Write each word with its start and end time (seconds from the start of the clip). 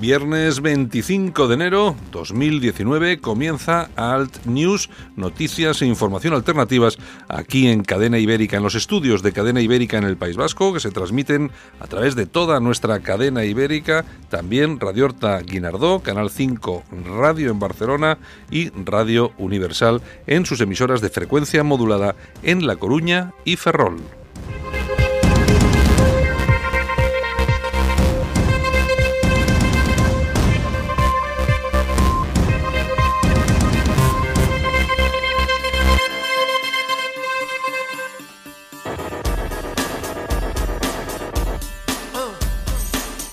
Viernes 0.00 0.60
25 0.60 1.48
de 1.48 1.54
enero 1.54 1.96
2019 2.12 3.18
comienza 3.18 3.90
Alt 3.96 4.46
News, 4.46 4.90
noticias 5.16 5.82
e 5.82 5.86
información 5.86 6.34
alternativas 6.34 6.98
aquí 7.26 7.66
en 7.66 7.82
Cadena 7.82 8.18
Ibérica, 8.18 8.58
en 8.58 8.62
los 8.62 8.76
estudios 8.76 9.22
de 9.22 9.32
Cadena 9.32 9.60
Ibérica 9.60 9.98
en 9.98 10.04
el 10.04 10.16
País 10.16 10.36
Vasco, 10.36 10.72
que 10.72 10.78
se 10.78 10.92
transmiten 10.92 11.50
a 11.80 11.88
través 11.88 12.14
de 12.14 12.26
toda 12.26 12.60
nuestra 12.60 13.00
cadena 13.00 13.44
ibérica, 13.44 14.04
también 14.28 14.78
Radio 14.78 15.06
Horta 15.06 15.40
Guinardó, 15.40 16.00
Canal 16.00 16.30
5 16.30 16.84
Radio 17.18 17.50
en 17.50 17.58
Barcelona 17.58 18.18
y 18.50 18.70
Radio 18.70 19.32
Universal 19.36 20.00
en 20.28 20.46
sus 20.46 20.60
emisoras 20.60 21.00
de 21.00 21.10
frecuencia 21.10 21.64
modulada 21.64 22.14
en 22.44 22.66
La 22.66 22.76
Coruña 22.76 23.32
y 23.44 23.56
Ferrol. 23.56 23.98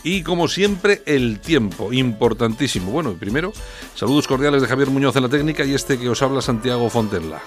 Y 0.05 0.21
como 0.21 0.47
siempre, 0.47 1.01
el 1.07 1.39
tiempo, 1.39 1.91
importantísimo. 1.91 2.91
Bueno, 2.91 3.13
primero, 3.13 3.51
saludos 3.95 4.27
cordiales 4.27 4.61
de 4.61 4.67
Javier 4.67 4.91
Muñoz 4.91 5.15
en 5.15 5.23
la 5.23 5.29
técnica 5.29 5.65
y 5.65 5.73
este 5.73 5.97
que 5.97 6.07
os 6.07 6.21
habla 6.21 6.43
Santiago 6.43 6.87
Fontenla. 6.91 7.41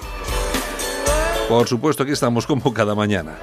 Por 1.49 1.69
supuesto, 1.69 2.03
aquí 2.03 2.11
estamos 2.11 2.49
como 2.49 2.75
cada 2.75 2.97
mañana. 2.97 3.39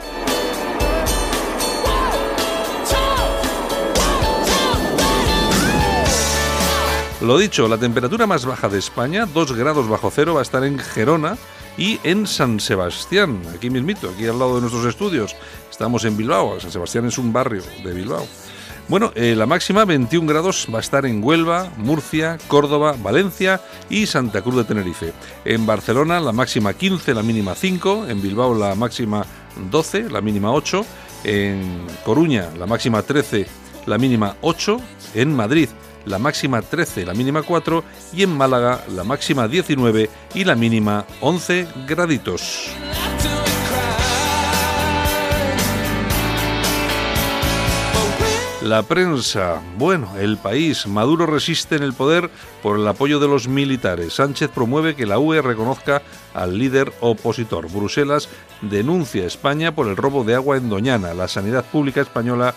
Lo 7.21 7.38
dicho, 7.38 7.69
la 7.69 7.77
temperatura 7.77 8.27
más 8.27 8.45
baja 8.45 8.67
de 8.67 8.80
España, 8.80 9.25
2 9.33 9.53
grados 9.53 9.88
bajo 9.88 10.11
cero, 10.13 10.33
va 10.33 10.41
a 10.41 10.43
estar 10.43 10.66
en 10.66 10.77
Gerona 10.77 11.38
y 11.77 12.02
en 12.03 12.27
San 12.27 12.59
Sebastián, 12.59 13.41
aquí 13.55 13.69
mismito, 13.69 14.09
aquí 14.09 14.27
al 14.27 14.38
lado 14.38 14.55
de 14.55 14.61
nuestros 14.61 14.86
estudios. 14.86 15.38
Estamos 15.71 16.03
en 16.03 16.17
Bilbao, 16.17 16.59
San 16.59 16.71
Sebastián 16.71 17.05
es 17.05 17.17
un 17.17 17.31
barrio 17.31 17.63
de 17.81 17.93
Bilbao. 17.93 18.27
Bueno, 18.88 19.11
eh, 19.16 19.33
la 19.36 19.47
máxima 19.47 19.83
21 19.83 20.28
grados 20.28 20.67
va 20.71 20.77
a 20.77 20.82
estar 20.82 21.08
en 21.08 21.23
Huelva, 21.23 21.71
Murcia, 21.77 22.37
Córdoba, 22.48 22.95
Valencia 23.02 23.59
y 23.89 24.05
Santa 24.05 24.43
Cruz 24.43 24.58
de 24.58 24.64
Tenerife. 24.64 25.11
En 25.43 25.65
Barcelona 25.65 26.20
la 26.20 26.32
máxima 26.32 26.73
15, 26.73 27.15
la 27.15 27.23
mínima 27.23 27.55
5. 27.55 28.05
En 28.08 28.21
Bilbao 28.21 28.54
la 28.54 28.76
máxima 28.76 29.26
12, 29.71 30.11
la 30.11 30.21
mínima 30.21 30.52
8. 30.52 30.86
En 31.23 31.82
Coruña 32.05 32.52
la 32.59 32.67
máxima 32.67 33.02
13, 33.02 33.48
la 33.87 33.98
mínima 33.98 34.36
8. 34.42 34.77
En 35.15 35.36
Madrid 35.36 35.70
la 36.05 36.20
máxima 36.20 36.61
13, 36.61 37.08
la 37.08 37.15
mínima 37.15 37.42
4. 37.42 37.83
Y 38.14 38.21
en 38.21 38.38
Málaga 38.38 38.83
la 38.95 39.04
máxima 39.04 39.48
19 39.48 40.11
y 40.36 40.43
la 40.43 40.54
mínima 40.54 41.05
11 41.21 41.67
graditos. 41.88 42.70
La 48.65 48.81
prensa, 48.81 49.61
bueno, 49.77 50.17
el 50.17 50.37
país, 50.37 50.87
Maduro 50.87 51.27
resiste 51.27 51.76
en 51.76 51.83
el 51.83 51.93
poder 51.93 52.31
por 52.64 52.80
el 52.80 52.87
apoyo 52.87 53.20
de 53.20 53.27
los 53.27 53.48
militares. 53.48 54.14
Sánchez 54.14 54.49
promueve 54.49 54.95
que 54.95 55.05
la 55.05 55.20
UE 55.20 55.43
reconozca 55.43 56.02
al 56.33 56.58
líder 56.58 56.92
opositor. 56.99 57.71
Bruselas 57.71 58.27
denuncia 58.61 59.23
a 59.23 59.27
España 59.27 59.76
por 59.76 59.87
el 59.87 59.95
robo 59.95 60.23
de 60.23 60.33
agua 60.33 60.58
en 60.58 60.67
Doñana. 60.67 61.14
La 61.14 61.27
sanidad 61.27 61.64
pública 61.64 62.02
española 62.02 62.55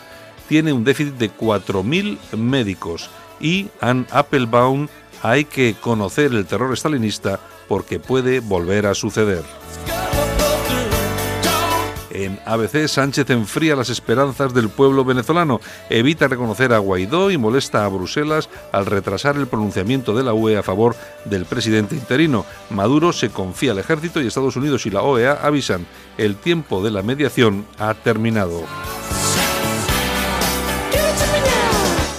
tiene 0.49 0.73
un 0.73 0.83
déficit 0.83 1.17
de 1.17 1.31
4.000 1.31 2.39
médicos. 2.39 3.11
Y 3.39 3.69
Anne 3.83 4.07
Applebaum, 4.11 4.89
hay 5.23 5.45
que 5.45 5.77
conocer 5.79 6.33
el 6.33 6.47
terror 6.47 6.73
estalinista 6.73 7.39
porque 7.69 8.01
puede 8.01 8.41
volver 8.41 8.87
a 8.87 8.95
suceder. 8.95 9.45
En 12.19 12.41
ABC, 12.47 12.89
Sánchez 12.89 13.31
enfría 13.31 13.77
las 13.77 13.91
esperanzas 13.91 14.53
del 14.53 14.71
pueblo 14.71 15.05
venezolano, 15.05 15.61
evita 15.89 16.27
reconocer 16.27 16.73
a 16.73 16.79
Guaidó 16.79 17.31
y 17.31 17.39
molesta 17.39 17.85
a 17.85 17.89
Bruselas 17.89 18.49
al 18.73 18.87
retrasar 18.87 19.37
el 19.37 19.47
pronunciamiento 19.47 20.17
de 20.17 20.25
la 20.25 20.35
UE 20.35 20.57
a 20.57 20.65
favor 20.65 20.97
del 21.27 21.45
presidente 21.45 21.95
interino. 21.95 22.45
Maduro 22.71 23.13
se 23.13 23.31
confía 23.31 23.71
al 23.71 23.79
ejército 23.79 24.21
y 24.21 24.27
Estados 24.27 24.57
Unidos 24.57 24.85
y 24.85 24.91
la 24.91 25.03
OEA 25.03 25.35
avisan, 25.41 25.87
el 26.17 26.35
tiempo 26.35 26.83
de 26.83 26.91
la 26.91 27.03
mediación 27.05 27.65
ha 27.79 27.95
terminado. 27.95 28.65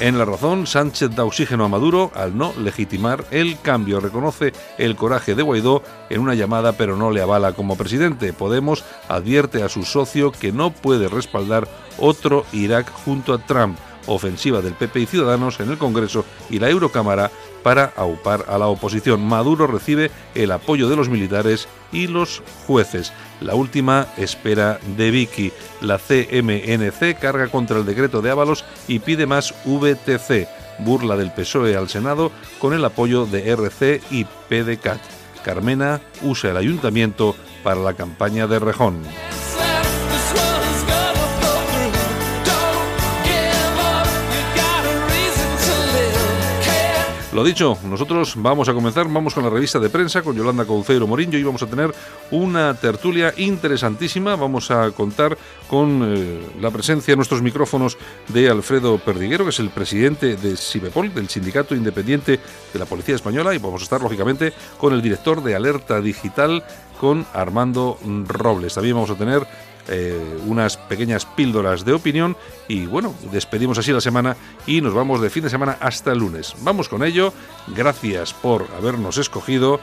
En 0.01 0.17
la 0.17 0.23
razón, 0.23 0.65
Sánchez 0.65 1.13
da 1.13 1.25
oxígeno 1.25 1.65
a 1.65 1.67
Maduro 1.67 2.09
al 2.15 2.37
no 2.37 2.53
legitimar 2.57 3.25
el 3.31 3.59
cambio. 3.59 3.99
Reconoce 3.99 4.53
el 4.77 4.95
coraje 4.95 5.35
de 5.35 5.43
Guaidó 5.43 5.83
en 6.09 6.21
una 6.21 6.35
llamada, 6.35 6.71
pero 6.71 6.95
no 6.95 7.11
le 7.11 7.21
avala 7.21 7.51
como 7.51 7.75
presidente. 7.75 8.31
Podemos 8.31 8.85
advierte 9.09 9.61
a 9.61 9.67
su 9.67 9.83
socio 9.83 10.31
que 10.31 10.53
no 10.53 10.71
puede 10.71 11.09
respaldar 11.09 11.67
otro 11.97 12.45
Irak 12.53 12.89
junto 13.03 13.33
a 13.33 13.39
Trump. 13.39 13.77
Ofensiva 14.07 14.61
del 14.61 14.73
PP 14.73 15.01
y 15.01 15.05
Ciudadanos 15.05 15.59
en 15.59 15.69
el 15.69 15.77
Congreso 15.77 16.23
y 16.49 16.59
la 16.59 16.69
Eurocámara 16.69 17.29
para 17.63 17.93
aupar 17.95 18.45
a 18.47 18.57
la 18.57 18.67
oposición. 18.67 19.21
Maduro 19.21 19.67
recibe 19.67 20.11
el 20.35 20.51
apoyo 20.51 20.89
de 20.89 20.95
los 20.95 21.09
militares 21.09 21.67
y 21.91 22.07
los 22.07 22.41
jueces. 22.67 23.13
La 23.41 23.55
última 23.55 24.07
espera 24.17 24.79
de 24.97 25.11
Vicky. 25.11 25.51
La 25.81 25.97
CMNC 25.97 27.19
carga 27.19 27.47
contra 27.47 27.77
el 27.77 27.85
decreto 27.85 28.21
de 28.21 28.31
Ábalos 28.31 28.65
y 28.87 28.99
pide 28.99 29.25
más 29.25 29.53
VTC. 29.65 30.47
Burla 30.79 31.17
del 31.17 31.31
PSOE 31.31 31.75
al 31.75 31.89
Senado 31.89 32.31
con 32.59 32.73
el 32.73 32.85
apoyo 32.85 33.25
de 33.25 33.49
RC 33.49 34.01
y 34.11 34.23
PDCAT. 34.23 34.99
Carmena 35.43 36.01
usa 36.21 36.51
el 36.51 36.57
ayuntamiento 36.57 37.35
para 37.63 37.81
la 37.81 37.93
campaña 37.93 38.47
de 38.47 38.59
Rejón. 38.59 39.03
Lo 47.31 47.43
dicho, 47.43 47.77
nosotros 47.83 48.33
vamos 48.37 48.69
a 48.69 48.73
comenzar, 48.73 49.07
vamos 49.07 49.35
con 49.35 49.43
la 49.43 49.51
revista 49.51 49.77
de 49.77 49.91
prensa 49.91 50.23
con 50.23 50.35
Yolanda 50.35 50.65
Couceiro 50.65 51.05
Morillo 51.05 51.37
y 51.37 51.43
vamos 51.43 51.61
a 51.61 51.67
tener 51.67 51.93
una 52.31 52.73
tertulia 52.73 53.31
interesantísima. 53.37 54.35
Vamos 54.35 54.71
a 54.71 54.89
contar 54.89 55.37
con 55.69 56.01
eh, 56.03 56.41
la 56.59 56.71
presencia 56.71 57.11
en 57.11 57.19
nuestros 57.19 57.43
micrófonos 57.43 57.99
de 58.29 58.49
Alfredo 58.49 58.97
Perdiguero, 58.97 59.43
que 59.43 59.51
es 59.51 59.59
el 59.59 59.69
presidente 59.69 60.37
de 60.37 60.57
Sibepol, 60.57 61.13
del 61.13 61.29
Sindicato 61.29 61.75
Independiente 61.75 62.39
de 62.73 62.79
la 62.79 62.87
Policía 62.87 63.13
Española, 63.13 63.53
y 63.53 63.59
vamos 63.59 63.81
a 63.81 63.83
estar 63.83 64.01
lógicamente 64.01 64.51
con 64.79 64.93
el 64.93 65.01
director 65.03 65.43
de 65.43 65.53
Alerta 65.53 66.01
Digital, 66.01 66.63
con 66.99 67.27
Armando 67.33 67.99
Robles. 68.27 68.73
También 68.73 68.95
vamos 68.95 69.11
a 69.11 69.15
tener 69.15 69.45
eh, 69.89 70.39
unas 70.45 70.77
pequeñas 70.77 71.25
píldoras 71.25 71.83
de 71.83 71.93
opinión 71.93 72.37
y 72.67 72.85
bueno, 72.85 73.15
despedimos 73.31 73.77
así 73.77 73.91
la 73.91 74.01
semana 74.01 74.37
y 74.67 74.81
nos 74.81 74.93
vamos 74.93 75.21
de 75.21 75.29
fin 75.29 75.43
de 75.43 75.49
semana 75.49 75.77
hasta 75.79 76.11
el 76.11 76.19
lunes. 76.19 76.55
Vamos 76.61 76.89
con 76.89 77.03
ello, 77.03 77.33
gracias 77.67 78.33
por 78.33 78.67
habernos 78.77 79.17
escogido, 79.17 79.79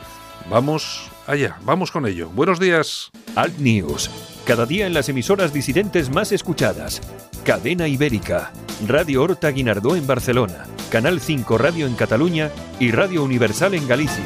vamos 0.49 1.11
allá, 1.27 1.59
vamos 1.63 1.91
con 1.91 2.07
ello. 2.07 2.29
Buenos 2.31 2.61
días. 2.61 3.11
Alt 3.35 3.59
News, 3.59 4.11
cada 4.45 4.67
día 4.67 4.87
en 4.87 4.95
las 4.95 5.09
emisoras 5.09 5.53
disidentes 5.53 6.11
más 6.11 6.33
escuchadas. 6.33 7.03
Cadena 7.45 7.87
Ibérica, 7.89 8.53
Radio 8.87 9.23
Horta 9.23 9.51
Guinardó 9.51 9.97
en 9.97 10.07
Barcelona, 10.07 10.67
Canal 10.91 11.21
5 11.21 11.59
Radio 11.59 11.87
en 11.87 11.95
Cataluña 11.95 12.51
y 12.81 12.91
Radio 12.91 13.23
Universal 13.23 13.75
en 13.75 13.87
Galicia. 13.87 14.25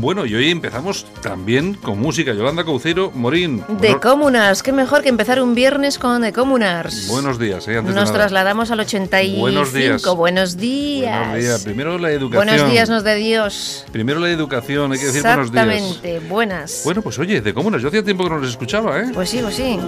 Bueno, 0.00 0.24
y 0.26 0.34
hoy 0.34 0.50
empezamos 0.50 1.06
también 1.22 1.74
con 1.74 1.98
música. 1.98 2.32
Yolanda 2.32 2.64
Cauceiro, 2.64 3.10
Morín. 3.14 3.64
De 3.80 3.98
Comunars, 3.98 4.62
qué 4.62 4.70
mejor 4.72 5.02
que 5.02 5.08
empezar 5.08 5.42
un 5.42 5.54
viernes 5.56 5.98
con 5.98 6.22
The 6.22 6.32
Comunars. 6.32 7.08
Buenos 7.08 7.38
días, 7.38 7.66
¿eh? 7.66 7.78
Antes 7.78 7.94
Nos 7.96 8.12
trasladamos 8.12 8.70
al 8.70 8.80
85. 8.80 9.40
Buenos 9.40 9.72
días. 9.72 10.02
Buenos 10.04 10.56
días. 10.56 11.18
Buenos 11.26 11.42
días. 11.44 11.64
Primero 11.64 11.98
la 11.98 12.12
educación. 12.12 12.46
Buenos 12.46 12.70
días, 12.70 12.88
nos 12.88 13.02
de 13.02 13.16
Dios. 13.16 13.84
Primero 13.90 14.20
la 14.20 14.30
educación, 14.30 14.92
hay 14.92 14.98
que 15.00 15.06
decir 15.06 15.22
buenos 15.22 15.50
días. 15.50 15.66
Exactamente, 15.66 16.20
buenas. 16.28 16.82
Bueno, 16.84 17.02
pues 17.02 17.18
oye, 17.18 17.40
de 17.40 17.52
Comunars, 17.52 17.82
yo 17.82 17.88
hacía 17.88 18.04
tiempo 18.04 18.22
que 18.24 18.30
no 18.30 18.38
los 18.38 18.50
escuchaba, 18.50 19.00
¿eh? 19.00 19.06
Pues 19.12 19.30
sí, 19.30 19.40
pues 19.42 19.56
sí. 19.56 19.78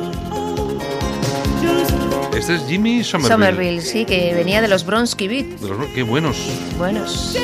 Este 2.36 2.54
es 2.56 2.62
Jimmy 2.66 3.04
Somerville. 3.04 3.28
Somerville, 3.34 3.80
sí, 3.82 4.04
que 4.06 4.34
venía 4.34 4.60
de 4.60 4.68
los 4.68 4.84
Bronsky 4.84 5.28
Beat. 5.28 5.46
De 5.60 5.68
los- 5.68 5.86
qué 5.94 6.02
buenos. 6.02 6.36
Buenos. 6.78 7.36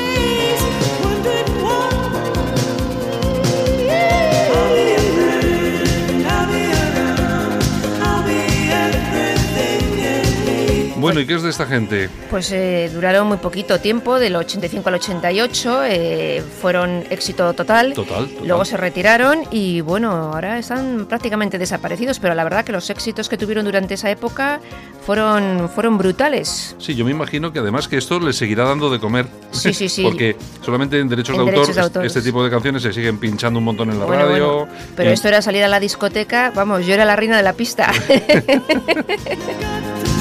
Bueno, 10.97 11.19
¿y 11.19 11.27
qué 11.27 11.35
es 11.35 11.43
de 11.43 11.49
esta 11.51 11.65
gente? 11.65 12.09
Pues 12.29 12.51
eh, 12.51 12.89
duraron 12.93 13.27
muy 13.27 13.37
poquito 13.37 13.79
tiempo, 13.79 14.19
del 14.19 14.35
85 14.35 14.89
al 14.89 14.95
88, 14.95 15.83
eh, 15.85 16.43
fueron 16.61 17.03
éxito 17.09 17.53
total. 17.53 17.93
Total, 17.93 18.27
total. 18.27 18.47
Luego 18.47 18.65
se 18.65 18.77
retiraron 18.77 19.43
y 19.51 19.81
bueno, 19.81 20.11
ahora 20.11 20.57
están 20.57 21.05
prácticamente 21.07 21.57
desaparecidos, 21.59 22.19
pero 22.19 22.33
la 22.33 22.43
verdad 22.43 22.65
que 22.65 22.71
los 22.71 22.89
éxitos 22.89 23.29
que 23.29 23.37
tuvieron 23.37 23.63
durante 23.65 23.93
esa 23.93 24.09
época 24.09 24.59
fueron, 25.05 25.69
fueron 25.69 25.97
brutales. 25.99 26.75
Sí, 26.79 26.95
yo 26.95 27.05
me 27.05 27.11
imagino 27.11 27.53
que 27.53 27.59
además 27.59 27.87
que 27.87 27.97
esto 27.97 28.19
les 28.19 28.35
seguirá 28.35 28.63
dando 28.63 28.89
de 28.89 28.99
comer. 28.99 29.27
Sí, 29.51 29.73
sí, 29.73 29.89
sí. 29.89 30.03
Porque 30.03 30.35
solamente 30.65 30.99
en 30.99 31.07
derechos, 31.09 31.37
En 31.37 31.45
de, 31.45 31.51
derechos 31.51 31.77
autor, 31.77 32.01
de 32.01 32.07
este- 32.07 32.21
tipo 32.23 32.43
de 32.43 32.49
canciones 32.49 32.81
se 32.81 32.91
siguen 32.91 33.19
pinchando 33.19 33.59
un 33.59 33.65
montón 33.65 33.91
en 33.91 33.99
la 33.99 34.05
Bueno, 34.05 34.25
radio. 34.25 34.55
bueno, 34.57 34.71
pero 34.95 35.11
esto 35.11 35.27
era 35.27 35.43
salir 35.43 35.63
a 35.63 35.67
la 35.67 35.79
discoteca, 35.79 36.51
vamos, 36.55 36.87
yo 36.87 36.95
era 36.95 37.05
la 37.05 37.15
reina 37.15 37.37
de 37.37 37.43
la 37.43 37.53
pista. 37.53 37.91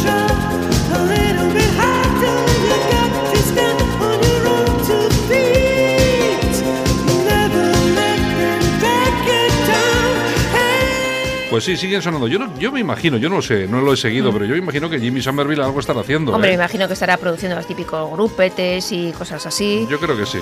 Pues 11.57 11.65
sí, 11.65 11.75
siguen 11.75 12.03
sonando. 12.03 12.29
Yo, 12.29 12.39
no- 12.39 12.55
yo 12.59 12.71
me 12.71 12.81
imagino, 12.81 13.17
yo 13.17 13.31
no 13.31 13.37
lo 13.37 13.41
sé, 13.41 13.67
no 13.67 13.81
lo 13.81 13.95
he 13.95 13.97
seguido, 13.97 14.31
pero 14.31 14.45
yo 14.45 14.53
me 14.53 14.59
imagino 14.59 14.91
que 14.91 15.01
Jimmy 15.01 15.23
Somerville 15.23 15.63
algo 15.63 15.81
estará 15.81 16.01
haciendo. 16.03 16.33
Mm. 16.33 16.35
Hombre, 16.35 16.51
¿eh? 16.51 16.53
me 16.53 16.63
imagino 16.63 16.87
que 16.87 16.93
estará 16.93 17.17
produciendo 17.17 17.57
los 17.57 17.67
típicos 17.67 18.11
grupetes 18.13 18.93
y 18.93 19.11
cosas 19.13 19.47
así. 19.47 19.87
Yo 19.89 19.99
creo 19.99 20.19
que 20.19 20.27
sí. 20.27 20.41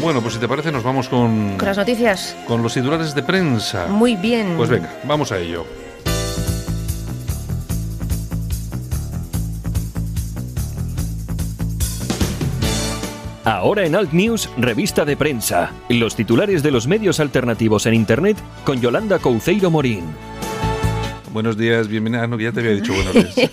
Bueno, 0.00 0.22
pues 0.22 0.34
si 0.34 0.40
te 0.40 0.48
parece 0.48 0.72
nos 0.72 0.82
vamos 0.82 1.08
con, 1.08 1.56
Con 1.58 1.66
las 1.66 1.76
noticias, 1.76 2.34
con 2.46 2.62
los 2.62 2.72
titulares 2.72 3.14
de 3.14 3.22
prensa. 3.22 3.86
muy 3.88 4.16
bien. 4.16 4.54
Pues 4.56 4.70
venga, 4.70 4.90
vamos 5.04 5.32
a 5.32 5.38
ello. 5.38 5.66
Ahora 13.58 13.84
en 13.84 13.96
Alt 13.96 14.12
News, 14.12 14.48
revista 14.56 15.04
de 15.04 15.16
prensa. 15.16 15.72
Los 15.88 16.14
titulares 16.14 16.62
de 16.62 16.70
los 16.70 16.86
medios 16.86 17.18
alternativos 17.18 17.86
en 17.86 17.94
Internet 17.94 18.36
con 18.62 18.80
Yolanda 18.80 19.18
Couceiro 19.18 19.68
Morín. 19.68 20.04
Buenos 21.32 21.58
días, 21.58 21.88
bienvenida. 21.88 22.28
No, 22.28 22.38
ya 22.38 22.52
te 22.52 22.60
había 22.60 22.70
dicho 22.74 22.92
buenos 22.94 23.14
días. 23.14 23.50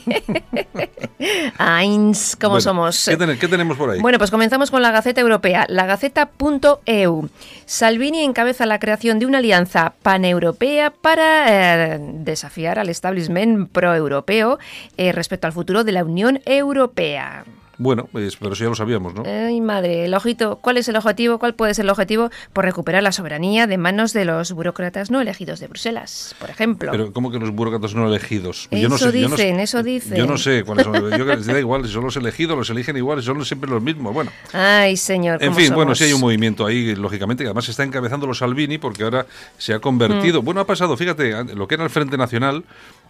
Ains, 1.57 2.38
¿cómo 2.40 2.52
Bueno, 2.52 2.62
somos? 2.62 3.04
¿qué, 3.10 3.18
ten- 3.18 3.40
qué 3.40 3.48
tenemos 3.48 3.78
por 3.78 3.90
ahí? 3.90 4.00
Bueno, 4.00 4.19
pues 4.19 4.30
comenzamos 4.30 4.69
con 4.69 4.84
la 4.84 4.92
Gaceta 4.92 5.22
Europea, 5.22 5.66
la 5.69 5.88
Gaceta.eu. 5.88 7.28
Salvini 7.66 8.19
encabeza 8.24 8.68
la 8.68 8.78
creación 8.78 9.18
de 9.18 9.25
una 9.25 9.40
alianza 9.40 9.96
paneuropea 10.04 10.92
para 10.92 11.96
eh, 11.96 12.00
desafiar 12.13 12.78
al 12.78 12.90
establishment 12.90 13.72
pro-europeo 13.72 14.60
eh, 14.98 15.12
respecto 15.12 15.48
al 15.48 15.54
futuro 15.54 15.84
de 15.84 15.94
la 15.94 16.04
Unión 16.04 16.42
Europea. 16.46 17.44
Bueno, 17.77 18.07
pues, 18.12 18.38
pero 18.38 18.54
eso 18.54 18.63
ya 18.63 18.69
lo 18.69 18.75
sabíamos, 18.75 19.13
¿no? 19.13 19.24
Ay, 19.25 19.60
madre, 19.62 20.06
el 20.06 20.13
ojito. 20.13 20.60
¿Cuál 20.62 20.77
es 20.77 20.88
el 20.88 20.95
objetivo? 20.95 21.39
¿Cuál 21.39 21.56
puede 21.56 21.74
ser 21.74 21.83
el 21.86 21.89
objetivo? 21.92 22.30
Por 22.54 22.66
recuperar 22.66 23.04
la 23.04 23.12
soberanía 23.12 23.68
de 23.68 23.77
manos 23.77 24.13
de 24.13 24.25
los 24.25 24.51
burócratas 24.54 25.12
no 25.12 25.19
elegidos 25.22 25.60
de 25.60 25.68
Bruselas, 25.68 26.36
por 26.39 26.50
ejemplo. 26.50 26.92
Pero 26.92 27.12
¿cómo 27.12 27.31
que 27.31 27.39
los 27.39 27.51
burócratas 27.51 27.94
no 27.95 28.07
elegidos? 28.07 28.68
Eso 28.72 28.81
yo 28.81 28.89
no 28.89 28.98
sé, 28.98 29.06
yo 29.19 29.27
no 29.30 29.36
dicen, 29.36 29.60
eso 29.60 29.83
dicen. 29.83 30.18
Yo 30.18 30.25
no 30.25 30.38
sé 30.38 30.63
cuáles 30.63 30.86
son. 30.86 30.95
Yo 31.18 31.25
les 31.25 31.45
da 31.45 31.60
igual, 31.60 31.86
si 31.86 31.92
son 31.94 32.04
los 32.06 32.16
elegidos, 32.16 32.57
los 32.57 32.69
eligen 32.69 32.95
igual, 32.98 33.19
si 33.19 33.25
son 33.25 33.44
siempre 33.45 33.69
los 33.69 33.81
mismos. 33.81 34.13
Bueno, 34.13 34.31
Ay, 34.54 34.95
señor. 34.98 35.42
en 35.42 35.50
¿cómo 35.50 35.60
fin, 35.60 35.74
bueno, 35.74 35.95
sí 35.95 36.06
hay 36.06 36.13
un 36.13 36.21
movimiento 36.21 36.66
ahí, 36.66 36.95
lógicamente, 36.95 37.44
que 37.44 37.48
además 37.48 37.68
está 37.68 37.83
encabezando 37.83 38.25
los 38.28 38.38
Salvini 38.38 38.78
porque 38.78 39.04
ahora 39.04 39.25
se 39.57 39.74
ha 39.74 39.80
convertido. 39.80 40.42
Mm. 40.42 40.45
Bueno, 40.45 40.62
ha 40.62 40.66
pasado, 40.66 40.95
fíjate, 40.98 41.56
lo 41.56 41.68
que 41.68 41.75
era 41.75 41.83
el 41.83 41.89
Frente 41.89 42.18
Nacional, 42.18 42.63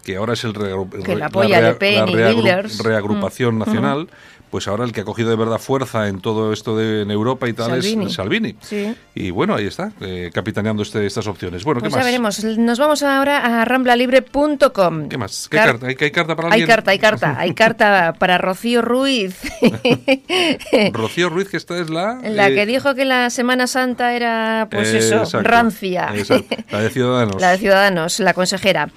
que 0.03 0.15
ahora 0.17 0.33
es 0.33 0.43
el 0.43 0.53
reagru- 0.53 0.91
la 1.17 1.27
rea- 1.29 2.05
reagru- 2.05 2.83
reagrupación 2.83 3.55
Mm. 3.55 3.59
nacional. 3.59 4.07
Pues 4.55 4.69
ahora 4.69 4.85
el 4.85 4.93
que 4.93 5.01
ha 5.01 5.03
cogido 5.03 5.29
de 5.31 5.35
verdad 5.35 5.57
fuerza 5.59 6.07
en 6.07 6.21
todo 6.21 6.53
esto 6.53 6.77
de 6.77 7.01
en 7.01 7.11
Europa 7.11 7.49
y 7.49 7.51
tal 7.51 7.71
Salvini. 7.71 8.05
es 8.05 8.13
Salvini. 8.13 8.55
Sí. 8.61 8.95
Y 9.13 9.29
bueno, 9.29 9.53
ahí 9.53 9.65
está, 9.67 9.91
eh, 9.99 10.31
capitaneando 10.33 10.81
este, 10.81 11.05
estas 11.05 11.27
opciones. 11.27 11.65
Bueno, 11.65 11.81
Pues 11.81 11.91
¿qué 11.91 11.99
ya 11.99 12.19
más? 12.21 12.41
veremos. 12.41 12.57
Nos 12.57 12.79
vamos 12.79 13.03
ahora 13.03 13.61
a 13.61 13.65
ramblalibre.com. 13.65 15.09
¿Qué 15.09 15.17
más? 15.17 15.49
¿Qué 15.51 15.57
Car- 15.57 15.71
carta? 15.71 15.87
¿Hay, 15.87 15.97
hay 15.99 16.11
carta 16.11 16.35
para 16.37 16.47
Hay 16.47 16.51
alguien? 16.53 16.67
carta, 16.69 16.91
hay 16.91 16.99
carta, 16.99 17.35
hay 17.37 17.53
carta 17.53 18.13
para 18.17 18.37
Rocío 18.37 18.81
Ruiz, 18.81 19.35
Rocío 20.93 21.27
Ruiz, 21.29 21.49
que 21.49 21.57
esta 21.57 21.77
es 21.77 21.89
la... 21.89 22.21
la 22.23 22.47
eh, 22.47 22.55
que 22.55 22.65
dijo 22.65 22.95
que 22.95 23.03
la 23.03 23.29
Semana 23.31 23.67
Santa 23.67 24.13
era, 24.15 24.69
pues 24.71 24.93
eh, 24.93 24.99
eso, 24.99 25.15
exacto, 25.23 25.49
rancia. 25.49 26.11
exacto, 26.15 26.55
la 26.71 26.79
de 26.81 26.89
Ciudadanos. 26.91 27.35
La 27.41 27.51
de 27.51 27.57
Ciudadanos, 27.57 28.19
la 28.21 28.33
consejera. 28.33 28.89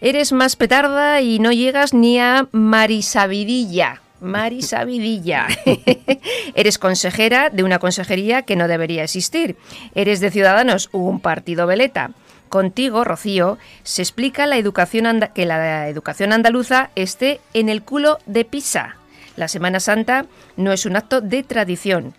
Eres 0.00 0.32
más 0.32 0.56
petarda 0.56 1.20
y 1.20 1.38
no 1.38 1.52
llegas 1.52 1.94
ni 1.94 2.18
a 2.18 2.48
Marisabidilla. 2.50 4.00
Marisabidilla. 4.20 5.48
Eres 6.54 6.78
consejera 6.78 7.50
de 7.50 7.62
una 7.62 7.78
consejería 7.78 8.42
que 8.42 8.56
no 8.56 8.68
debería 8.68 9.04
existir. 9.04 9.56
Eres 9.94 10.20
de 10.20 10.30
Ciudadanos, 10.30 10.88
un 10.92 11.20
partido 11.20 11.66
veleta. 11.66 12.10
Contigo, 12.48 13.04
Rocío, 13.04 13.58
se 13.82 14.02
explica 14.02 14.46
la 14.46 14.56
educación 14.56 15.20
que 15.34 15.46
la 15.46 15.88
educación 15.88 16.32
andaluza 16.32 16.90
esté 16.94 17.40
en 17.52 17.68
el 17.68 17.82
culo 17.82 18.18
de 18.26 18.44
Pisa. 18.44 18.96
La 19.36 19.48
Semana 19.48 19.80
Santa 19.80 20.26
no 20.56 20.72
es 20.72 20.86
un 20.86 20.96
acto 20.96 21.20
de 21.20 21.42
tradición. 21.42 22.14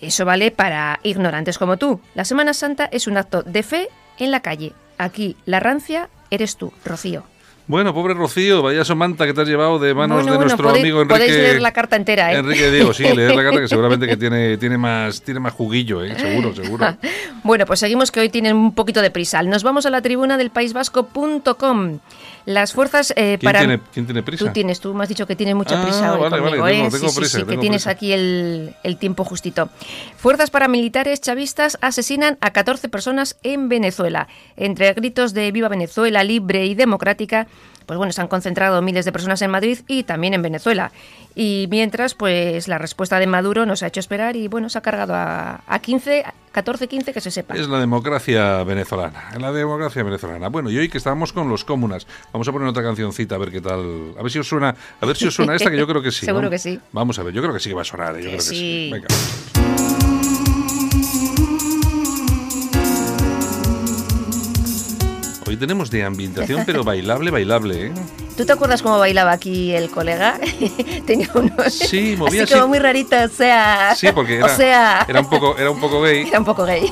Eso 0.00 0.24
vale 0.24 0.50
para 0.50 1.00
ignorantes 1.02 1.58
como 1.58 1.76
tú. 1.76 2.00
La 2.14 2.24
Semana 2.24 2.54
Santa 2.54 2.88
es 2.92 3.06
un 3.06 3.16
acto 3.16 3.42
de 3.42 3.62
fe 3.62 3.88
en 4.18 4.30
la 4.30 4.40
calle. 4.40 4.72
Aquí, 4.96 5.36
la 5.44 5.60
rancia 5.60 6.08
eres 6.30 6.56
tú, 6.56 6.72
Rocío. 6.84 7.24
Bueno, 7.70 7.94
pobre 7.94 8.14
Rocío, 8.14 8.62
vaya 8.62 8.84
somanta 8.84 9.26
que 9.26 9.32
te 9.32 9.42
has 9.42 9.48
llevado 9.48 9.78
de 9.78 9.94
manos 9.94 10.16
Bueno, 10.24 10.32
de 10.32 10.36
bueno, 10.38 10.48
nuestro 10.48 10.68
podéis- 10.70 10.80
amigo 10.80 11.02
Enrique. 11.02 11.20
podéis 11.20 11.36
leer 11.36 11.62
la 11.62 11.72
carta 11.72 11.94
entera, 11.94 12.32
¿eh? 12.32 12.38
Enrique 12.38 12.68
Diego, 12.68 12.92
sí, 12.92 13.04
leer 13.04 13.32
la 13.36 13.44
carta 13.44 13.60
que 13.60 13.68
seguramente 13.68 14.08
que 14.08 14.16
tiene, 14.16 14.56
tiene 14.56 14.76
más 14.76 15.22
tiene 15.22 15.38
más 15.38 15.52
juguillo, 15.52 16.02
¿eh? 16.02 16.12
seguro, 16.18 16.52
seguro. 16.62 16.96
Bueno, 17.44 17.66
pues 17.66 17.78
seguimos 17.78 18.10
que 18.10 18.18
hoy 18.18 18.28
tienen 18.28 18.56
un 18.56 18.74
poquito 18.74 19.00
de 19.00 19.12
prisa. 19.12 19.44
Nos 19.44 19.62
vamos 19.62 19.86
a 19.86 19.90
la 19.90 20.02
tribuna 20.02 20.36
del 20.36 20.50
paisvasco.com. 20.50 21.98
Las 22.46 22.72
fuerzas 22.72 23.12
eh, 23.16 23.36
¿Quién, 23.38 23.40
para... 23.40 23.58
tiene, 23.60 23.80
¿Quién 23.92 24.06
tiene 24.06 24.22
prisa? 24.22 24.44
Tú 24.46 24.52
tienes, 24.52 24.80
tú 24.80 24.94
me 24.94 25.02
has 25.02 25.08
dicho 25.08 25.26
que 25.26 25.36
tienes 25.36 25.54
mucha 25.54 25.80
Ah, 25.80 25.84
prisa 25.84 26.14
hoy 26.14 26.20
vale, 26.20 26.40
vale, 26.40 26.56
conmigo, 26.58 26.66
tengo- 26.66 26.86
¿eh? 26.86 26.90
tengo 26.90 27.08
sí, 27.08 27.14
sí, 27.14 27.20
prisa, 27.20 27.38
sí, 27.38 27.44
que 27.44 27.48
tengo 27.50 27.60
tienes 27.60 27.82
prisa. 27.82 27.90
aquí 27.90 28.12
el, 28.12 28.74
el 28.82 28.96
tiempo 28.96 29.24
justito. 29.24 29.68
Fuerzas 30.16 30.50
paramilitares 30.50 31.20
chavistas 31.20 31.78
asesinan 31.80 32.38
a 32.40 32.50
14 32.52 32.88
personas 32.88 33.36
en 33.42 33.68
Venezuela. 33.68 34.28
Entre 34.56 34.92
gritos 34.94 35.34
de 35.34 35.52
Viva 35.52 35.68
Venezuela 35.68 36.24
libre 36.24 36.66
y 36.66 36.74
democrática, 36.74 37.46
pues 37.90 37.98
bueno, 37.98 38.12
se 38.12 38.20
han 38.20 38.28
concentrado 38.28 38.80
miles 38.82 39.04
de 39.04 39.10
personas 39.10 39.42
en 39.42 39.50
Madrid 39.50 39.80
y 39.88 40.04
también 40.04 40.32
en 40.32 40.42
Venezuela. 40.42 40.92
Y 41.34 41.66
mientras, 41.72 42.14
pues 42.14 42.68
la 42.68 42.78
respuesta 42.78 43.18
de 43.18 43.26
Maduro 43.26 43.66
nos 43.66 43.82
ha 43.82 43.88
hecho 43.88 43.98
esperar 43.98 44.36
y 44.36 44.46
bueno, 44.46 44.68
se 44.68 44.78
ha 44.78 44.80
cargado 44.80 45.12
a, 45.12 45.62
a 45.66 45.78
15, 45.80 46.22
14, 46.52 46.86
15 46.86 47.12
que 47.12 47.20
se 47.20 47.32
sepa. 47.32 47.56
Es 47.56 47.68
la 47.68 47.80
democracia 47.80 48.62
venezolana. 48.62 49.30
La 49.40 49.50
democracia 49.50 50.04
venezolana. 50.04 50.48
Bueno, 50.50 50.70
y 50.70 50.78
hoy 50.78 50.88
que 50.88 50.98
estábamos 50.98 51.32
con 51.32 51.48
los 51.48 51.64
comunas, 51.64 52.06
vamos 52.32 52.46
a 52.46 52.52
poner 52.52 52.68
otra 52.68 52.84
cancioncita 52.84 53.34
a 53.34 53.38
ver 53.38 53.50
qué 53.50 53.60
tal. 53.60 54.14
A 54.16 54.22
ver 54.22 54.30
si 54.30 54.38
os 54.38 54.46
suena, 54.48 54.72
a 55.00 55.04
ver 55.06 55.16
si 55.16 55.26
os 55.26 55.34
suena 55.34 55.56
esta 55.56 55.68
que 55.68 55.76
yo 55.76 55.88
creo 55.88 56.00
que 56.00 56.12
sí. 56.12 56.26
Seguro 56.26 56.44
¿no? 56.44 56.50
que 56.50 56.60
sí. 56.60 56.78
Vamos 56.92 57.18
a 57.18 57.24
ver, 57.24 57.34
yo 57.34 57.42
creo 57.42 57.52
que 57.52 57.58
sí 57.58 57.70
que 57.70 57.74
va 57.74 57.82
a 57.82 57.84
sonar, 57.84 58.14
¿eh? 58.14 58.22
yo 58.22 58.30
Que 58.30 58.36
creo 58.36 58.36
que 58.36 58.42
sí. 58.44 58.54
sí. 58.54 58.90
Venga. 58.92 59.59
Hoy 65.50 65.56
tenemos 65.56 65.90
de 65.90 66.04
ambientación, 66.04 66.62
pero 66.64 66.84
bailable, 66.84 67.32
bailable, 67.32 67.86
¿eh? 67.86 67.92
¿Tú 68.36 68.46
te 68.46 68.52
acuerdas 68.52 68.82
cómo 68.82 69.00
bailaba 69.00 69.32
aquí 69.32 69.72
el 69.72 69.90
colega? 69.90 70.38
Tenía 71.06 71.28
unos... 71.34 71.72
Sí, 71.72 72.14
movía 72.16 72.44
así 72.44 72.52
así. 72.52 72.54
como 72.54 72.68
muy 72.68 72.78
rarito, 72.78 73.16
o 73.20 73.28
sea... 73.28 73.92
Sí, 73.96 74.06
porque 74.14 74.36
era, 74.36 74.46
o 74.46 74.48
sea... 74.48 75.04
era 75.08 75.18
un 75.18 75.28
poco, 75.28 75.58
era 75.58 75.72
un 75.72 75.80
poco 75.80 76.02
gay. 76.02 76.22
Era 76.28 76.38
un 76.38 76.44
poco 76.44 76.64
gay. 76.64 76.88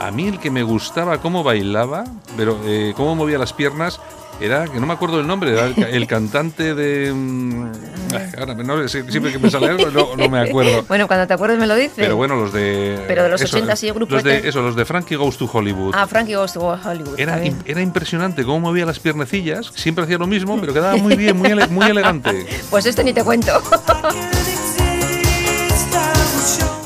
A 0.00 0.10
mí 0.10 0.24
mí 0.24 0.28
el 0.28 0.40
que 0.40 0.50
me 0.50 0.64
gustaba 0.64 1.20
cómo 1.20 1.44
bailaba, 1.44 2.02
pero 2.36 2.58
eh, 2.64 2.94
cómo 2.96 3.14
movía 3.14 3.38
las 3.38 3.52
piernas, 3.52 4.00
era, 4.40 4.64
que 4.66 4.78
no 4.80 4.86
me 4.86 4.92
acuerdo 4.94 5.20
el 5.20 5.26
nombre, 5.26 5.52
era 5.52 5.66
el, 5.66 5.74
ca- 5.74 5.88
el 5.88 6.06
cantante 6.08 6.74
de... 6.74 7.12
mm, 7.12 7.72
ay, 8.14 8.26
ahora, 8.38 8.54
no, 8.54 8.86
siempre 8.88 9.32
que 9.32 9.38
me 9.38 9.50
sale 9.50 9.68
algo 9.68 9.90
no, 9.90 10.16
no 10.16 10.28
me 10.28 10.40
acuerdo. 10.40 10.84
Bueno, 10.88 11.06
cuando 11.06 11.26
te 11.26 11.34
acuerdes 11.34 11.58
me 11.58 11.66
lo 11.66 11.74
dices. 11.74 11.94
Pero 11.96 12.16
bueno, 12.16 12.36
los 12.36 12.52
de... 12.52 13.02
Pero 13.08 13.22
de 13.22 13.28
los 13.30 13.42
80 13.42 13.76
sí, 13.76 13.88
el 13.88 13.94
grupo 13.94 14.14
los 14.14 14.22
de, 14.24 14.36
este. 14.36 14.48
Eso, 14.48 14.62
los 14.62 14.76
de 14.76 14.84
Frankie 14.84 15.16
Goes 15.16 15.36
to 15.38 15.48
Hollywood. 15.52 15.94
Ah, 15.96 16.06
Frankie 16.06 16.34
Goes 16.34 16.52
to 16.52 16.60
Hollywood. 16.60 17.18
Era, 17.18 17.40
era 17.64 17.80
impresionante 17.80 18.44
cómo 18.44 18.60
movía 18.60 18.84
las 18.86 18.98
piernecillas, 18.98 19.72
siempre 19.74 20.04
hacía 20.04 20.18
lo 20.18 20.26
mismo, 20.26 20.56
pero 20.60 20.72
quedaba 20.72 20.96
muy 20.96 21.16
bien, 21.16 21.36
muy, 21.36 21.50
ele- 21.50 21.66
muy 21.68 21.86
elegante. 21.86 22.46
Pues 22.70 22.86
este 22.86 23.02
ni 23.04 23.12
te 23.12 23.24
cuento. 23.24 23.52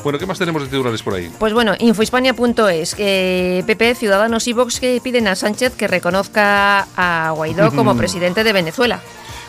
Bueno, 0.02 0.18
¿qué 0.18 0.26
más 0.26 0.38
tenemos 0.38 0.62
de 0.62 0.68
titulares 0.68 1.02
por 1.02 1.14
ahí? 1.14 1.30
Pues 1.38 1.52
bueno, 1.52 1.74
infohispania.es, 1.78 2.94
que 2.94 3.62
PP, 3.66 3.94
Ciudadanos 3.94 4.46
y 4.48 4.52
Vox 4.52 4.80
que 4.80 5.00
piden 5.02 5.28
a 5.28 5.34
Sánchez 5.36 5.74
que 5.76 5.86
reconozca 5.88 6.86
a 6.96 7.32
Guaidó 7.34 7.70
como 7.76 7.96
presidente 7.96 8.42
de 8.44 8.52
Venezuela. 8.52 9.00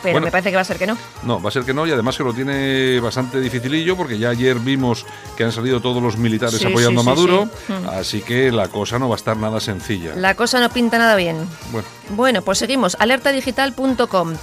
Pero 0.04 0.14
Bueno. 0.16 0.26
me 0.26 0.32
parece 0.32 0.50
que 0.50 0.56
va 0.56 0.64
a 0.64 0.66
ser 0.66 0.78
que 0.80 0.88
no. 0.88 0.98
No, 1.24 1.40
va 1.40 1.50
a 1.50 1.52
ser 1.52 1.64
que 1.64 1.76
no, 1.76 1.86
y 1.86 1.92
además 1.92 2.18
que 2.18 2.24
lo 2.24 2.34
tiene 2.34 3.00
bastante 3.00 3.40
dificilillo, 3.40 3.96
porque 3.96 4.18
ya 4.18 4.30
ayer 4.30 4.58
vimos 4.58 5.06
que 5.38 5.44
han 5.44 5.52
salido 5.52 5.80
todos 5.80 6.02
los 6.02 6.18
militares 6.18 6.56
Sí, 6.60 6.66
apoyando 6.66 7.04
sí, 7.04 7.08
a 7.08 7.12
Maduro, 7.12 7.50
sí. 7.68 7.72
Mm. 7.74 7.90
así 7.90 8.22
que 8.22 8.52
la 8.52 8.68
cosa 8.68 8.98
no 8.98 9.08
va 9.10 9.14
a 9.16 9.18
estar 9.18 9.38
nada 9.38 9.60
sencilla. 9.60 10.16
La 10.16 10.34
cosa 10.36 10.60
no 10.60 10.70
pinta 10.72 10.98
nada 10.98 11.16
bien. 11.16 11.38
Bueno, 11.72 11.88
Bueno, 12.16 12.42
pues 12.42 12.58
seguimos. 12.58 12.98
Alertadigital.com. 13.00 14.34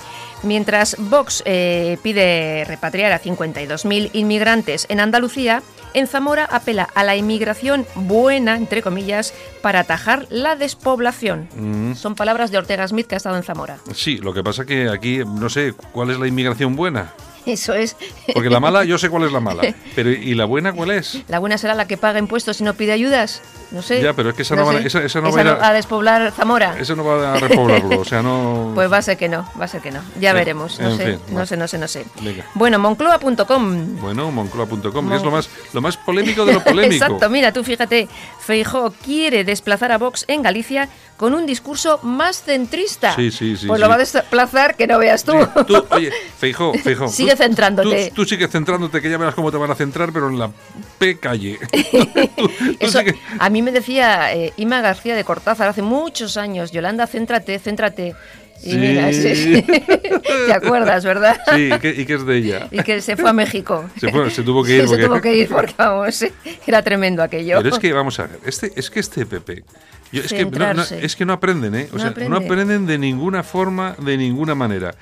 Mientras 0.45 0.95
Vox 0.99 1.43
eh, 1.45 1.99
pide 2.05 2.65
repatriar 2.65 3.11
a 3.11 3.21
52.000 3.21 4.11
inmigrantes 4.12 4.87
en 4.88 5.00
Andalucía, 5.00 5.62
en 5.95 6.07
Zamora 6.07 6.45
apela 6.50 6.88
a 6.95 7.04
la 7.04 7.16
inmigración 7.16 7.87
buena, 7.95 8.57
entre 8.57 8.83
comillas, 8.83 9.33
para 9.62 9.80
atajar 9.80 10.26
la 10.30 10.57
despoblación. 10.57 11.49
mm, 11.57 11.95
Son 11.95 12.14
palabras 12.14 12.50
de 12.50 12.59
Ortega 12.59 12.87
Smith 12.88 13.07
que 13.07 13.14
ha 13.14 13.18
estado 13.18 13.37
en 13.37 13.42
Zamora. 13.42 13.78
sí, 13.95 14.18
lo 14.18 14.33
que 14.35 14.42
pasa 14.42 14.64
que 14.64 14.88
aquí 14.88 15.18
no 15.26 15.49
sé 15.49 15.75
cuál 15.92 16.11
es 16.11 16.18
la 16.18 16.26
inmigración 16.26 16.76
buena, 16.76 17.12
Eso 17.49 17.75
es. 17.75 17.97
porque 18.35 18.50
la 18.50 18.61
mala, 18.61 18.85
yo 18.85 18.99
sé 18.99 19.09
cuál 19.11 19.25
es 19.25 19.33
la 19.33 19.40
mala, 19.40 19.62
pero 19.95 20.11
¿y 20.11 20.35
la 20.35 20.45
buena 20.45 20.73
cuál 20.73 20.90
es? 20.93 21.19
La 21.28 21.38
buena 21.38 21.59
será 21.59 21.75
la 21.75 21.87
que 21.87 21.97
paga 21.97 22.19
impuestos 22.19 22.61
y 22.61 22.64
no 22.64 22.75
pide 22.75 22.93
ayudas. 22.93 23.40
No 23.71 23.83
sé. 23.83 24.00
Ya, 24.02 24.14
pero 24.14 24.31
es 24.31 24.35
que 24.37 24.43
esa 24.43 24.57
no 24.57 24.64
va 24.64 24.75
esa- 24.76 25.02
esa 25.02 25.21
no 25.21 25.31
va 25.31 25.38
a 25.38 25.43
ir 25.43 25.49
a- 25.49 25.69
a 25.69 25.73
despoblar 25.75 26.33
Zamora. 26.33 26.76
Eso 26.78 26.97
no 26.97 27.05
va 27.05 27.35
a 27.35 27.37
repoblarlo, 27.37 28.00
o 28.00 28.05
sea, 28.05 28.23
no... 28.23 28.73
Pues 28.75 28.90
va 28.90 28.97
a 28.99 29.02
ser 29.02 29.17
que 29.19 29.28
no, 29.28 29.47
va 29.61 29.64
a 29.67 29.69
ser 29.69 29.81
que 29.83 29.90
no. 29.90 30.00
Ya 30.21 30.31
Eh, 30.31 30.35
veremos. 30.35 30.78
No 30.81 30.97
sé, 30.97 31.05
fin, 31.19 31.35
no 31.37 31.45
sé, 31.47 31.57
no 31.57 31.69
sé, 31.69 31.78
no 31.78 31.88
sé. 31.88 32.07
Venga. 32.23 32.45
Bueno, 32.55 32.78
moncloa.com. 32.78 33.97
Bueno, 34.00 34.31
moncloa.com, 34.31 34.93
Mon- 35.05 35.09
que 35.11 35.17
es 35.17 35.23
lo 35.23 35.31
más, 35.31 35.49
lo 35.73 35.81
más 35.81 35.97
polémico 35.97 36.45
de 36.47 36.55
lo 36.55 36.61
polémico. 36.64 37.05
Exacto, 37.05 37.28
mira, 37.28 37.52
tú 37.52 37.62
fíjate, 37.64 38.09
Feijó 38.40 38.93
quiere 39.05 39.45
desplazar 39.45 39.93
a 39.93 39.99
Vox 39.99 40.25
en 40.28 40.43
Galicia 40.43 40.88
con 41.17 41.35
un 41.35 41.47
discurso 41.47 41.99
más 42.02 42.43
centrista. 42.45 43.14
Sí, 43.17 43.31
sí, 43.33 43.57
sí, 43.57 43.67
Pues 43.67 43.78
sí. 43.78 43.83
lo 43.83 43.88
va 43.88 43.97
a 43.97 43.99
desplazar 43.99 44.76
que 44.76 44.87
no 44.87 44.99
veas 44.99 45.25
tú. 45.25 45.33
Tú, 45.67 45.85
oye, 45.90 46.12
Feijó, 46.38 46.73
Feijó. 46.75 47.09
Sigue 47.09 47.37
centrándote. 47.38 48.09
Tú, 48.11 48.16
tú 48.16 48.25
sigue 48.26 48.47
centrándote, 48.49 49.00
que 49.00 49.09
ya 49.11 49.16
verás 49.16 49.35
cómo 49.35 49.50
te 49.50 49.57
van 49.57 49.71
a 49.71 49.75
centrar, 49.75 50.12
pero 50.12 50.28
en 50.28 50.38
la 50.38 50.50
P 50.99 51.16
calle. 51.18 51.59
Tú- 52.37 52.49
tú 52.49 52.76
Eso, 52.80 52.99
sigue- 52.99 53.14
a 53.38 53.49
mí 53.49 53.62
me 53.62 53.73
decía 53.73 54.35
eh, 54.35 54.52
Ima 54.57 54.80
García 54.83 55.14
de 55.16 55.25
Cortázar 55.25 55.68
hace 55.68 55.80
muchos 55.83 56.37
años, 56.37 56.71
Yolanda, 56.73 57.07
céntrate, 57.07 57.59
céntrate. 57.59 58.14
Y 58.62 58.73
Sí. 58.73 58.76
mira, 58.76 59.12
sí, 59.12 59.37
sí. 59.37 59.62
te 60.47 60.52
acuerdas, 60.52 61.04
¿verdad? 61.04 61.38
Sí, 61.54 61.71
y 61.73 61.78
que, 61.78 61.90
y 61.90 62.04
que 62.04 62.14
es 62.14 62.26
de 62.26 62.37
ella. 62.37 62.68
Y 62.73 62.83
que 62.83 63.00
se 63.00 63.16
fue 63.16 63.30
a 63.30 63.33
México. 63.33 63.88
Se 64.00 64.11
fue- 64.11 64.30
se 64.33 64.42
tuvo 64.42 64.64
que 64.64 64.76
ir 64.78 64.83
Sí, 64.88 64.88
porque- 64.88 65.02
Se 65.02 65.09
tuvo 65.09 65.21
que 65.21 65.37
ir 65.37 65.49
porque, 65.49 65.75
vamos, 65.78 66.25
era 66.66 66.83
tremendo 66.83 67.23
aquello. 67.23 67.59
Pero 67.62 67.73
es 67.75 67.78
que, 67.78 67.92
vamos 67.92 68.18
a 68.18 68.25
ver, 68.26 68.40
este, 68.45 68.73
es 68.75 68.90
que 68.90 68.99
este 68.99 69.25
PP. 69.26 69.62
yo- 70.11 70.23
es, 70.25 70.33
que 70.33 70.45
no, 70.45 70.75
no- 70.75 70.83
es 70.83 71.14
que 71.14 71.25
no 71.25 71.33
aprenden, 71.35 71.75
¿eh? 71.76 71.88
O 71.92 71.95
No 71.95 72.00
sea, 72.00 72.11
aprende. 72.11 72.30
no 72.30 72.37
aprenden 72.45 72.87
de 72.87 72.99
ninguna 72.99 73.45
forma, 73.45 73.95
de 74.00 74.16
ninguna 74.16 74.57
manera. 74.57 74.92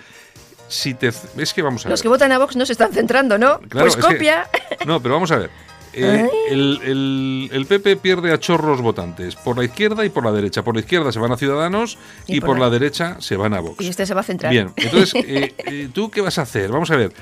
Si 0.69 0.95
te, 0.95 1.09
es 1.37 1.55
que 1.55 1.63
vamos 1.63 1.85
a 1.85 1.89
ver. 1.89 1.93
Los 1.93 2.03
que 2.03 2.09
votan 2.09 2.33
a 2.33 2.39
Vox 2.39 2.57
no 2.57 2.67
se 2.67 2.73
están 2.73 2.93
centrando, 2.93 3.39
¿no? 3.39 3.59
Claro, 3.69 3.91
pues 3.91 3.97
que- 3.97 4.03
copia. 4.15 4.49
no, 4.87 5.01
pero 5.01 5.15
vamos 5.15 5.31
a 5.31 5.37
ver. 5.39 5.51
Eh, 5.99 6.29
el, 6.51 6.79
el- 6.85 7.49
el 7.55 7.65
PP 7.65 7.97
pierde 7.97 8.31
a 8.31 8.39
chorros 8.39 8.83
votantes, 8.83 9.35
por 9.35 9.57
la 9.57 9.65
izquierda 9.65 10.05
y 10.05 10.11
por 10.11 10.27
la 10.27 10.31
derecha. 10.31 10.63
Por 10.63 10.75
la 10.75 10.81
izquierda 10.81 11.11
se 11.11 11.19
van 11.19 11.33
a 11.33 11.39
Ciudadanos 11.39 11.97
y, 12.27 12.37
Y 12.37 12.41
por, 12.43 12.59
la- 12.59 12.69
derecha 12.69 13.17
se 13.21 13.35
van 13.39 13.55
a 13.55 13.61
Vox. 13.61 13.83
Y 13.83 13.89
este 13.89 14.05
se 14.05 14.13
va 14.13 14.21
a 14.21 14.25
centrar. 14.25 14.53
Bien, 14.53 14.71
entonces, 14.77 15.15
eh, 15.27 15.55
eh, 15.57 15.89
¿tú 15.95 16.11
qué 16.11 16.21
vas 16.21 16.37
a 16.37 16.43
hacer? 16.43 16.71
Vamos 16.71 16.91
a 16.91 16.97
ver. 16.97 17.15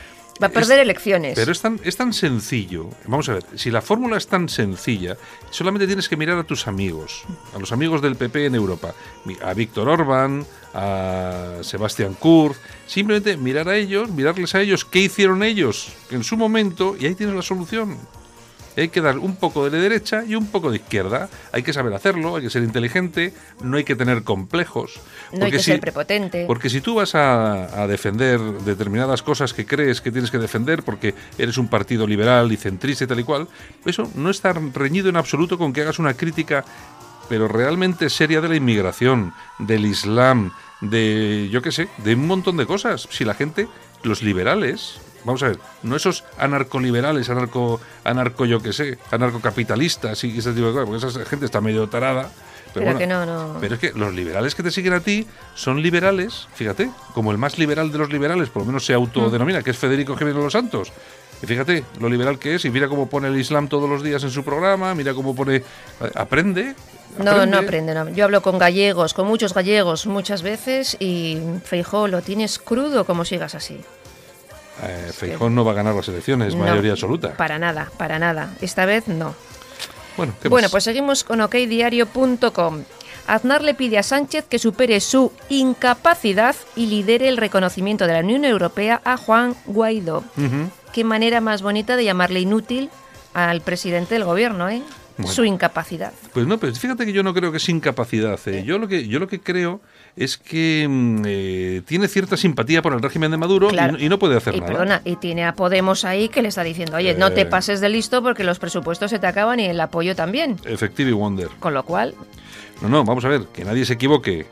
Va 0.43 0.49
a 0.49 0.51
perder 0.51 0.79
Es- 0.81 0.83
elecciones. 0.83 1.35
Pero 1.37 1.53
es 1.53 1.61
tan, 1.61 1.79
es 1.85 1.97
tan 1.97 2.13
sencillo. 2.13 2.91
Vamos 3.07 3.29
a 3.29 3.35
ver, 3.35 3.45
si 3.55 3.71
la 3.71 3.81
fórmula 3.81 4.17
es 4.17 4.27
tan 4.27 4.49
sencilla, 4.49 5.17
solamente 5.51 5.87
tienes 5.87 6.09
que 6.09 6.17
mirar 6.17 6.39
a 6.39 6.45
tus 6.45 6.67
amigos, 6.67 7.23
a 7.55 7.59
los 7.59 7.71
amigos 7.73 8.03
del 8.03 8.17
PP 8.17 8.47
en 8.47 8.55
Europa, 8.57 8.95
a 9.43 9.55
Víctor 9.55 9.89
Orbán, 9.89 10.45
a 10.75 11.59
Sebastián 11.63 12.15
Kurz, 12.15 12.59
simplemente 12.87 13.37
mirar 13.37 13.69
a 13.69 13.77
ellos, 13.77 14.11
mirarles 14.11 14.55
a 14.57 14.61
ellos, 14.61 14.85
qué 14.85 15.01
hicieron 15.01 15.43
ellos 15.45 15.93
en 16.11 16.25
su 16.25 16.37
momento, 16.37 16.97
y 16.99 17.07
ahí 17.07 17.15
tienes 17.15 17.37
la 17.37 17.43
solución. 17.43 17.97
Hay 18.77 18.89
que 18.89 19.01
dar 19.01 19.19
un 19.19 19.37
poco 19.37 19.65
de 19.65 19.71
la 19.77 19.83
derecha 19.83 20.25
y 20.27 20.35
un 20.35 20.47
poco 20.49 20.71
de 20.71 20.77
izquierda. 20.79 21.29
Hay 21.53 21.63
que 21.63 21.73
saber 21.73 21.95
hacerlo, 21.95 22.37
hay 22.37 22.43
que 22.43 22.51
ser 22.51 22.63
inteligente, 22.65 23.33
no 23.63 23.77
hay 23.77 23.85
que 23.85 23.95
tener 23.97 24.23
complejos. 24.25 24.95
no 25.33 25.37
hay 25.37 25.39
porque 25.39 25.51
que 25.53 25.59
si- 25.63 25.71
ser 25.73 25.81
prepotente. 25.81 26.45
porque 26.47 26.69
si 26.69 26.81
tú 26.81 26.97
vas 26.97 27.15
a, 27.15 27.83
a 27.83 27.87
defender 27.87 28.41
determinadas 28.41 29.23
cosas 29.23 29.55
que 29.55 29.65
crees 29.67 30.01
que 30.01 30.11
tienes 30.11 30.31
que 30.31 30.39
defender 30.39 30.83
porque 30.83 31.15
eres 31.39 31.57
un 31.59 31.69
partido 31.69 32.07
liberal 32.07 32.51
y 32.53 32.57
centrista 32.57 33.05
y 33.05 33.07
tal 33.07 33.21
y 33.21 33.25
cual, 33.25 33.49
eso 33.85 34.11
no 34.15 34.31
está 34.31 34.53
reñido 34.53 35.09
en 35.09 35.17
absoluto 35.17 35.57
con 35.59 35.73
que 35.73 35.83
hagas 35.83 35.99
una 35.99 36.15
crítica, 36.15 36.65
pero 37.29 37.49
realmente 37.49 38.11
seria 38.11 38.41
de 38.41 38.49
la 38.49 38.57
inmigración, 38.57 39.33
del 39.59 39.87
Islam, 39.87 40.51
de, 40.81 41.49
yo 41.51 41.63
qué 41.63 41.73
sé, 41.73 41.89
de 41.99 42.15
un 42.15 42.27
montón 42.27 42.57
de 42.57 42.67
cosas. 42.67 43.09
Si 43.11 43.25
la 43.25 43.35
gente, 43.35 43.69
los 44.03 44.23
liberales, 44.23 44.97
vamos 45.25 45.43
a 45.43 45.49
ver, 45.49 45.59
no 45.83 45.97
esos 45.97 46.25
anarcoliberales, 46.39 47.29
anarco, 47.31 47.81
anarco 48.05 48.45
yo 48.47 48.61
qué 48.61 48.73
sé, 48.73 48.99
anarcocapitalistas 49.11 50.23
y 50.25 50.39
ese 50.39 50.53
tipo 50.53 50.67
de 50.69 50.73
cosas, 50.73 50.89
porque 50.89 51.21
esa 51.21 51.31
gente 51.31 51.47
está 51.47 51.61
medio 51.61 51.89
tarada. 51.89 52.31
Pero, 52.73 52.87
Pero 52.87 52.87
bueno, 52.87 52.99
que 52.99 53.07
no, 53.07 53.25
no. 53.53 53.61
pero 53.61 53.75
es 53.75 53.81
que 53.81 53.93
los 53.93 54.13
liberales 54.13 54.55
que 54.57 54.63
te 54.65 54.71
siguen 54.73 54.95
a 54.95 55.01
ti 55.01 55.27
son 55.55 55.81
liberales, 55.81 56.49
fíjate, 56.55 56.91
como 57.15 57.31
el 57.31 57.39
más 57.39 57.57
liberal 57.57 57.93
de 57.93 57.99
los 57.99 58.11
liberales, 58.11 58.49
por 58.49 58.63
lo 58.63 58.67
menos 58.67 58.85
se 58.85 58.95
autodenomina, 58.95 59.63
que 59.63 59.71
es 59.71 59.79
Federico 59.79 60.17
Jiménez 60.17 60.43
Los 60.43 60.53
Santos. 60.53 60.93
Y 61.41 61.47
fíjate 61.47 61.85
lo 62.01 62.09
liberal 62.09 62.39
que 62.39 62.57
es, 62.57 62.65
y 62.65 62.71
mira 62.71 62.89
cómo 62.89 63.09
pone 63.09 63.29
el 63.29 63.37
Islam 63.39 63.69
todos 63.69 63.89
los 63.89 64.03
días 64.03 64.25
en 64.25 64.31
su 64.31 64.43
programa, 64.43 64.93
mira 64.95 65.15
cómo 65.15 65.37
pone. 65.37 65.57
eh, 65.57 65.65
Aprende. 66.17 66.75
No, 67.19 67.47
no 67.47 67.59
aprende, 67.59 67.95
no. 67.95 68.09
Yo 68.11 68.25
hablo 68.25 68.43
con 68.43 68.59
gallegos, 68.59 69.15
con 69.15 69.29
muchos 69.29 69.55
gallegos 69.55 70.07
muchas 70.07 70.43
veces 70.43 70.97
y 70.99 71.39
Feijó 71.65 72.09
lo 72.09 72.23
tienes 72.23 72.59
crudo 72.59 73.05
como 73.05 73.25
sigas 73.25 73.55
así. 73.55 73.81
Eh, 74.83 75.11
Feijóo 75.15 75.51
no 75.51 75.65
va 75.65 75.73
a 75.73 75.75
ganar 75.75 75.95
las 75.95 76.09
elecciones, 76.09 76.55
No, 76.55 76.65
mayoría 76.65 76.93
absoluta. 76.93 77.37
Para 77.37 77.59
nada, 77.59 77.91
para 77.97 78.19
nada. 78.19 78.53
Esta 78.61 78.87
vez 78.87 79.07
no. 79.09 79.35
Bueno, 80.17 80.35
¿qué 80.43 80.49
Bueno, 80.49 80.67
más? 80.67 80.73
pues 80.73 80.85
seguimos 80.85 81.25
con 81.25 81.41
okdiario.com. 81.41 82.83
Aznar 83.27 83.63
le 83.63 83.75
pide 83.75 83.99
a 83.99 84.03
Sánchez 84.03 84.45
que 84.49 84.59
supere 84.59 85.01
su 85.01 85.33
incapacidad 85.49 86.55
y 86.77 86.87
lidere 86.87 87.29
el 87.29 87.37
reconocimiento 87.39 88.07
de 88.07 88.13
la 88.13 88.21
Unión 88.21 88.45
Europea 88.45 89.01
a 89.05 89.17
Juan 89.17 89.55
Guaidó. 89.67 90.25
Qué 90.93 91.05
manera 91.05 91.41
más 91.41 91.63
bonita 91.63 91.97
de 91.97 92.05
llamarle 92.05 92.41
inútil 92.41 92.91
al 93.33 93.63
presidente 93.63 94.15
del 94.15 94.25
gobierno, 94.25 94.69
¿eh? 94.69 94.83
Bueno. 95.17 95.33
Su 95.33 95.45
incapacidad. 95.45 96.13
Pues 96.33 96.45
no, 96.47 96.59
pero 96.59 96.75
fíjate 96.75 97.07
que 97.07 97.13
yo 97.13 97.23
no 97.23 97.33
creo 97.33 97.51
que 97.53 97.59
es 97.59 97.69
incapacidad. 97.69 98.39
¿eh? 98.47 98.65
Yo 98.65 98.79
lo 98.79 98.89
que 98.89 99.07
yo 99.07 99.21
lo 99.21 99.29
que 99.29 99.41
creo 99.41 99.81
es 100.17 100.37
que 100.39 100.87
mm, 100.89 101.23
eh, 101.27 101.83
tiene 101.87 102.07
cierta 102.09 102.37
simpatía 102.37 102.83
por 102.83 102.93
el 102.93 103.03
régimen 103.03 103.31
de 103.31 103.37
Maduro 103.37 103.69
y 103.69 103.73
Claro. 103.73 103.93
no- 103.95 103.99
y, 103.99 104.09
no 104.09 104.19
puede 104.19 104.37
hacer 104.37 104.55
Y 104.55 104.61
nada. 104.61 104.73
perdona, 104.73 105.03
y 105.05 105.17
tiene 105.17 105.45
a 105.45 105.55
Podemos 105.55 106.05
ahí 106.05 106.29
que 106.29 106.43
le 106.43 106.49
está 106.49 106.63
diciendo, 106.63 106.97
oye, 106.97 107.15
no 107.15 107.29
Eh. 107.29 107.31
te 107.33 107.47
pases 107.47 107.81
de 107.81 107.89
listo 107.89 108.23
porque 108.23 108.45
los 108.45 108.59
presupuestos 108.59 109.11
se 109.11 109.19
te 109.19 109.27
acaban 109.27 109.59
y 109.61 109.67
el 109.67 109.81
apoyo 109.81 110.15
también. 110.15 110.57
Effective 110.65 111.13
Wonder. 111.13 111.49
Con 111.61 111.75
lo 111.75 111.83
cual, 111.85 112.15
No, 112.83 112.89
no, 112.89 113.05
vamos 113.05 113.25
a 113.25 113.29
ver, 113.29 113.43
que 113.53 113.65
nadie 113.65 113.85
se 113.87 113.93
equivoque. 113.95 114.47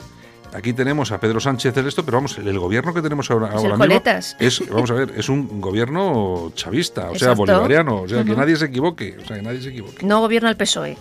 Aquí 0.54 0.72
tenemos 0.74 1.10
a 1.12 1.18
Pedro 1.18 1.40
Sánchez 1.40 1.74
del 1.74 1.86
esto, 1.88 2.04
pero 2.04 2.18
vamos, 2.18 2.36
el 2.38 2.58
gobierno 2.58 2.92
que 2.94 3.00
tenemos 3.02 3.30
ahora, 3.30 3.48
ahora 3.48 3.76
mismo 3.76 4.02
es, 4.38 4.62
vamos 4.70 4.90
a 4.90 4.94
ver, 4.94 5.12
es 5.16 5.28
un 5.28 5.60
gobierno 5.60 6.52
chavista, 6.54 7.10
o 7.10 7.14
sea, 7.18 7.32
bolivariano, 7.32 8.02
o 8.02 8.08
sea, 8.08 8.22
que 8.22 8.34
nadie 8.36 8.56
se 8.56 8.66
equivoque, 8.66 9.16
o 9.22 9.26
sea, 9.26 9.36
que 9.36 9.42
nadie 9.42 9.60
se 9.62 9.70
equivoque. 9.70 10.04
no 10.06 10.20
gobierna 10.20 10.50
el 10.50 10.56
PSOE. 10.56 10.96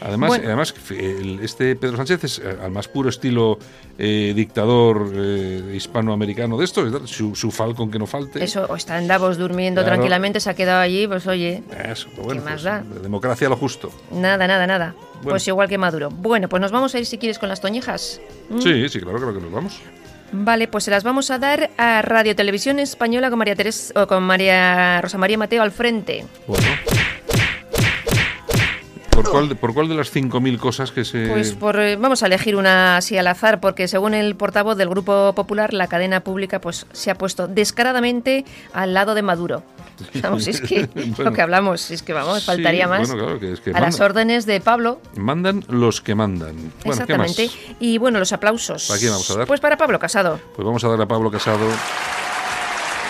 Además, 0.00 0.28
Bueno. 0.28 0.44
además 0.46 0.74
este 1.42 1.76
Pedro 1.76 1.96
Sánchez 1.96 2.24
es 2.24 2.38
eh, 2.38 2.56
al 2.62 2.70
más 2.70 2.88
puro 2.88 3.08
estilo 3.10 3.58
eh, 3.98 4.32
dictador 4.34 5.10
eh, 5.14 5.72
hispanoamericano 5.76 6.56
de 6.56 6.64
estos, 6.64 7.10
su, 7.10 7.34
su 7.34 7.50
Falcon 7.50 7.90
que 7.90 7.98
no 7.98 8.06
falte. 8.06 8.42
Eso, 8.42 8.64
o 8.68 8.76
está 8.76 8.98
en 8.98 9.06
Davos 9.08 9.36
durmiendo 9.36 9.82
Claro. 9.82 9.96
tranquilamente, 9.96 10.40
se 10.40 10.48
ha 10.50 10.54
quedado 10.54 10.80
allí, 10.80 11.06
pues 11.06 11.26
oye, 11.26 11.62
Eso, 11.84 12.08
pues 12.14 12.24
bueno, 12.26 12.42
más 12.42 12.52
pues, 12.52 12.64
da? 12.64 12.82
democracia 13.02 13.48
lo 13.48 13.56
justo. 13.56 13.90
nada, 14.10 14.46
nada, 14.46 14.66
nada. 14.66 14.94
Bueno. 15.16 15.30
Pues 15.30 15.46
igual 15.48 15.68
que 15.68 15.76
Maduro. 15.76 16.08
Bueno, 16.10 16.48
pues 16.48 16.62
nos 16.62 16.72
vamos 16.72 16.94
a 16.94 16.98
ir 16.98 17.04
si 17.04 17.18
quieres 17.18 17.38
con 17.38 17.50
las 17.50 17.60
toñejas. 17.60 18.20
¿Mm? 18.48 18.60
Sí, 18.60 18.88
sí, 18.88 19.00
claro, 19.00 19.18
claro 19.18 19.34
que 19.34 19.40
nos 19.42 19.52
vamos. 19.52 19.80
Vale, 20.32 20.66
pues 20.68 20.84
se 20.84 20.90
las 20.92 21.04
vamos 21.04 21.30
a 21.30 21.38
dar 21.38 21.70
a 21.76 22.00
Radio 22.02 22.34
Televisión 22.36 22.78
Española 22.78 23.28
con 23.28 23.38
María 23.38 23.54
Teresa 23.56 23.92
o 24.00 24.06
con 24.06 24.22
María 24.22 25.00
Rosa 25.02 25.18
María 25.18 25.36
Mateo 25.36 25.60
al 25.62 25.72
frente. 25.72 26.24
Bueno. 26.46 26.64
¿Por 29.22 29.30
cuál, 29.30 29.56
¿Por 29.56 29.74
cuál 29.74 29.88
de 29.88 29.94
las 29.94 30.14
5.000 30.14 30.58
cosas 30.58 30.92
que 30.92 31.04
se...? 31.04 31.28
Pues 31.28 31.52
por, 31.52 31.78
eh, 31.78 31.96
vamos 31.96 32.22
a 32.22 32.26
elegir 32.26 32.56
una 32.56 32.96
así 32.96 33.18
al 33.18 33.26
azar, 33.26 33.60
porque 33.60 33.86
según 33.86 34.14
el 34.14 34.34
portavoz 34.34 34.78
del 34.78 34.88
Grupo 34.88 35.34
Popular, 35.34 35.74
la 35.74 35.88
cadena 35.88 36.20
pública 36.20 36.60
pues 36.60 36.86
se 36.92 37.10
ha 37.10 37.14
puesto 37.14 37.46
descaradamente 37.46 38.46
al 38.72 38.94
lado 38.94 39.14
de 39.14 39.22
Maduro. 39.22 39.62
Vamos, 40.22 40.46
es 40.46 40.62
que 40.62 40.88
lo 41.18 41.32
que 41.34 41.42
hablamos, 41.42 41.90
es 41.90 42.02
que 42.02 42.14
vamos, 42.14 42.44
faltaría 42.44 42.88
más. 42.88 43.10
a 43.10 43.80
las 43.80 44.00
órdenes 44.00 44.46
de 44.46 44.60
Pablo. 44.60 44.98
Mandan 45.16 45.62
los 45.68 46.00
que 46.00 46.14
mandan. 46.14 46.72
Exactamente. 46.84 47.50
Y 47.80 47.98
bueno, 47.98 48.18
los 48.18 48.32
aplausos. 48.32 48.88
¿Para 48.88 48.98
quién 48.98 49.10
vamos 49.10 49.30
a 49.30 49.36
dar? 49.36 49.46
Pues 49.46 49.60
para 49.60 49.76
Pablo 49.76 49.98
Casado. 49.98 50.40
Pues 50.56 50.64
vamos 50.64 50.82
a 50.84 50.88
dar 50.88 51.02
a 51.02 51.06
Pablo 51.06 51.30
Casado 51.30 51.66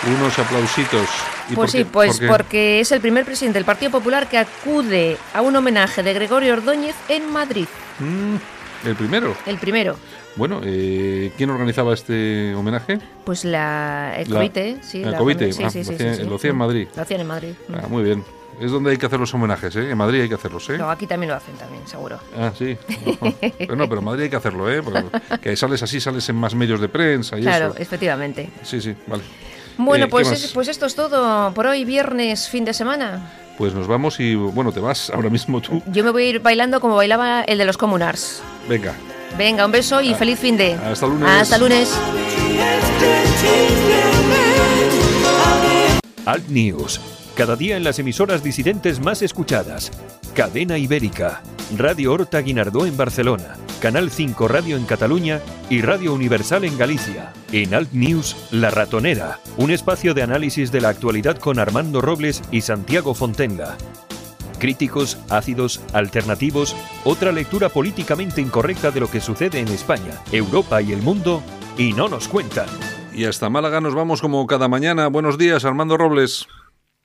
unos 0.07 0.37
aplausitos. 0.39 1.07
pues 1.53 1.71
sí, 1.71 1.83
pues 1.83 2.19
porque 2.27 2.79
es 2.79 2.91
el 2.91 3.01
primer 3.01 3.25
presidente 3.25 3.59
del 3.59 3.65
Partido 3.65 3.91
Popular 3.91 4.27
que 4.27 4.37
acude 4.37 5.17
a 5.33 5.41
un 5.41 5.55
homenaje 5.55 6.03
de 6.03 6.13
Gregorio 6.13 6.53
Ordóñez 6.53 6.95
en 7.09 7.31
Madrid. 7.31 7.67
Mm, 7.99 8.87
¿El 8.87 8.95
primero? 8.95 9.35
El 9.45 9.57
primero. 9.57 9.97
Bueno, 10.35 10.61
eh, 10.63 11.31
¿quién 11.37 11.49
organizaba 11.49 11.93
este 11.93 12.55
homenaje? 12.55 12.99
Pues 13.25 13.43
la, 13.43 14.13
el 14.17 14.29
COVITE, 14.29 14.77
sí. 14.81 15.03
El 15.03 15.15
COVITE, 15.15 15.53
sí, 15.53 15.63
sí, 15.69 15.83
sí, 15.83 16.23
lo 16.23 16.35
hacía 16.35 16.51
en 16.51 16.57
Madrid. 16.57 16.87
Lo 16.95 17.01
hacían 17.01 17.21
en 17.21 17.27
Madrid. 17.27 17.53
Ah, 17.73 17.87
muy 17.87 18.03
bien. 18.03 18.23
Es 18.59 18.71
donde 18.71 18.91
hay 18.91 18.97
que 18.97 19.07
hacer 19.07 19.19
los 19.19 19.33
homenajes, 19.33 19.75
¿eh? 19.75 19.89
En 19.89 19.97
Madrid 19.97 20.21
hay 20.21 20.29
que 20.29 20.35
hacerlos, 20.35 20.69
¿eh? 20.69 20.77
No, 20.77 20.89
aquí 20.89 21.07
también 21.07 21.31
lo 21.31 21.35
hacen 21.35 21.55
también, 21.55 21.85
seguro. 21.87 22.19
Ah, 22.37 22.51
sí. 22.57 22.77
pero 23.57 23.75
no, 23.75 23.89
pero 23.89 23.99
en 23.99 24.05
Madrid 24.05 24.23
hay 24.23 24.29
que 24.29 24.35
hacerlo, 24.35 24.71
¿eh? 24.71 24.81
Porque 24.83 25.03
que 25.41 25.55
sales 25.55 25.81
así, 25.83 25.99
sales 25.99 26.27
en 26.29 26.35
más 26.35 26.53
medios 26.53 26.79
de 26.79 26.87
prensa 26.87 27.37
y 27.37 27.41
claro, 27.41 27.73
efectivamente. 27.77 28.49
Sí, 28.63 28.79
sí, 28.79 28.95
vale. 29.07 29.23
Bueno, 29.77 30.05
eh, 30.05 30.09
pues, 30.09 30.51
pues 30.53 30.67
esto 30.67 30.85
es 30.85 30.95
todo 30.95 31.53
por 31.53 31.67
hoy, 31.67 31.85
viernes, 31.85 32.49
fin 32.49 32.65
de 32.65 32.73
semana. 32.73 33.21
Pues 33.57 33.73
nos 33.73 33.87
vamos 33.87 34.19
y, 34.19 34.35
bueno, 34.35 34.71
te 34.71 34.79
vas 34.79 35.09
ahora 35.09 35.29
mismo 35.29 35.61
tú. 35.61 35.81
Yo 35.87 36.03
me 36.03 36.11
voy 36.11 36.23
a 36.23 36.29
ir 36.29 36.39
bailando 36.39 36.79
como 36.81 36.95
bailaba 36.95 37.41
el 37.43 37.57
de 37.57 37.65
los 37.65 37.77
Comunars. 37.77 38.41
Venga. 38.67 38.93
Venga, 39.37 39.65
un 39.65 39.71
beso 39.71 40.01
y 40.01 40.13
ah, 40.13 40.17
feliz 40.17 40.39
fin 40.39 40.57
de. 40.57 40.73
Hasta 40.73 41.07
lunes. 41.07 41.29
Hasta 41.29 41.57
lunes. 41.57 41.99
Alt 46.25 46.47
News. 46.49 46.99
Cada 47.35 47.55
día 47.55 47.77
en 47.77 47.83
las 47.83 47.97
emisoras 47.97 48.43
disidentes 48.43 48.99
más 48.99 49.21
escuchadas. 49.21 49.91
Cadena 50.35 50.77
Ibérica. 50.77 51.41
Radio 51.77 52.13
Horta 52.13 52.39
Guinardó 52.39 52.85
en 52.85 52.97
Barcelona. 52.97 53.55
Canal 53.81 54.11
5 54.11 54.47
Radio 54.47 54.77
en 54.77 54.85
Cataluña 54.85 55.41
y 55.67 55.81
Radio 55.81 56.13
Universal 56.13 56.65
en 56.65 56.77
Galicia. 56.77 57.33
En 57.51 57.73
Alt 57.73 57.91
News, 57.93 58.37
La 58.51 58.69
Ratonera. 58.69 59.39
Un 59.57 59.71
espacio 59.71 60.13
de 60.13 60.21
análisis 60.21 60.71
de 60.71 60.81
la 60.81 60.89
actualidad 60.89 61.39
con 61.39 61.57
Armando 61.57 61.99
Robles 61.99 62.43
y 62.51 62.61
Santiago 62.61 63.15
Fontenga 63.15 63.77
críticos, 64.59 65.17
ácidos, 65.27 65.81
alternativos, 65.91 66.75
otra 67.03 67.31
lectura 67.31 67.69
políticamente 67.69 68.41
incorrecta 68.41 68.91
de 68.91 68.99
lo 68.99 69.09
que 69.09 69.19
sucede 69.19 69.59
en 69.59 69.67
España, 69.69 70.21
Europa 70.31 70.83
y 70.83 70.91
el 70.91 71.01
mundo, 71.01 71.41
y 71.79 71.93
no 71.93 72.07
nos 72.07 72.27
cuentan. 72.27 72.67
Y 73.11 73.25
hasta 73.25 73.49
Málaga 73.49 73.81
nos 73.81 73.95
vamos 73.95 74.21
como 74.21 74.45
cada 74.45 74.67
mañana. 74.67 75.07
Buenos 75.07 75.39
días, 75.39 75.65
Armando 75.65 75.97
Robles. 75.97 76.47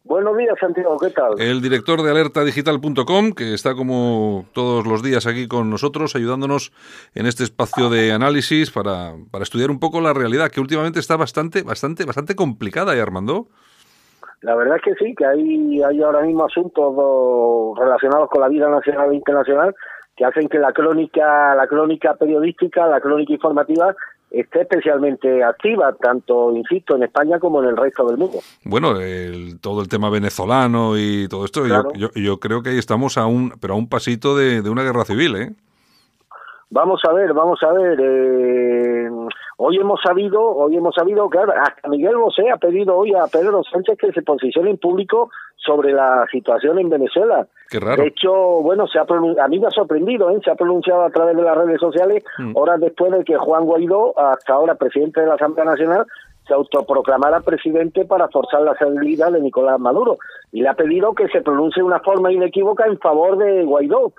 Buenos 0.06 0.36
días, 0.36 0.54
Santiago, 0.60 0.96
¿qué 0.98 1.10
tal? 1.10 1.32
El 1.40 1.60
director 1.60 2.00
de 2.00 2.12
alertadigital.com, 2.12 3.32
que 3.32 3.54
está 3.54 3.75
como 3.75 4.44
todos 4.52 4.86
los 4.86 5.02
días 5.02 5.26
aquí 5.26 5.48
con 5.48 5.68
nosotros, 5.68 6.14
ayudándonos 6.14 6.70
en 7.16 7.26
este 7.26 7.42
espacio 7.42 7.90
de 7.90 8.12
análisis 8.12 8.70
para, 8.70 9.14
para 9.32 9.42
estudiar 9.42 9.68
un 9.68 9.80
poco 9.80 10.00
la 10.00 10.12
realidad, 10.12 10.52
que 10.52 10.60
últimamente 10.60 11.00
está 11.00 11.16
bastante, 11.16 11.64
bastante, 11.64 12.04
bastante 12.04 12.36
complicada, 12.36 12.94
¿y 12.94 12.98
¿eh, 12.98 13.02
Armando? 13.02 13.48
La 14.42 14.54
verdad 14.54 14.76
es 14.76 14.82
que 14.82 15.04
sí, 15.04 15.12
que 15.16 15.26
hay, 15.26 15.82
hay 15.82 16.00
ahora 16.00 16.22
mismo 16.22 16.44
asuntos 16.44 17.76
relacionados 17.76 18.30
con 18.30 18.42
la 18.42 18.48
vida 18.48 18.68
nacional 18.68 19.10
e 19.10 19.16
internacional 19.16 19.75
que 20.16 20.25
hacen 20.25 20.48
que 20.48 20.58
la 20.58 20.73
crónica, 20.73 21.56
la 21.56 21.66
crónica 21.66 22.14
periodística, 22.14 22.86
la 22.86 23.00
crónica 23.00 23.32
informativa 23.32 23.95
esté 24.30 24.62
especialmente 24.62 25.43
activa, 25.43 25.95
tanto, 25.95 26.52
insisto, 26.54 26.97
en 26.97 27.04
España 27.04 27.39
como 27.39 27.62
en 27.62 27.71
el 27.71 27.76
resto 27.76 28.06
del 28.06 28.19
mundo. 28.19 28.39
Bueno, 28.65 29.00
el, 29.00 29.60
todo 29.60 29.80
el 29.80 29.89
tema 29.89 30.10
venezolano 30.10 30.99
y 30.99 31.28
todo 31.28 31.45
esto, 31.45 31.67
yo, 31.67 32.10
yo, 32.15 32.39
creo 32.39 32.62
que 32.62 32.71
ahí 32.71 32.78
estamos 32.78 33.19
a 33.19 33.26
un, 33.26 33.52
pero 33.60 33.75
a 33.75 33.76
un 33.76 33.89
pasito 33.89 34.36
de, 34.36 34.62
de 34.62 34.71
una 34.71 34.82
guerra 34.82 35.04
civil, 35.04 35.36
¿eh? 35.36 35.52
Vamos 36.71 37.00
a 37.08 37.12
ver, 37.12 37.32
vamos 37.32 37.62
a 37.62 37.73
ver. 37.73 37.99
Eh, 38.00 39.08
hoy 39.56 39.76
hemos 39.78 40.00
sabido, 40.02 40.40
hoy 40.40 40.76
hemos 40.76 40.95
sabido 40.95 41.28
que 41.30 41.38
hasta 41.38 41.88
Miguel 41.88 42.16
Bosé 42.16 42.50
ha 42.50 42.56
pedido 42.56 42.97
hoy 42.97 43.14
a 43.14 43.26
Pedro 43.26 43.62
Sánchez 43.64 43.99
que 43.99 44.12
se 44.12 44.23
posicione 44.23 44.71
en 44.71 44.78
público 44.78 45.30
sobre 45.56 45.92
la 45.92 46.26
situación 46.30 46.78
en 46.78 46.88
Venezuela. 46.88 47.47
Qué 47.69 47.80
raro. 47.80 48.02
De 48.02 48.08
hecho, 48.08 48.32
bueno, 48.62 48.86
se 48.86 48.99
ha 48.99 49.02
a 49.02 49.49
mí 49.49 49.58
me 49.58 49.66
ha 49.66 49.71
sorprendido, 49.71 50.30
¿eh? 50.30 50.40
se 50.45 50.50
ha 50.50 50.54
pronunciado 50.54 51.02
a 51.02 51.10
través 51.10 51.36
de 51.36 51.42
las 51.42 51.56
redes 51.56 51.80
sociales 51.80 52.25
mm. 52.38 52.52
horas 52.54 52.80
después 52.80 53.12
de 53.12 53.25
que 53.25 53.36
Juan 53.36 53.64
Guaidó, 53.64 54.19
hasta 54.19 54.54
ahora 54.54 54.76
presidente 54.76 55.21
de 55.21 55.26
la 55.26 55.34
Asamblea 55.34 55.64
Nacional, 55.64 56.06
se 56.47 56.54
autoproclamara 56.54 57.40
presidente 57.40 58.04
para 58.04 58.28
forzar 58.28 58.62
la 58.62 58.76
salida 58.76 59.30
de 59.30 59.40
Nicolás 59.40 59.80
Maduro 59.80 60.19
y 60.52 60.62
le 60.62 60.69
ha 60.69 60.75
pedido 60.75 61.12
que 61.14 61.28
se 61.28 61.40
pronuncie 61.40 61.82
de 61.82 61.86
una 61.86 62.00
forma 62.00 62.32
inequívoca 62.32 62.86
en 62.86 62.99
favor 62.99 63.36
de 63.38 63.64
Guaidó. 63.64 64.12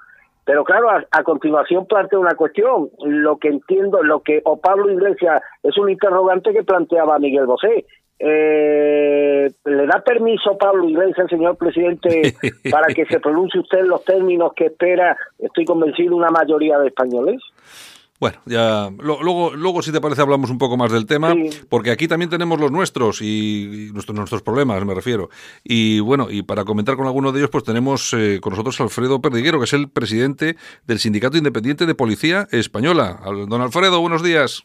Pero 0.48 0.64
claro, 0.64 0.88
a, 0.90 1.24
continuación 1.24 1.86
plantea 1.88 2.18
una 2.18 2.36
cuestión. 2.36 2.90
Lo 3.04 3.36
que 3.36 3.50
entiendo, 3.50 4.02
lo 4.02 4.22
que 4.22 4.42
o 4.46 4.58
Pablo 4.58 4.90
Iglesias 4.90 5.42
es 5.62 5.78
un 5.78 5.90
interrogante 5.90 6.54
que 6.54 6.64
planteaba 6.64 7.20
Miguel 7.20 7.46
Bosé. 7.46 7.86
Eh, 8.18 9.52
¿Le 9.66 9.86
da 9.86 10.02
permiso 10.06 10.58
Pablo 10.58 10.88
Iglesias, 10.88 11.30
señor 11.30 11.58
presidente, 11.58 12.34
para 12.72 12.88
que 12.94 13.06
se 13.08 13.20
pronuncie 13.20 13.60
usted 13.60 13.84
los 13.84 14.06
términos 14.06 14.54
que 14.56 14.68
espera, 14.68 15.18
estoy 15.38 15.66
convencido, 15.66 16.16
una 16.16 16.30
mayoría 16.30 16.80
de 16.80 16.88
españoles? 16.88 17.42
Bueno, 18.20 18.40
ya 18.46 18.90
luego, 18.98 19.52
luego 19.56 19.84
si 19.84 19.92
te 19.92 20.02
parece 20.02 20.24
hablamos 20.24 20.50
un 20.50 20.58
poco 20.58 20.76
más 20.76 20.92
del 20.92 21.06
tema, 21.06 21.36
porque 21.70 21.92
aquí 21.92 22.08
también 22.08 22.32
tenemos 22.32 22.60
los 22.60 22.72
nuestros 22.72 23.22
y, 23.22 23.92
nuestros, 23.94 24.18
nuestros 24.18 24.42
problemas, 24.42 24.84
me 24.86 24.96
refiero. 24.96 25.30
Y 25.64 26.00
bueno, 26.00 26.28
y 26.32 26.42
para 26.42 26.64
comentar 26.66 26.96
con 26.96 27.06
alguno 27.06 27.32
de 27.32 27.40
ellos, 27.40 27.52
pues 27.52 27.64
tenemos 27.64 28.14
eh, 28.14 28.40
con 28.42 28.52
nosotros 28.52 28.82
Alfredo 28.82 29.22
Perdiguero, 29.22 29.60
que 29.60 29.66
es 29.66 29.74
el 29.74 29.92
presidente 29.92 30.56
del 30.88 30.98
Sindicato 30.98 31.38
Independiente 31.38 31.86
de 31.86 31.94
Policía 31.94 32.48
Española. 32.52 33.20
Don 33.48 33.62
Alfredo, 33.62 34.02
buenos 34.02 34.24
días. 34.24 34.64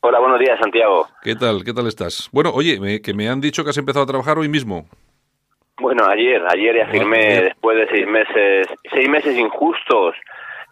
Hola, 0.00 0.20
buenos 0.20 0.38
días, 0.38 0.58
Santiago. 0.60 1.08
¿Qué 1.22 1.36
tal? 1.36 1.64
¿Qué 1.64 1.72
tal 1.72 1.86
estás? 1.86 2.28
Bueno, 2.32 2.50
oye, 2.52 3.00
que 3.00 3.14
me 3.14 3.30
han 3.30 3.40
dicho 3.40 3.64
que 3.64 3.70
has 3.70 3.78
empezado 3.78 4.02
a 4.02 4.08
trabajar 4.08 4.36
hoy 4.36 4.50
mismo. 4.50 4.84
Bueno, 5.80 6.04
ayer, 6.06 6.42
ayer 6.52 6.76
ya 6.76 6.86
firmé 6.88 7.44
después 7.44 7.78
de 7.78 7.88
seis 7.88 8.06
meses, 8.06 8.66
seis 8.92 9.08
meses 9.08 9.38
injustos 9.38 10.14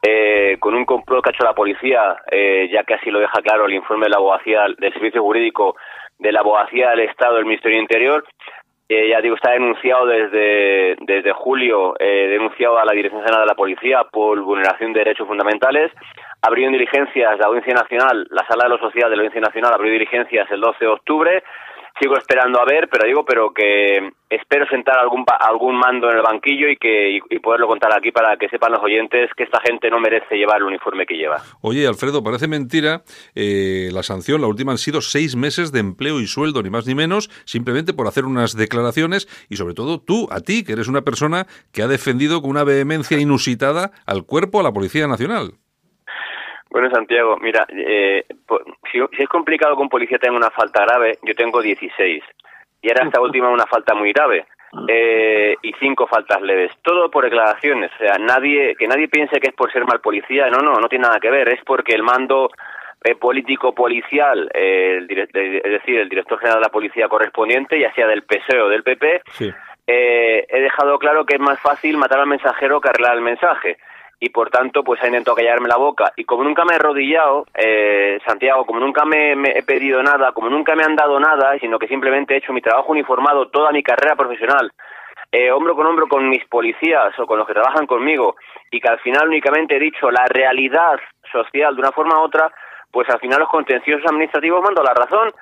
eh, 0.03 0.57
con 0.59 0.75
un 0.75 0.85
complot 0.85 1.23
que 1.23 1.31
ha 1.31 1.33
hecho 1.33 1.45
la 1.45 1.55
policía, 1.55 2.17
eh, 2.31 2.69
ya 2.73 2.83
que 2.83 2.95
así 2.95 3.11
lo 3.11 3.21
deja 3.21 3.41
claro 3.41 3.67
el 3.67 3.73
informe 3.73 4.07
de 4.07 4.11
la 4.11 4.17
abogacía 4.17 4.67
del 4.77 4.93
Servicio 4.93 5.23
Jurídico 5.23 5.77
de 6.19 6.33
la 6.33 6.41
Abogacía 6.41 6.91
del 6.91 7.01
Estado 7.01 7.37
del 7.37 7.47
Ministerio 7.47 7.81
Interior. 7.81 8.25
Eh, 8.89 9.09
ya 9.09 9.21
digo, 9.21 9.37
está 9.37 9.53
denunciado 9.53 10.07
desde, 10.07 10.97
desde 11.01 11.33
julio, 11.33 11.95
eh, 11.99 12.29
denunciado 12.29 12.79
a 12.79 12.85
la 12.85 12.93
Dirección 12.93 13.23
General 13.23 13.43
de 13.43 13.53
la 13.53 13.55
Policía 13.55 14.05
por 14.11 14.41
vulneración 14.41 14.93
de 14.93 15.01
derechos 15.01 15.27
fundamentales. 15.27 15.91
Abrió 16.43 16.67
en 16.67 16.73
diligencias 16.73 17.39
la 17.39 17.47
Audiencia 17.47 17.75
Nacional, 17.75 18.27
la 18.31 18.47
Sala 18.47 18.65
de 18.65 18.71
lo 18.71 18.79
Social 18.79 19.09
de 19.09 19.17
la 19.17 19.23
Audiencia 19.23 19.41
Nacional 19.41 19.73
abrió 19.73 19.93
diligencias 19.93 20.51
el 20.51 20.61
12 20.61 20.85
de 20.85 20.91
octubre 20.91 21.43
sigo 22.01 22.17
esperando 22.17 22.61
a 22.61 22.65
ver, 22.65 22.89
pero 22.89 23.07
digo, 23.07 23.25
pero 23.25 23.53
que 23.53 24.13
espero 24.29 24.67
sentar 24.69 24.99
algún 24.99 25.25
algún 25.41 25.77
mando 25.77 26.11
en 26.11 26.17
el 26.17 26.23
banquillo 26.23 26.69
y 26.69 26.77
que 26.77 27.21
y, 27.29 27.39
poderlo 27.39 27.67
contar 27.67 27.93
aquí 27.97 28.13
para 28.13 28.37
que 28.37 28.49
sepan 28.49 28.73
los 28.73 28.83
oyentes 28.83 29.31
que 29.37 29.45
esta 29.45 29.61
gente 29.61 29.91
no 29.91 30.01
merece 30.01 30.37
llevar 30.37 30.59
el 30.59 30.65
uniforme 30.65 31.07
que 31.07 31.17
lleva. 31.17 31.43
Oye, 31.61 31.87
Alfredo, 31.87 32.23
parece 32.23 32.49
mentira 32.49 33.03
eh, 33.35 33.91
la 33.93 34.03
sanción, 34.03 34.41
la 34.41 34.47
última 34.47 34.73
han 34.73 34.79
sido 34.79 35.01
seis 35.01 35.37
meses 35.37 35.73
de 35.73 35.81
empleo 35.81 36.21
y 36.21 36.27
sueldo, 36.27 36.63
ni 36.63 36.71
más 36.71 36.87
ni 36.87 36.95
menos, 36.95 37.31
simplemente 37.45 37.93
por 37.93 38.07
hacer 38.07 38.25
unas 38.25 38.57
declaraciones 38.57 39.29
y 39.49 39.57
sobre 39.57 39.75
todo 39.75 40.01
tú, 40.01 40.29
a 40.31 40.41
ti, 40.41 40.65
que 40.65 40.73
eres 40.73 40.89
una 40.89 41.03
persona 41.03 41.47
que 41.73 41.83
ha 41.83 41.89
defendido 41.89 42.41
con 42.41 42.51
una 42.51 42.65
vehemencia 42.65 43.19
inusitada 43.19 43.91
al 44.07 44.25
cuerpo, 44.25 44.61
a 44.61 44.63
la 44.63 44.73
Policía 44.73 45.07
Nacional. 45.07 45.55
Bueno, 46.73 46.89
Santiago, 46.91 47.37
mira, 47.37 47.67
eh, 47.69 48.25
si, 48.91 48.99
es 49.19 49.29
complicado 49.29 49.77
que 49.77 49.83
un 49.83 49.91
policía 49.91 50.19
tenga 50.19 50.39
una 50.39 50.49
falta 50.49 50.87
grave, 50.87 51.19
yo 51.23 51.35
tengo 51.35 51.61
16. 51.61 52.25
Y 52.81 52.89
ahora 52.89 53.05
esta 53.05 53.21
última 53.21 53.51
una 53.51 53.67
falta 53.67 53.95
muy 53.95 54.11
grave. 54.13 54.47
Eh, 54.89 55.55
y 55.61 55.75
cinco 55.79 56.07
faltas 56.07 56.41
leves. 56.41 56.73
Todo 56.81 57.11
por 57.11 57.25
declaraciones. 57.25 57.91
O 57.95 57.99
sea, 57.99 58.17
nadie, 58.19 58.75
que 58.77 58.89
nadie 58.89 59.09
piense 59.09 59.39
que 59.39 59.49
es 59.49 59.55
por 59.55 59.71
ser 59.71 59.85
mal 59.85 60.01
policía. 60.01 60.49
No, 60.49 60.61
no, 60.61 60.73
no 60.81 60.89
tiene 60.89 61.03
nada 61.03 61.21
que 61.21 61.31
ver. 61.31 61.51
Es 61.51 61.63
porque 61.63 61.95
el 61.95 62.03
mando 62.03 62.49
eh, 63.05 63.17
político 63.17 63.75
policial, 63.75 64.51
es 64.55 65.07
decir, 65.09 65.99
el 65.99 66.09
director 66.09 66.39
general 66.39 66.61
de 66.61 66.67
la 66.69 66.73
policía 66.73 67.07
correspondiente, 67.07 67.79
ya 67.79 67.93
sea 67.93 68.07
del 68.07 68.23
PSOE 68.23 68.63
o 68.63 68.69
del 68.71 68.83
PP, 68.83 69.23
he 69.87 70.61
dejado 70.63 70.99
claro 70.99 71.27
que 71.27 71.35
es 71.35 71.41
más 71.41 71.61
fácil 71.61 71.99
matar 71.99 72.21
al 72.21 72.29
mensajero 72.29 72.81
que 72.81 72.89
arreglar 72.89 73.17
el 73.17 73.21
mensaje 73.21 73.77
y 74.23 74.29
por 74.29 74.51
tanto 74.51 74.85
pues 74.85 75.03
ha 75.03 75.09
intentado 75.09 75.35
callarme 75.35 75.69
la 75.69 75.77
boca. 75.77 76.13
Y 76.17 76.23
como 76.23 76.45
nunca 76.45 76.65
me 76.65 76.75
he 76.75 76.77
arrodillado 76.77 77.45
eh, 77.55 78.21
Santiago 78.25 78.65
como 78.65 78.79
nunca 78.79 79.05
me, 79.05 79.33
he 79.33 79.65
pedido 79.65 80.01
nada 80.01 80.31
como 80.31 80.49
nunca 80.49 80.77
me 80.77 80.85
han 80.85 80.95
dado 80.95 81.19
nada 81.19 81.59
sino 81.59 81.77
que 81.77 81.89
simplemente 81.89 82.35
he 82.35 82.37
hecho 82.37 82.53
mi 82.53 82.61
trabajo 82.61 82.93
uniformado 82.93 83.49
toda 83.49 83.73
mi 83.73 83.83
carrera 83.83 84.15
profesional 84.15 84.71
eh, 85.33 85.51
hombro 85.51 85.75
con 85.75 85.87
hombro 85.87 86.07
con 86.07 86.29
mis 86.29 86.45
policías 86.45 87.19
o 87.19 87.27
con 87.27 87.37
los 87.37 87.49
que 87.49 87.55
trabajan 87.55 87.85
conmigo 87.85 88.37
y 88.71 88.81
que 88.81 88.89
al 88.89 89.01
final 89.01 89.27
únicamente 89.27 89.77
he 89.77 89.81
dicho 89.81 90.09
la 90.09 90.25
realidad 90.27 91.01
social 91.33 91.75
de 91.75 91.81
una 91.81 91.91
forma 91.91 92.21
u 92.21 92.25
otra, 92.25 92.53
pues 92.93 93.09
al 93.11 93.19
final 93.19 93.41
los 93.41 93.49
contenciosos 93.49 94.07
administrativos 94.07 94.63
mando 94.63 94.85
la 94.85 94.95
razón 94.95 95.33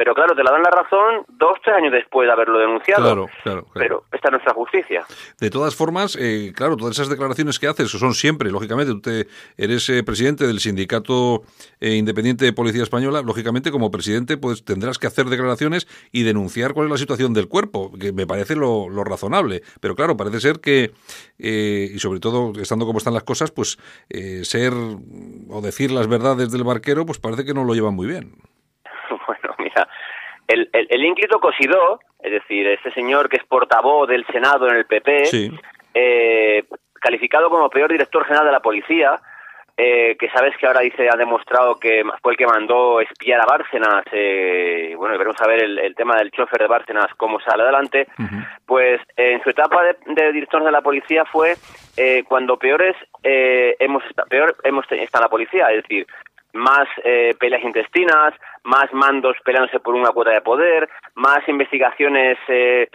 pero 0.00 0.14
claro, 0.14 0.34
te 0.34 0.42
la 0.42 0.50
dan 0.50 0.62
la 0.62 0.70
razón 0.70 1.26
dos, 1.28 1.58
tres 1.62 1.76
años 1.76 1.92
después 1.92 2.26
de 2.26 2.32
haberlo 2.32 2.58
denunciado. 2.58 3.02
Claro, 3.02 3.26
claro. 3.42 3.66
Pero 3.74 4.04
esta 4.10 4.28
es 4.28 4.32
nuestra 4.32 4.54
justicia. 4.54 5.04
De 5.38 5.50
todas 5.50 5.76
formas, 5.76 6.16
eh, 6.18 6.54
claro, 6.56 6.78
todas 6.78 6.96
esas 6.96 7.10
declaraciones 7.10 7.58
que 7.58 7.66
haces 7.66 7.90
son 7.90 8.14
siempre, 8.14 8.50
lógicamente, 8.50 8.94
tú 8.94 9.30
eres 9.58 9.90
eh, 9.90 10.02
presidente 10.02 10.46
del 10.46 10.58
Sindicato 10.58 11.42
eh, 11.80 11.96
Independiente 11.96 12.46
de 12.46 12.54
Policía 12.54 12.82
Española, 12.82 13.20
lógicamente 13.20 13.70
como 13.70 13.90
presidente 13.90 14.38
pues 14.38 14.64
tendrás 14.64 14.98
que 14.98 15.06
hacer 15.06 15.26
declaraciones 15.26 15.86
y 16.12 16.22
denunciar 16.22 16.72
cuál 16.72 16.86
es 16.86 16.92
la 16.92 16.98
situación 16.98 17.34
del 17.34 17.48
cuerpo, 17.48 17.92
que 18.00 18.14
me 18.14 18.26
parece 18.26 18.56
lo, 18.56 18.88
lo 18.88 19.04
razonable. 19.04 19.60
Pero 19.80 19.96
claro, 19.96 20.16
parece 20.16 20.40
ser 20.40 20.60
que, 20.60 20.92
y 21.36 21.98
sobre 21.98 22.20
todo 22.20 22.58
estando 22.58 22.86
como 22.86 22.96
están 22.96 23.12
las 23.12 23.24
cosas, 23.24 23.50
pues 23.50 23.76
ser 24.44 24.72
o 24.72 25.60
decir 25.60 25.90
las 25.90 26.08
verdades 26.08 26.50
del 26.50 26.64
barquero, 26.64 27.04
pues 27.04 27.18
parece 27.18 27.44
que 27.44 27.52
no 27.52 27.64
lo 27.64 27.74
llevan 27.74 27.92
muy 27.92 28.06
bien. 28.06 28.32
El, 30.46 30.68
el, 30.72 30.86
el 30.90 31.04
ínclito 31.04 31.38
Cosidó, 31.38 32.00
es 32.22 32.32
decir, 32.32 32.66
este 32.66 32.90
señor 32.92 33.28
que 33.28 33.36
es 33.36 33.44
portavoz 33.44 34.08
del 34.08 34.26
Senado 34.26 34.68
en 34.68 34.76
el 34.76 34.86
PP, 34.86 35.22
eh, 35.94 36.64
calificado 36.94 37.48
como 37.50 37.70
peor 37.70 37.90
director 37.90 38.24
general 38.24 38.46
de 38.46 38.52
la 38.52 38.60
policía, 38.60 39.20
eh, 39.82 40.16
que 40.18 40.28
sabes 40.28 40.54
que 40.58 40.66
ahora 40.66 40.80
dice 40.80 41.08
ha 41.10 41.16
demostrado 41.16 41.78
que 41.78 42.02
fue 42.20 42.32
el 42.32 42.38
que 42.38 42.46
mandó 42.46 43.00
espiar 43.00 43.40
a 43.40 43.46
Bárcenas, 43.46 44.04
eh, 44.12 44.94
bueno, 44.96 45.16
veremos 45.16 45.40
a 45.40 45.46
ver 45.46 45.62
el, 45.62 45.94
tema 45.94 46.16
del 46.16 46.30
chofer 46.30 46.60
de 46.60 46.66
Bárcenas 46.66 47.06
cómo 47.16 47.40
sale 47.40 47.62
adelante, 47.62 48.06
pues 48.66 49.00
en 49.16 49.42
su 49.42 49.48
etapa 49.48 49.82
de, 50.06 50.32
director 50.32 50.62
de 50.62 50.70
la 50.70 50.82
policía 50.82 51.24
fue 51.24 51.56
eh, 51.96 52.24
cuando 52.28 52.58
peores 52.58 52.94
eh, 53.22 53.74
hemos 53.78 54.02
peor 54.28 54.54
hemos 54.64 54.84
está 54.90 55.18
la 55.18 55.28
policía, 55.28 55.68
es 55.70 55.82
decir, 55.82 56.06
más 56.52 56.86
eh, 57.04 57.34
peleas 57.38 57.62
intestinas, 57.62 58.34
más 58.64 58.92
mandos 58.92 59.36
peleándose 59.44 59.80
por 59.80 59.94
una 59.94 60.10
cuota 60.10 60.30
de 60.30 60.40
poder, 60.40 60.88
más 61.14 61.46
investigaciones 61.48 62.38
eh, 62.48 62.88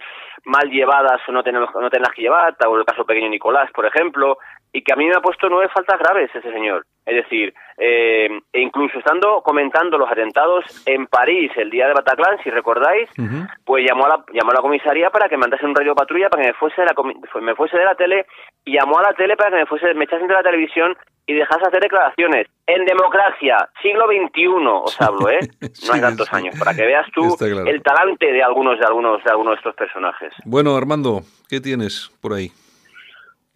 mal 0.44 0.70
llevadas 0.70 1.20
o 1.28 1.32
no 1.32 1.42
tenemos 1.42 1.70
no 1.74 1.90
que 1.90 2.22
llevar, 2.22 2.56
tal 2.56 2.78
el 2.78 2.84
caso 2.84 3.04
pequeño 3.04 3.28
Nicolás, 3.28 3.70
por 3.72 3.86
ejemplo, 3.86 4.38
y 4.76 4.82
que 4.82 4.92
a 4.92 4.96
mí 4.96 5.06
me 5.06 5.14
ha 5.14 5.20
puesto 5.20 5.48
nueve 5.48 5.70
faltas 5.72 5.98
graves 5.98 6.28
ese 6.34 6.52
señor. 6.52 6.84
Es 7.06 7.14
decir, 7.14 7.54
eh, 7.78 8.28
e 8.52 8.60
incluso 8.60 8.98
estando 8.98 9.40
comentando 9.42 9.96
los 9.96 10.10
atentados 10.10 10.64
en 10.84 11.06
París 11.06 11.50
el 11.56 11.70
día 11.70 11.86
de 11.86 11.94
Bataclan, 11.94 12.36
si 12.44 12.50
recordáis, 12.50 13.08
pues 13.64 13.86
llamó 13.88 14.04
a 14.04 14.08
la 14.10 14.24
llamó 14.34 14.50
a 14.50 14.54
la 14.56 14.60
comisaría 14.60 15.08
para 15.08 15.30
que 15.30 15.38
mandase 15.38 15.64
un 15.64 15.74
radio 15.74 15.94
patrulla 15.94 16.28
para 16.28 16.42
que 16.42 16.48
me 16.48 16.54
fuese 16.54 16.82
de 16.82 16.88
la 16.88 17.40
me 17.40 17.54
fuese 17.54 17.78
de 17.78 17.84
la 17.84 17.94
tele 17.94 18.26
y 18.66 18.74
llamó 18.74 18.98
a 18.98 19.02
la 19.04 19.14
tele 19.14 19.34
para 19.34 19.50
que 19.50 19.56
me 19.56 19.66
fuese 19.66 19.94
me 19.94 20.04
echasen 20.04 20.26
de 20.26 20.34
la 20.34 20.42
televisión 20.42 20.94
y 21.26 21.32
dejase 21.32 21.66
hacer 21.66 21.80
declaraciones. 21.80 22.48
En 22.66 22.84
democracia, 22.84 23.56
siglo 23.80 24.04
XXI, 24.08 24.46
os 24.66 25.00
hablo, 25.00 25.30
¿eh? 25.30 25.40
No 25.86 25.94
hay 25.94 26.00
tantos 26.02 26.30
años, 26.34 26.54
para 26.58 26.74
que 26.74 26.84
veas 26.84 27.06
tú 27.14 27.34
el 27.40 27.82
talante 27.82 28.30
de 28.30 28.42
algunos 28.42 28.78
de 28.78 28.84
algunos 28.84 29.24
de 29.24 29.30
algunos 29.30 29.54
de 29.54 29.58
estos 29.58 29.74
personajes. 29.74 30.34
Bueno, 30.44 30.76
Armando, 30.76 31.22
¿qué 31.48 31.60
tienes 31.60 32.10
por 32.20 32.34
ahí? 32.34 32.50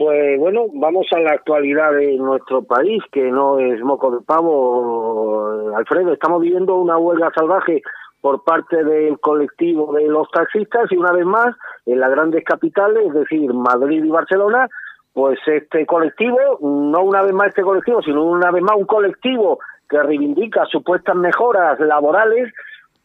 Pues 0.01 0.41
bueno, 0.41 0.65
vamos 0.73 1.07
a 1.15 1.21
la 1.21 1.33
actualidad 1.33 1.93
de 1.93 2.17
nuestro 2.17 2.63
país, 2.63 3.03
que 3.13 3.31
no 3.31 3.59
es 3.59 3.83
moco 3.83 4.11
de 4.11 4.23
pavo, 4.23 5.77
Alfredo. 5.77 6.15
Estamos 6.15 6.41
viviendo 6.41 6.77
una 6.77 6.97
huelga 6.97 7.31
salvaje 7.35 7.83
por 8.23 8.43
parte 8.43 8.83
del 8.83 9.21
colectivo 9.21 9.93
de 9.93 10.07
los 10.07 10.27
taxistas 10.31 10.91
y 10.91 10.97
una 10.97 11.13
vez 11.13 11.27
más 11.27 11.55
en 11.85 12.01
las 12.01 12.11
grandes 12.13 12.43
capitales, 12.45 13.09
es 13.09 13.13
decir, 13.13 13.53
Madrid 13.53 14.03
y 14.03 14.09
Barcelona, 14.09 14.71
pues 15.13 15.39
este 15.47 15.85
colectivo, 15.85 16.39
no 16.63 17.03
una 17.03 17.21
vez 17.21 17.35
más 17.35 17.49
este 17.49 17.61
colectivo, 17.61 18.01
sino 18.01 18.25
una 18.25 18.51
vez 18.51 18.63
más 18.63 18.77
un 18.77 18.87
colectivo 18.87 19.59
que 19.87 20.03
reivindica 20.03 20.65
supuestas 20.65 21.15
mejoras 21.15 21.79
laborales, 21.79 22.51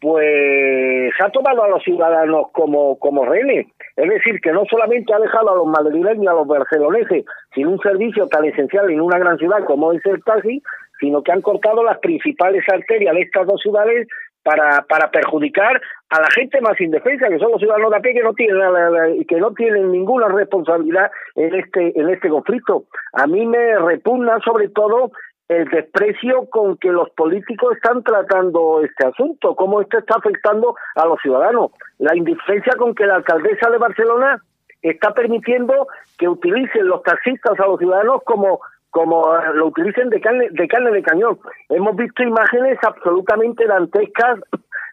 pues 0.06 1.14
ha 1.20 1.32
tomado 1.32 1.64
a 1.64 1.68
los 1.68 1.82
ciudadanos 1.82 2.52
como, 2.52 3.00
como 3.00 3.26
rehenes. 3.26 3.66
Es 3.96 4.08
decir, 4.08 4.40
que 4.40 4.52
no 4.52 4.64
solamente 4.70 5.12
ha 5.12 5.18
dejado 5.18 5.50
a 5.50 5.56
los 5.56 5.66
madrileños, 5.66 6.28
a 6.28 6.36
los 6.36 6.48
barceloneses, 6.48 7.26
sin 7.56 7.66
un 7.66 7.80
servicio 7.80 8.28
tan 8.28 8.46
esencial 8.46 8.92
en 8.92 9.02
una 9.02 9.18
gran 9.18 9.40
ciudad 9.40 9.66
como 9.66 9.94
es 9.94 10.06
el 10.06 10.24
taxi, 10.24 10.62
sino 11.00 11.24
que 11.24 11.32
han 11.32 11.42
cortado 11.42 11.84
las 11.84 11.98
principales 11.98 12.64
arterias 12.72 13.16
de 13.16 13.22
estas 13.22 13.48
dos 13.48 13.60
ciudades 13.62 14.08
para, 14.44 14.84
para 14.88 15.10
perjudicar 15.10 15.82
a 16.10 16.22
la 16.22 16.30
gente 16.36 16.62
más 16.62 16.80
indefensa, 16.80 17.28
que 17.28 17.40
son 17.40 17.54
los 17.54 17.60
ciudadanos 17.60 17.90
de 17.90 17.98
a 17.98 18.02
pie 18.02 18.14
que 18.14 18.22
no 18.22 18.34
tienen 18.36 19.26
que 19.28 19.38
no 19.38 19.54
tienen 19.56 19.92
ninguna 19.92 20.28
responsabilidad 20.28 21.10
en 21.34 21.56
este 21.56 22.00
en 22.00 22.10
este 22.12 22.30
conflicto. 22.30 22.84
A 23.14 23.26
mí 23.26 23.44
me 23.48 23.80
repugna 23.80 24.38
sobre 24.46 24.70
todo 24.70 25.14
el 25.48 25.66
desprecio 25.66 26.50
con 26.50 26.78
que 26.78 26.90
los 26.92 27.10
políticos 27.12 27.76
están 27.76 28.04
tratando 28.04 28.82
este 28.82 29.06
asunto, 29.06 29.56
cómo 29.56 29.82
esto 29.82 30.00
está 30.00 30.16
afectando 30.18 30.76
a 30.96 31.06
los 31.06 31.20
ciudadanos, 31.22 31.72
la 32.00 32.16
indiferencia 32.16 32.74
con 32.78 32.96
que 32.96 33.06
la 33.06 33.16
alcaldesa 33.16 33.70
de 33.70 33.78
Barcelona 33.78 34.42
está 34.82 35.14
permitiendo 35.14 35.88
que 36.18 36.28
utilicen 36.28 36.88
los 36.88 37.04
taxistas 37.04 37.60
a 37.60 37.68
los 37.68 37.80
ciudadanos 37.80 38.22
como 38.26 38.60
como 38.90 39.28
lo 39.56 39.68
utilicen 39.68 40.10
de 40.10 40.22
carne 40.22 40.48
de 40.52 40.68
carne 40.70 40.90
de 40.92 41.04
cañón. 41.04 41.38
Hemos 41.68 41.98
visto 41.98 42.24
imágenes 42.24 42.80
absolutamente 42.82 43.68
dantescas 43.68 44.40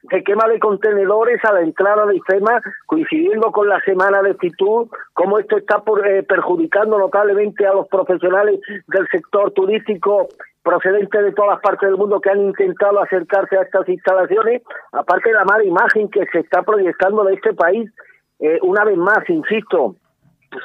de 0.03 0.25
quema 0.25 0.49
de 0.49 0.59
contenedores 0.59 1.45
a 1.45 1.53
la 1.53 1.61
entrada 1.61 2.07
de 2.07 2.17
IFEMA, 2.17 2.61
coincidiendo 2.87 3.53
con 3.53 3.69
la 3.69 3.81
semana 3.81 4.21
de 4.23 4.33
actitud, 4.33 4.89
cómo 5.15 5.39
esto 5.39 5.57
está 5.59 5.81
por, 5.81 6.07
eh, 6.07 6.23
perjudicando 6.23 6.99
notablemente 6.99 7.67
a 7.67 7.73
los 7.73 7.87
profesionales 7.89 8.61
del 8.89 9.07
sector 9.09 9.53
turístico 9.53 10.29
procedentes 10.63 11.25
de 11.25 11.33
todas 11.33 11.61
partes 11.61 11.89
del 11.89 11.99
mundo 11.99 12.21
que 12.21 12.31
han 12.31 12.41
intentado 12.41 13.01
acercarse 13.01 13.57
a 13.57 13.63
estas 13.63 13.89
instalaciones, 13.89 14.63
aparte 14.93 15.31
de 15.31 15.35
la 15.35 15.45
mala 15.45 15.65
imagen 15.65 16.09
que 16.09 16.25
se 16.27 16.41
está 16.41 16.63
proyectando 16.63 17.25
de 17.25 17.35
este 17.35 17.53
país, 17.55 17.91
eh, 18.39 18.59
una 18.63 18.85
vez 18.85 18.97
más, 18.97 19.29
insisto, 19.29 19.97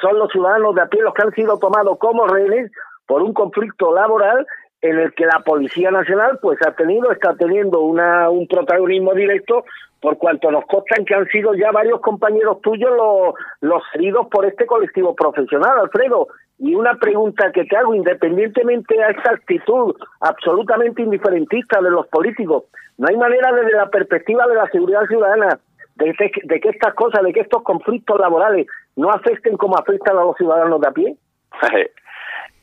son 0.01 0.19
los 0.19 0.31
ciudadanos 0.31 0.75
de 0.75 0.81
a 0.81 0.87
pie 0.87 1.01
los 1.01 1.13
que 1.13 1.23
han 1.23 1.31
sido 1.31 1.57
tomados 1.57 1.97
como 1.99 2.27
rehenes 2.27 2.71
por 3.07 3.21
un 3.21 3.33
conflicto 3.33 3.93
laboral 3.93 4.45
en 4.81 4.99
el 4.99 5.13
que 5.13 5.25
la 5.25 5.39
Policía 5.39 5.91
Nacional 5.91 6.39
pues 6.41 6.59
ha 6.65 6.71
tenido, 6.73 7.11
está 7.11 7.35
teniendo 7.35 7.81
una, 7.81 8.29
un 8.29 8.47
protagonismo 8.47 9.13
directo 9.13 9.65
por 9.99 10.17
cuanto 10.17 10.51
nos 10.51 10.65
constan 10.65 11.05
que 11.05 11.15
han 11.15 11.27
sido 11.27 11.55
ya 11.55 11.71
varios 11.71 12.01
compañeros 12.01 12.61
tuyos 12.61 12.91
los, 12.91 13.33
los 13.61 13.83
heridos 13.95 14.27
por 14.27 14.45
este 14.45 14.65
colectivo 14.65 15.15
profesional, 15.15 15.79
Alfredo. 15.79 16.27
Y 16.59 16.75
una 16.75 16.95
pregunta 16.95 17.51
que 17.51 17.65
te 17.65 17.77
hago, 17.77 17.93
independientemente 17.95 19.01
a 19.03 19.09
esta 19.09 19.31
actitud 19.31 19.95
absolutamente 20.21 21.01
indiferentista 21.01 21.81
de 21.81 21.89
los 21.89 22.07
políticos, 22.07 22.65
¿no 22.97 23.07
hay 23.07 23.17
manera 23.17 23.51
desde 23.53 23.71
la 23.73 23.89
perspectiva 23.89 24.47
de 24.47 24.55
la 24.55 24.67
seguridad 24.69 25.05
ciudadana 25.07 25.59
de 25.95 26.13
que, 26.13 26.31
de 26.43 26.59
que 26.59 26.69
estas 26.69 26.93
cosas, 26.93 27.23
de 27.23 27.33
que 27.33 27.41
estos 27.41 27.63
conflictos 27.63 28.19
laborales 28.19 28.67
no 28.95 29.09
afecten 29.11 29.57
como 29.57 29.77
afectan 29.77 30.17
a 30.17 30.23
los 30.23 30.35
ciudadanos 30.37 30.79
de 30.81 30.87
a 30.87 30.91
pie? 30.91 31.17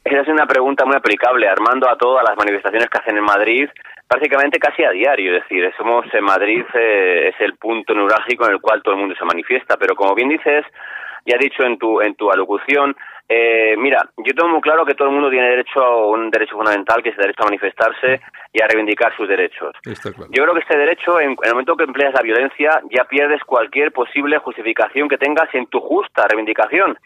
Esa 0.05 0.21
es 0.21 0.29
una 0.29 0.47
pregunta 0.47 0.85
muy 0.85 0.97
aplicable, 0.97 1.49
Armando, 1.49 1.89
a 1.89 1.97
todas 1.97 2.23
las 2.29 2.37
manifestaciones 2.37 2.89
que 2.91 2.99
hacen 2.99 3.17
en 3.17 3.25
Madrid, 3.25 3.69
prácticamente 4.07 4.59
casi 4.59 4.85
a 4.85 4.91
diario. 4.91 5.35
Es 5.35 5.43
decir, 5.45 5.73
somos 5.79 6.05
en 6.13 6.25
Madrid 6.25 6.63
eh, 6.75 7.29
es 7.29 7.41
el 7.41 7.57
punto 7.57 7.95
neurálgico 7.95 8.45
en 8.45 8.53
el 8.53 8.61
cual 8.61 8.83
todo 8.83 8.95
el 8.95 9.01
mundo 9.01 9.15
se 9.19 9.25
manifiesta. 9.25 9.79
Pero 9.79 9.97
como 9.97 10.15
bien 10.15 10.29
dices, 10.29 10.67
ya 11.25 11.39
dicho 11.39 11.65
en 11.65 11.79
tu 11.79 12.03
en 12.03 12.15
tu 12.17 12.31
alocución, 12.31 12.95
eh, 13.27 13.75
mira, 13.79 14.07
yo 14.19 14.35
tengo 14.35 14.51
muy 14.51 14.61
claro 14.61 14.85
que 14.85 14.95
todo 14.95 15.09
el 15.09 15.15
mundo 15.15 15.31
tiene 15.31 15.49
derecho 15.49 15.83
a 15.83 16.07
un 16.09 16.31
derecho 16.31 16.57
fundamental, 16.57 17.03
que 17.03 17.09
es 17.09 17.17
el 17.17 17.23
derecho 17.23 17.43
a 17.43 17.47
manifestarse 17.47 18.21
y 18.53 18.63
a 18.63 18.67
reivindicar 18.67 19.17
sus 19.17 19.27
derechos. 19.27 19.73
Yo 19.85 20.43
creo 20.43 20.53
que 20.53 20.61
este 20.61 20.77
derecho, 20.77 21.19
en, 21.19 21.35
el 21.43 21.53
momento 21.53 21.77
que 21.77 21.85
empleas 21.85 22.13
la 22.13 22.21
violencia, 22.21 22.83
ya 22.91 23.05
pierdes 23.05 23.43
cualquier 23.45 23.93
posible 23.93 24.37
justificación 24.39 25.09
que 25.09 25.17
tengas 25.17 25.49
en 25.55 25.67
tu 25.67 25.81
justa 25.81 26.29
reivindicación 26.29 26.99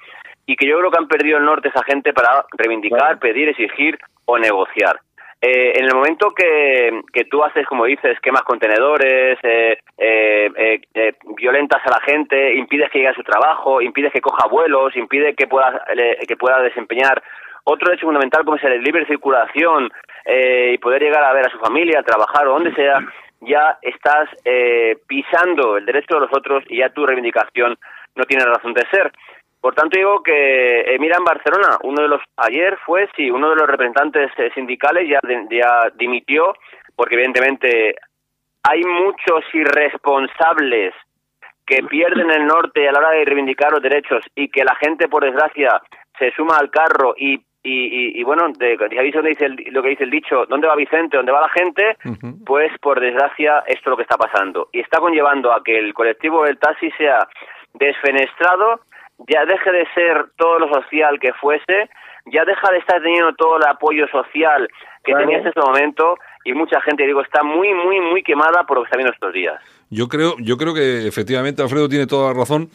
y 0.49 0.57
que 0.57 0.67
yo 0.67 0.79
creo 0.79 0.91
que 0.91 0.99
han 0.99 1.09
perdido 1.09 1.37
el 1.37 1.45
norte 1.45 1.69
esa 1.69 1.85
gente 1.85 2.15
para 2.15 2.47
reivindicar, 2.57 3.19
pedir, 3.19 3.51
exigir 3.51 3.99
o 4.25 4.39
negociar. 4.39 4.99
Eh, 5.43 5.75
en 5.77 5.85
el 5.85 5.95
momento 5.95 6.33
que, 6.35 7.03
que, 7.13 7.27
tú 7.27 7.45
haces, 7.45 7.67
como 7.67 7.85
dices, 7.85 8.19
quemas 8.21 8.43
contenedores, 8.43 9.39
eh, 9.43 9.79
eh, 9.99 10.81
eh, 10.95 11.13
violentas 11.37 11.83
a 11.85 11.91
la 11.91 12.01
gente, 12.01 12.55
impides 12.55 12.91
que 12.91 12.99
llegue 12.99 13.11
a 13.11 13.15
su 13.15 13.23
trabajo, 13.23 13.83
impides 13.83 14.11
que 14.11 14.23
coja 14.23 14.49
vuelos, 14.49 14.97
impides 14.97 15.37
que 15.37 15.47
pueda, 15.47 15.85
que 16.27 16.37
pueda 16.37 16.63
desempeñar 16.63 17.23
otro 17.65 17.91
derecho 17.91 18.07
fundamental 18.07 18.43
como 18.45 18.57
es 18.57 18.65
el 18.65 18.83
libre 18.83 19.05
circulación 19.05 19.91
y 20.25 20.79
poder 20.79 21.03
llegar 21.03 21.25
a 21.25 21.33
ver 21.35 21.47
a 21.47 21.51
su 21.51 21.59
familia, 21.59 22.01
a 22.01 22.03
trabajar 22.03 22.49
o 22.49 22.55
donde 22.55 22.75
sea, 22.75 23.01
ya 23.43 23.79
estás 23.83 24.29
pisando 25.07 25.77
el 25.77 25.85
derecho 25.85 26.15
de 26.15 26.21
los 26.21 26.31
otros 26.35 26.65
y 26.69 26.79
ya 26.79 26.89
tu 26.89 27.05
reivindicación 27.05 27.77
no 28.15 28.25
tiene 28.25 28.45
razón 28.45 28.75
de 28.75 28.87
ser. 28.91 29.13
Por 29.61 29.75
tanto, 29.75 29.99
digo 29.99 30.23
que 30.23 30.81
eh, 30.81 30.99
mira 30.99 31.17
en 31.19 31.25
Barcelona, 31.25 31.79
uno 31.83 32.03
de 32.03 32.09
los 32.09 32.21
ayer 32.37 32.79
fue, 32.87 33.09
sí, 33.17 33.31
uno 33.31 33.51
de 33.51 33.57
los 33.57 33.67
representantes 33.67 34.31
eh, 34.39 34.51
sindicales 34.55 35.09
ya, 35.09 35.21
ya 35.51 35.91
dimitió, 35.97 36.55
porque 36.95 37.17
evidentemente 37.17 37.97
hay 38.63 38.83
muchos 38.85 39.45
irresponsables 39.53 40.95
que 41.67 41.83
pierden 41.83 42.31
el 42.31 42.47
norte 42.47 42.89
a 42.89 42.93
la 42.93 43.01
hora 43.01 43.11
de 43.11 43.25
reivindicar 43.25 43.73
los 43.73 43.83
derechos 43.83 44.25
y 44.35 44.49
que 44.49 44.65
la 44.65 44.75
gente, 44.77 45.09
por 45.09 45.25
desgracia, 45.25 45.83
se 46.19 46.33
suma 46.33 46.57
al 46.57 46.71
carro 46.71 47.15
y 47.17 47.41
y, 47.63 48.21
y, 48.21 48.23
bueno, 48.23 48.49
de, 48.57 48.79
dice 49.03 49.49
lo 49.71 49.83
que 49.83 49.89
dice 49.89 50.05
el 50.05 50.11
dicho, 50.11 50.47
¿dónde 50.47 50.69
va 50.69 50.77
Vicente? 50.77 51.17
¿Dónde 51.17 51.33
va 51.33 51.41
la 51.41 51.49
gente? 51.49 51.97
Pues 52.47 52.71
por 52.81 53.01
desgracia 53.01 53.65
esto 53.67 53.81
es 53.81 53.87
lo 53.87 53.97
que 53.97 54.05
está 54.05 54.17
pasando. 54.17 54.69
Y 54.73 54.81
está 54.81 55.01
conllevando 55.01 55.53
a 55.53 55.63
que 55.63 55.79
el 55.79 55.93
colectivo 55.93 56.45
del 56.45 56.59
taxi 56.59 56.91
sea 56.93 57.29
desfenestrado, 57.75 58.81
ya 59.27 59.45
deje 59.45 59.73
de 59.73 59.87
ser 59.95 60.27
todo 60.37 60.59
lo 60.59 60.69
social 60.69 61.19
que 61.21 61.33
fuese, 61.35 61.91
ya 62.27 62.45
deja 62.45 62.71
de 62.71 62.79
estar 62.79 63.03
teniendo 63.03 63.35
todo 63.35 63.57
el 63.57 63.67
apoyo 63.67 64.07
social 64.09 64.69
que 65.05 65.15
tenía 65.15 65.39
en 65.39 65.47
este 65.47 65.61
momento 65.61 66.17
y 66.45 66.53
mucha 66.53 66.81
gente, 66.83 67.07
digo, 67.07 67.23
está 67.23 67.43
muy, 67.43 67.75
muy, 67.75 68.01
muy 68.01 68.23
quemada 68.23 68.65
por 68.65 68.77
lo 68.77 68.83
que 68.83 68.87
está 68.87 68.97
viendo 68.97 69.13
estos 69.13 69.33
días. 69.33 69.61
Yo 69.91 70.09
creo, 70.09 70.35
yo 70.39 70.57
creo 70.57 70.75
que 70.75 71.07
efectivamente 71.07 71.63
Alfredo 71.63 71.89
tiene 71.89 72.07
toda 72.07 72.33
la 72.33 72.39
razón 72.39 72.69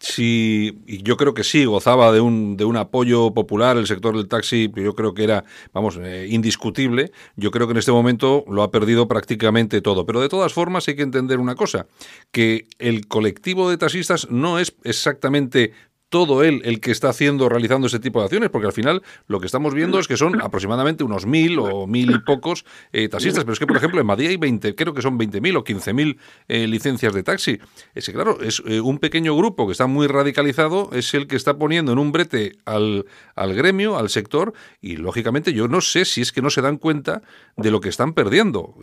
si, 0.00 0.78
y 0.86 1.02
yo 1.02 1.16
creo 1.16 1.34
que 1.34 1.44
sí, 1.44 1.64
gozaba 1.64 2.12
de 2.12 2.20
un, 2.20 2.56
de 2.56 2.64
un 2.64 2.76
apoyo 2.76 3.32
popular 3.32 3.76
el 3.76 3.86
sector 3.86 4.16
del 4.16 4.28
taxi, 4.28 4.70
yo 4.74 4.94
creo 4.94 5.14
que 5.14 5.24
era, 5.24 5.44
vamos, 5.72 5.98
eh, 6.00 6.28
indiscutible. 6.30 7.10
Yo 7.36 7.50
creo 7.50 7.66
que 7.66 7.72
en 7.72 7.78
este 7.78 7.92
momento 7.92 8.44
lo 8.48 8.62
ha 8.62 8.70
perdido 8.70 9.08
prácticamente 9.08 9.80
todo. 9.80 10.06
Pero 10.06 10.20
de 10.20 10.28
todas 10.28 10.52
formas 10.52 10.86
hay 10.88 10.96
que 10.96 11.02
entender 11.02 11.40
una 11.40 11.54
cosa, 11.54 11.86
que 12.30 12.66
el 12.78 13.08
colectivo 13.08 13.70
de 13.70 13.78
taxistas 13.78 14.30
no 14.30 14.58
es 14.58 14.74
exactamente 14.84 15.72
todo 16.08 16.42
él 16.42 16.62
el 16.64 16.80
que 16.80 16.90
está 16.90 17.10
haciendo, 17.10 17.48
realizando 17.48 17.86
ese 17.86 17.98
tipo 17.98 18.18
de 18.20 18.26
acciones, 18.26 18.50
porque 18.50 18.66
al 18.66 18.72
final 18.72 19.02
lo 19.26 19.40
que 19.40 19.46
estamos 19.46 19.74
viendo 19.74 19.98
es 19.98 20.08
que 20.08 20.16
son 20.16 20.40
aproximadamente 20.42 21.04
unos 21.04 21.26
mil 21.26 21.58
o 21.58 21.86
mil 21.86 22.10
y 22.10 22.18
pocos 22.20 22.64
eh, 22.92 23.08
taxistas, 23.08 23.44
pero 23.44 23.52
es 23.52 23.58
que, 23.58 23.66
por 23.66 23.76
ejemplo, 23.76 24.00
en 24.00 24.06
Madrid 24.06 24.28
hay 24.28 24.36
20, 24.36 24.74
creo 24.74 24.94
que 24.94 25.02
son 25.02 25.18
20.000 25.18 25.56
o 25.56 25.64
15.000 25.64 26.18
eh, 26.48 26.66
licencias 26.66 27.12
de 27.12 27.22
taxi. 27.22 27.58
Ese, 27.94 28.12
claro, 28.12 28.40
es 28.40 28.62
eh, 28.66 28.80
un 28.80 28.98
pequeño 28.98 29.36
grupo 29.36 29.66
que 29.66 29.72
está 29.72 29.86
muy 29.86 30.06
radicalizado, 30.06 30.90
es 30.92 31.12
el 31.14 31.26
que 31.26 31.36
está 31.36 31.58
poniendo 31.58 31.92
en 31.92 31.98
un 31.98 32.12
brete 32.12 32.56
al, 32.64 33.06
al 33.34 33.54
gremio, 33.54 33.98
al 33.98 34.08
sector, 34.08 34.54
y 34.80 34.96
lógicamente 34.96 35.52
yo 35.52 35.68
no 35.68 35.80
sé 35.80 36.04
si 36.04 36.22
es 36.22 36.32
que 36.32 36.42
no 36.42 36.50
se 36.50 36.62
dan 36.62 36.78
cuenta 36.78 37.22
de 37.56 37.70
lo 37.70 37.80
que 37.80 37.88
están 37.88 38.14
perdiendo, 38.14 38.76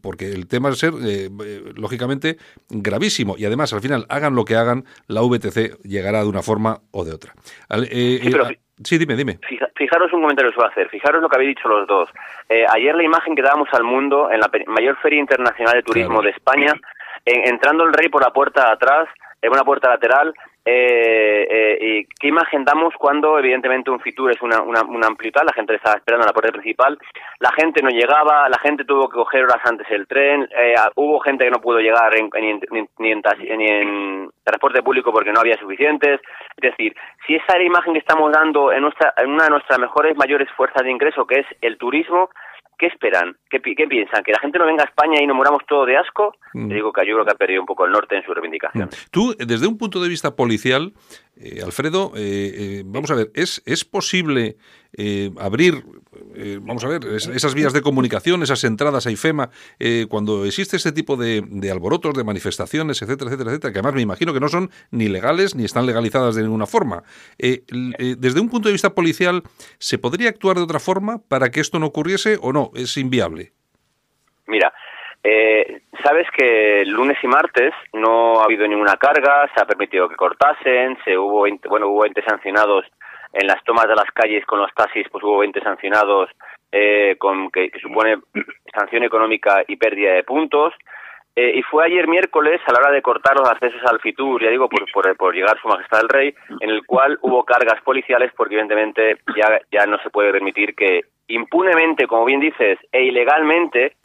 porque 0.00 0.30
el 0.30 0.46
tema 0.46 0.70
es 0.70 0.78
ser, 0.78 0.94
lógicamente, 1.74 2.38
gravísimo, 2.68 3.36
y 3.36 3.44
además, 3.44 3.72
al 3.72 3.80
final, 3.80 4.06
hagan 4.08 4.34
lo 4.34 4.44
que 4.44 4.56
hagan, 4.56 4.84
la 5.06 5.22
VTC 5.22 5.82
llegará 5.82 6.22
de 6.22 6.28
una 6.28 6.42
forma 6.42 6.61
o 6.90 7.04
de 7.04 7.12
otra. 7.12 7.32
Eh, 7.70 8.20
eh, 8.22 8.58
sí, 8.82 8.98
dime, 8.98 9.16
dime. 9.16 9.38
Fijaros 9.76 10.12
un 10.12 10.22
comentario 10.22 10.50
que 10.50 10.56
os 10.58 10.62
voy 10.62 10.66
a 10.66 10.68
hacer. 10.68 10.88
Fijaros 10.88 11.22
lo 11.22 11.28
que 11.28 11.36
habéis 11.36 11.56
dicho 11.56 11.68
los 11.68 11.86
dos. 11.86 12.08
Eh, 12.48 12.64
ayer 12.68 12.94
la 12.94 13.02
imagen 13.02 13.34
que 13.34 13.42
dábamos 13.42 13.68
al 13.72 13.84
mundo 13.84 14.30
en 14.30 14.40
la 14.40 14.50
mayor 14.66 14.96
feria 15.02 15.20
internacional 15.20 15.74
de 15.74 15.82
turismo 15.82 16.22
de 16.22 16.30
España, 16.30 16.74
entrando 17.24 17.84
el 17.84 17.92
rey 17.92 18.08
por 18.08 18.22
la 18.22 18.32
puerta 18.32 18.66
de 18.66 18.72
atrás, 18.72 19.08
en 19.40 19.52
una 19.52 19.64
puerta 19.64 19.88
lateral, 19.88 20.34
eh, 20.64 21.46
eh, 21.50 22.06
¿Qué 22.20 22.28
imagen 22.28 22.64
damos 22.64 22.94
cuando, 22.96 23.36
evidentemente, 23.38 23.90
un 23.90 23.98
Fitur 23.98 24.30
es 24.30 24.40
una, 24.42 24.62
una, 24.62 25.06
amplitud? 25.06 25.40
La 25.44 25.52
gente 25.52 25.74
estaba 25.74 25.96
esperando 25.96 26.24
en 26.24 26.28
la 26.28 26.32
puerta 26.32 26.52
principal, 26.52 26.96
la 27.40 27.50
gente 27.52 27.82
no 27.82 27.90
llegaba, 27.90 28.48
la 28.48 28.58
gente 28.58 28.84
tuvo 28.84 29.08
que 29.08 29.16
coger 29.16 29.44
horas 29.44 29.60
antes 29.64 29.86
el 29.90 30.06
tren, 30.06 30.48
eh, 30.56 30.74
hubo 30.94 31.18
gente 31.20 31.44
que 31.44 31.50
no 31.50 31.60
pudo 31.60 31.80
llegar 31.80 32.12
ni, 32.14 33.10
en, 33.10 34.30
transporte 34.44 34.82
público 34.82 35.12
porque 35.12 35.32
no 35.32 35.40
había 35.40 35.58
suficientes. 35.58 36.20
Es 36.56 36.70
decir, 36.70 36.94
si 37.26 37.34
esa 37.34 37.54
es 37.54 37.58
la 37.58 37.64
imagen 37.64 37.94
que 37.94 37.98
estamos 37.98 38.30
dando 38.30 38.72
en, 38.72 38.82
nuestra, 38.82 39.14
en 39.16 39.30
una 39.30 39.44
de 39.44 39.50
nuestras 39.50 39.80
mejores, 39.80 40.16
mayores 40.16 40.48
fuerzas 40.56 40.82
de 40.84 40.90
ingreso, 40.90 41.26
que 41.26 41.40
es 41.40 41.46
el 41.60 41.76
turismo, 41.76 42.30
¿Qué 42.82 42.88
esperan? 42.88 43.36
¿Qué, 43.48 43.60
piensan? 43.60 44.24
¿Que 44.24 44.32
la 44.32 44.40
gente 44.40 44.58
no 44.58 44.66
venga 44.66 44.82
a 44.82 44.86
España 44.86 45.22
y 45.22 45.26
nos 45.28 45.36
moramos 45.36 45.62
todo 45.68 45.86
de 45.86 45.96
asco? 45.96 46.34
Mm. 46.52 46.66
Te 46.66 46.74
digo 46.74 46.92
que 46.92 47.06
yo 47.06 47.14
creo 47.14 47.24
que 47.24 47.30
ha 47.30 47.36
perdido 47.36 47.60
un 47.60 47.66
poco 47.66 47.84
el 47.84 47.92
norte 47.92 48.16
en 48.16 48.24
su 48.24 48.34
reivindicación. 48.34 48.86
Mm. 48.86 49.10
Tú, 49.12 49.36
desde 49.38 49.68
un 49.68 49.78
punto 49.78 50.02
de 50.02 50.08
vista 50.08 50.34
policial, 50.34 50.92
eh, 51.36 51.62
Alfredo, 51.64 52.12
eh, 52.14 52.20
eh, 52.54 52.82
vamos 52.84 53.10
a 53.10 53.14
ver, 53.14 53.30
¿es, 53.34 53.62
es 53.64 53.84
posible 53.84 54.56
abrir, 55.40 55.82
vamos 56.60 56.84
a 56.84 56.88
ver, 56.88 57.06
esas 57.06 57.54
vías 57.54 57.72
de 57.72 57.80
comunicación, 57.80 58.42
esas 58.42 58.62
entradas 58.64 59.06
a 59.06 59.10
IFEMA, 59.10 59.48
cuando 60.10 60.44
existe 60.44 60.76
este 60.76 60.92
tipo 60.92 61.16
de, 61.16 61.42
de, 61.46 61.70
alborotos, 61.70 62.12
de 62.12 62.22
manifestaciones, 62.24 63.00
etcétera, 63.00 63.30
etcétera, 63.30 63.50
etcétera, 63.52 63.72
que 63.72 63.78
además 63.78 63.94
me 63.94 64.02
imagino 64.02 64.34
que 64.34 64.40
no 64.40 64.50
son 64.50 64.70
ni 64.90 65.08
legales 65.08 65.54
ni 65.54 65.64
están 65.64 65.86
legalizadas 65.86 66.34
de 66.34 66.42
ninguna 66.42 66.66
forma? 66.66 67.04
desde 67.38 68.40
un 68.40 68.50
punto 68.50 68.68
de 68.68 68.72
vista 68.72 68.94
policial, 68.94 69.44
¿se 69.78 69.96
podría 69.96 70.28
actuar 70.28 70.58
de 70.58 70.64
otra 70.64 70.78
forma 70.78 71.22
para 71.26 71.50
que 71.50 71.60
esto 71.60 71.78
no 71.78 71.86
ocurriese 71.86 72.38
o 72.42 72.52
no? 72.52 72.70
¿Es 72.74 72.98
inviable? 72.98 73.54
Mira, 74.46 74.74
eh, 75.24 75.82
Sabes 76.02 76.26
que 76.36 76.84
lunes 76.86 77.16
y 77.22 77.28
martes 77.28 77.72
no 77.92 78.40
ha 78.40 78.44
habido 78.44 78.66
ninguna 78.66 78.96
carga, 78.96 79.48
se 79.54 79.62
ha 79.62 79.66
permitido 79.66 80.08
que 80.08 80.16
cortasen, 80.16 80.98
se 81.04 81.16
hubo 81.16 81.46
bueno 81.68 81.88
hubo 81.88 82.02
20 82.02 82.22
sancionados 82.24 82.86
en 83.32 83.46
las 83.46 83.62
tomas 83.64 83.86
de 83.86 83.94
las 83.94 84.10
calles 84.12 84.44
con 84.46 84.58
los 84.58 84.72
taxis, 84.74 85.06
pues 85.10 85.22
hubo 85.22 85.38
20 85.38 85.60
sancionados 85.60 86.30
eh, 86.72 87.16
con 87.18 87.50
que, 87.50 87.70
supone 87.80 88.18
sanción 88.74 89.04
económica 89.04 89.62
y 89.66 89.76
pérdida 89.76 90.12
de 90.14 90.24
puntos. 90.24 90.74
Eh, 91.34 91.52
y 91.56 91.62
fue 91.62 91.86
ayer 91.86 92.08
miércoles 92.08 92.60
a 92.66 92.72
la 92.72 92.80
hora 92.80 92.90
de 92.90 93.00
cortar 93.00 93.34
los 93.36 93.48
accesos 93.48 93.80
al 93.86 94.00
Fitur, 94.00 94.42
ya 94.42 94.50
digo, 94.50 94.68
por, 94.68 94.84
por, 94.92 95.16
por, 95.16 95.34
llegar 95.34 95.58
Su 95.62 95.68
Majestad 95.68 96.02
el 96.02 96.08
Rey, 96.10 96.34
en 96.60 96.68
el 96.68 96.84
cual 96.84 97.18
hubo 97.22 97.44
cargas 97.44 97.80
policiales 97.82 98.32
porque 98.36 98.54
evidentemente 98.54 99.16
ya, 99.34 99.58
ya 99.70 99.86
no 99.86 99.96
se 100.02 100.10
puede 100.10 100.30
permitir 100.30 100.74
que 100.74 101.04
impunemente, 101.28 102.06
como 102.06 102.26
bien 102.26 102.40
dices, 102.40 102.78
e 102.90 103.04
ilegalmente 103.04 103.96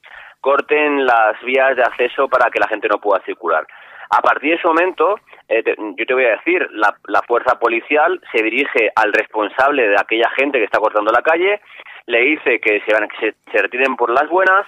corten 0.48 1.06
las 1.06 1.36
vías 1.44 1.76
de 1.76 1.82
acceso 1.82 2.30
para 2.30 2.50
que 2.50 2.62
la 2.62 2.70
gente 2.70 2.88
no 2.88 3.00
pueda 3.00 3.22
circular. 3.26 3.68
A 4.10 4.22
partir 4.22 4.52
de 4.52 4.56
ese 4.56 4.68
momento, 4.68 5.20
eh, 5.50 5.62
yo 5.98 6.06
te 6.06 6.14
voy 6.14 6.24
a 6.24 6.38
decir, 6.38 6.66
la, 6.72 7.22
fuerza 7.28 7.60
policial 7.60 8.22
se 8.32 8.42
dirige 8.42 8.90
al 8.96 9.12
responsable 9.12 9.90
de 9.90 9.98
aquella 10.00 10.30
gente 10.38 10.58
que 10.58 10.64
está 10.64 10.80
cortando 10.80 11.12
la 11.12 11.22
calle, 11.22 11.60
le 12.06 12.22
dice 12.22 12.62
que 12.62 12.82
se, 12.88 12.94
van, 12.94 13.10
que 13.10 13.36
se, 13.52 13.62
retiren 13.62 13.98
por 13.98 14.10
las 14.10 14.30
buenas, 14.30 14.66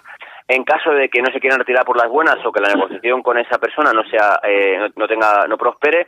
en 0.50 0.66
caso 0.66 0.92
de 0.92 1.08
que 1.08 1.22
no 1.22 1.32
se 1.32 1.40
quieran 1.40 1.60
retirar 1.60 1.86
por 1.86 1.96
las 1.96 2.10
buenas 2.10 2.46
o 2.46 2.52
que 2.52 2.60
la 2.60 2.74
negociación 2.74 3.24
con 3.24 3.38
esa 3.38 3.58
persona 3.58 3.94
no 3.94 4.04
sea 4.04 4.38
eh, 4.44 4.92
no, 4.98 5.08
tenga 5.08 5.48
no 5.48 5.58
prospere, 5.58 6.08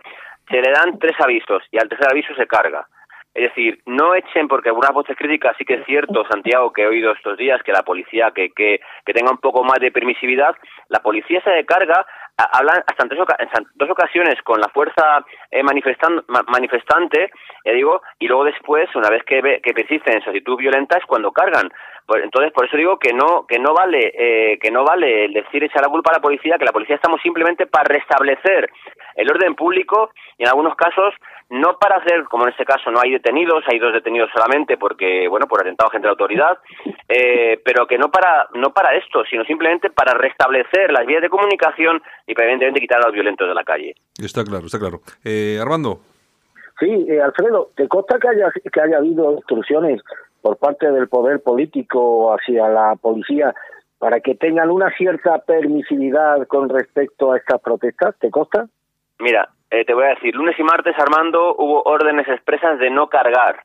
se 0.50 0.62
le 0.62 0.70
dan 0.70 1.00
tres 1.00 1.16
avisos 1.22 1.64
y 1.72 1.78
al 1.78 1.88
tercer 1.88 2.10
aviso 2.12 2.36
se 2.36 2.46
carga. 2.46 2.86
Es 3.34 3.44
decir, 3.44 3.82
no 3.86 4.14
echen, 4.14 4.50
porque 4.50 4.70
algunas 4.70 4.92
voces 4.92 5.16
críticas 5.18 5.56
sí 5.58 5.64
que 5.64 5.76
es 5.76 5.86
cierto, 5.86 6.26
Santiago, 6.30 6.74
que 6.74 6.84
he 6.84 6.88
oído 6.88 7.14
estos 7.14 7.38
días, 7.38 7.64
que 7.64 7.72
la 7.72 7.84
policía, 7.84 8.32
que, 8.32 8.50
que, 8.50 8.82
que 9.06 9.14
tenga 9.14 9.32
un 9.32 9.38
poco 9.38 9.64
más 9.64 9.80
de 9.80 9.92
permisividad, 9.92 10.54
la 10.90 11.00
policía 11.00 11.42
se 11.42 11.52
descarga, 11.52 12.06
hablan 12.52 12.84
hasta 12.86 13.04
en, 13.04 13.68
dos 13.76 13.90
ocasiones 13.90 14.36
con 14.44 14.60
la 14.60 14.68
fuerza 14.70 15.26
eh, 15.50 15.64
manifestante, 15.64 17.32
ya 17.64 17.72
digo, 17.72 18.02
y 18.20 18.28
luego 18.28 18.44
después, 18.44 18.94
una 18.96 19.10
vez 19.10 19.24
que, 19.24 19.62
que 19.64 19.74
persisten 19.74 20.16
en 20.16 20.24
su 20.24 20.30
actitud 20.30 20.58
violenta, 20.58 20.98
es 20.98 21.06
cuando 21.06 21.32
cargan. 21.32 21.72
Pues, 22.06 22.24
entonces, 22.26 22.52
por 22.52 22.66
eso 22.66 22.76
digo 22.76 23.00
que 23.00 23.14
no, 23.14 23.46
que 23.48 23.60
no 23.60 23.74
vale, 23.74 24.12
eh, 24.14 24.60
que 24.60 24.72
no 24.72 24.84
vale 24.84 25.30
decir 25.30 25.64
echar 25.64 25.82
la 25.82 25.88
culpa 25.88 26.12
a 26.12 26.16
la 26.16 26.22
policía, 26.22 26.58
que 26.58 26.66
la 26.66 26.74
policía 26.74 26.96
estamos 26.96 27.22
simplemente 27.22 27.68
para 27.68 27.86
restablecer 27.86 28.70
el 29.16 29.30
orden 29.30 29.56
público 29.56 30.12
y 30.38 30.44
en 30.44 30.50
algunos 30.50 30.76
casos 30.76 31.14
no 31.52 31.78
para 31.78 31.98
hacer, 31.98 32.24
como 32.30 32.46
en 32.46 32.52
este 32.52 32.64
caso 32.64 32.90
no 32.92 33.02
hay 33.02 33.12
detenidos, 33.12 33.66
hay 33.68 33.78
dos 33.78 33.92
detenidos 33.92 34.30
solamente 34.34 34.78
porque, 34.78 35.28
bueno, 35.28 35.48
por 35.48 35.60
atentado 35.60 35.90
a 35.90 35.92
gente 35.92 36.08
de 36.08 36.12
autoridad, 36.12 36.58
eh, 37.10 37.60
pero 37.66 37.86
que 37.86 37.98
no 37.98 38.10
para, 38.10 38.48
no 38.54 38.74
para 38.74 38.96
esto, 38.96 39.26
sino 39.30 39.44
simplemente 39.44 39.90
para 39.90 40.14
restablecer 40.14 40.94
las 40.94 41.06
vías 41.06 41.22
de 41.22 41.30
comunicación 41.30 42.02
y 42.26 42.34
para 42.34 42.46
evidentemente 42.46 42.80
quitar 42.80 43.00
a 43.00 43.08
los 43.08 43.14
violentos 43.14 43.50
de 43.50 43.54
la 43.54 43.66
calle. 43.66 43.96
Está 44.18 44.46
claro, 44.46 44.66
está 44.66 44.80
claro. 44.80 45.02
Eh, 45.26 45.60
Armando. 45.62 46.00
Sí, 46.80 47.06
eh, 47.10 47.22
Alfredo, 47.22 47.72
¿te 47.76 47.86
consta 47.90 48.18
que 48.18 48.30
haya, 48.30 48.50
que 48.72 48.82
haya 48.82 48.98
habido 49.00 49.34
instrucciones 49.34 50.02
por 50.42 50.56
parte 50.56 50.90
del 50.90 51.10
poder 51.10 51.42
político 51.42 52.34
hacia 52.34 52.70
la 52.70 52.96
policía 52.96 53.54
para 54.00 54.22
que 54.22 54.36
tengan 54.36 54.72
una 54.72 54.90
cierta 54.96 55.40
permisividad 55.40 56.48
con 56.48 56.70
respecto 56.70 57.34
a 57.34 57.38
estas 57.38 57.60
protestas? 57.60 58.16
¿Te 58.20 58.32
consta? 58.32 58.68
Mira, 59.20 59.50
eh, 59.72 59.86
te 59.86 59.94
voy 59.94 60.04
a 60.04 60.16
decir, 60.16 60.36
lunes 60.36 60.60
y 60.60 60.64
martes, 60.64 60.96
Armando, 61.00 61.56
hubo 61.58 61.82
órdenes 61.84 62.28
expresas 62.28 62.78
de 62.78 62.90
no 62.90 63.08
cargar. 63.08 63.64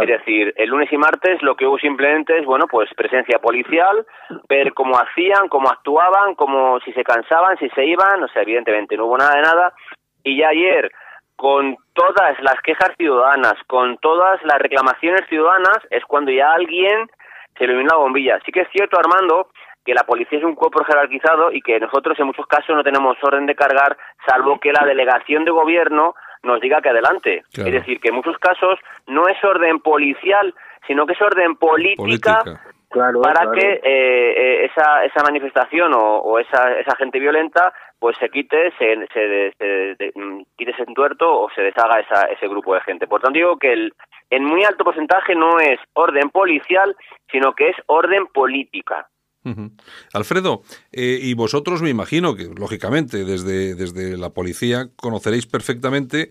Es 0.00 0.06
decir, 0.06 0.52
el 0.56 0.68
lunes 0.68 0.92
y 0.92 0.96
martes 0.98 1.40
lo 1.42 1.54
que 1.54 1.66
hubo 1.66 1.78
simplemente 1.78 2.38
es, 2.38 2.44
bueno, 2.44 2.66
pues 2.70 2.90
presencia 2.94 3.38
policial, 3.38 4.06
ver 4.48 4.74
cómo 4.74 4.98
hacían, 4.98 5.48
cómo 5.48 5.70
actuaban, 5.70 6.34
cómo 6.34 6.78
si 6.80 6.92
se 6.92 7.04
cansaban, 7.04 7.56
si 7.58 7.68
se 7.70 7.84
iban, 7.84 8.22
o 8.22 8.28
sea, 8.28 8.42
evidentemente 8.42 8.96
no 8.96 9.06
hubo 9.06 9.16
nada 9.16 9.34
de 9.34 9.42
nada. 9.42 9.72
Y 10.24 10.38
ya 10.38 10.48
ayer, 10.48 10.90
con 11.36 11.76
todas 11.94 12.38
las 12.40 12.60
quejas 12.62 12.94
ciudadanas, 12.98 13.54
con 13.66 13.96
todas 13.98 14.42
las 14.44 14.58
reclamaciones 14.58 15.26
ciudadanas, 15.28 15.78
es 15.90 16.04
cuando 16.04 16.32
ya 16.32 16.52
alguien 16.52 17.08
se 17.56 17.64
iluminó 17.64 17.88
la 17.92 17.96
bombilla. 17.96 18.40
Sí 18.44 18.52
que 18.52 18.62
es 18.62 18.68
cierto, 18.70 18.98
Armando, 18.98 19.48
que 19.88 19.94
la 19.94 20.04
policía 20.04 20.38
es 20.38 20.44
un 20.44 20.54
cuerpo 20.54 20.84
jerarquizado 20.84 21.50
y 21.50 21.62
que 21.62 21.80
nosotros 21.80 22.20
en 22.20 22.26
muchos 22.26 22.46
casos 22.46 22.76
no 22.76 22.84
tenemos 22.84 23.16
orden 23.22 23.46
de 23.46 23.54
cargar, 23.54 23.96
salvo 24.26 24.60
que 24.60 24.70
la 24.70 24.84
delegación 24.84 25.46
de 25.46 25.50
gobierno 25.50 26.14
nos 26.42 26.60
diga 26.60 26.82
que 26.82 26.90
adelante. 26.90 27.42
Es 27.54 27.72
decir, 27.72 27.98
que 27.98 28.08
en 28.10 28.16
muchos 28.16 28.36
casos 28.36 28.78
no 29.06 29.28
es 29.28 29.42
orden 29.42 29.80
policial, 29.80 30.54
sino 30.86 31.06
que 31.06 31.14
es 31.14 31.22
orden 31.22 31.56
política, 31.56 32.42
para 33.22 33.50
que 33.50 33.80
eh, 33.82 33.82
eh, 33.82 34.64
esa, 34.66 35.06
esa 35.06 35.22
manifestación 35.22 35.94
o, 35.94 36.38
esa, 36.38 36.78
esa 36.80 36.94
gente 36.96 37.18
violenta 37.18 37.72
pues 37.98 38.14
se 38.18 38.28
quite, 38.28 38.70
se, 38.76 39.06
se, 39.14 40.12
mm, 40.14 40.42
quite 40.54 40.72
ese 40.72 40.82
entuerto 40.86 41.32
o 41.32 41.48
se 41.54 41.62
deshaga 41.62 42.00
esa, 42.00 42.26
ese 42.26 42.46
grupo 42.46 42.74
de 42.74 42.82
gente. 42.82 43.06
Por 43.06 43.22
tanto, 43.22 43.38
digo 43.38 43.56
que 43.56 43.72
el, 43.72 43.94
en 44.28 44.44
muy 44.44 44.64
alto 44.64 44.84
porcentaje 44.84 45.34
no 45.34 45.58
es 45.60 45.80
orden 45.94 46.28
policial, 46.28 46.94
sino 47.32 47.54
que 47.54 47.70
es 47.70 47.76
orden 47.86 48.26
política. 48.26 49.08
Alfredo, 50.12 50.62
eh, 50.92 51.18
y 51.22 51.34
vosotros 51.34 51.80
me 51.80 51.88
imagino 51.90 52.34
que, 52.34 52.44
lógicamente, 52.44 53.24
desde, 53.24 53.74
desde 53.74 54.18
la 54.18 54.30
policía 54.30 54.90
conoceréis 54.96 55.46
perfectamente 55.46 56.30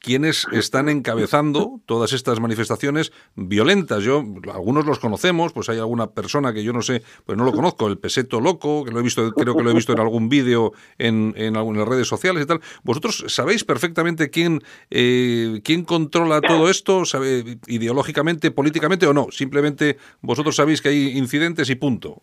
quienes 0.00 0.46
están 0.52 0.88
encabezando 0.88 1.80
todas 1.86 2.12
estas 2.12 2.40
manifestaciones 2.40 3.12
violentas. 3.34 4.04
Yo, 4.04 4.24
algunos 4.52 4.86
los 4.86 4.98
conocemos, 4.98 5.52
pues 5.52 5.68
hay 5.68 5.78
alguna 5.78 6.10
persona 6.10 6.52
que 6.52 6.62
yo 6.62 6.72
no 6.72 6.82
sé, 6.82 7.02
pues 7.26 7.36
no 7.36 7.44
lo 7.44 7.52
conozco, 7.52 7.88
el 7.88 7.98
peseto 7.98 8.40
loco, 8.40 8.84
que 8.84 8.92
lo 8.92 9.00
he 9.00 9.02
visto, 9.02 9.32
creo 9.32 9.56
que 9.56 9.62
lo 9.62 9.70
he 9.70 9.74
visto 9.74 9.92
en 9.92 10.00
algún 10.00 10.28
vídeo 10.28 10.72
en, 10.98 11.34
en 11.36 11.56
algunas 11.56 11.86
redes 11.88 12.06
sociales 12.06 12.44
y 12.44 12.46
tal. 12.46 12.60
¿Vosotros 12.84 13.24
sabéis 13.28 13.64
perfectamente 13.64 14.30
quién, 14.30 14.62
eh, 14.90 15.60
quién 15.64 15.84
controla 15.84 16.40
todo 16.40 16.70
esto, 16.70 17.04
sabe, 17.04 17.58
ideológicamente, 17.66 18.50
políticamente 18.50 19.06
o 19.06 19.12
no? 19.12 19.28
Simplemente 19.30 19.98
vosotros 20.20 20.54
sabéis 20.54 20.80
que 20.80 20.90
hay 20.90 21.18
incidentes 21.18 21.70
y 21.70 21.74
punto. 21.74 22.22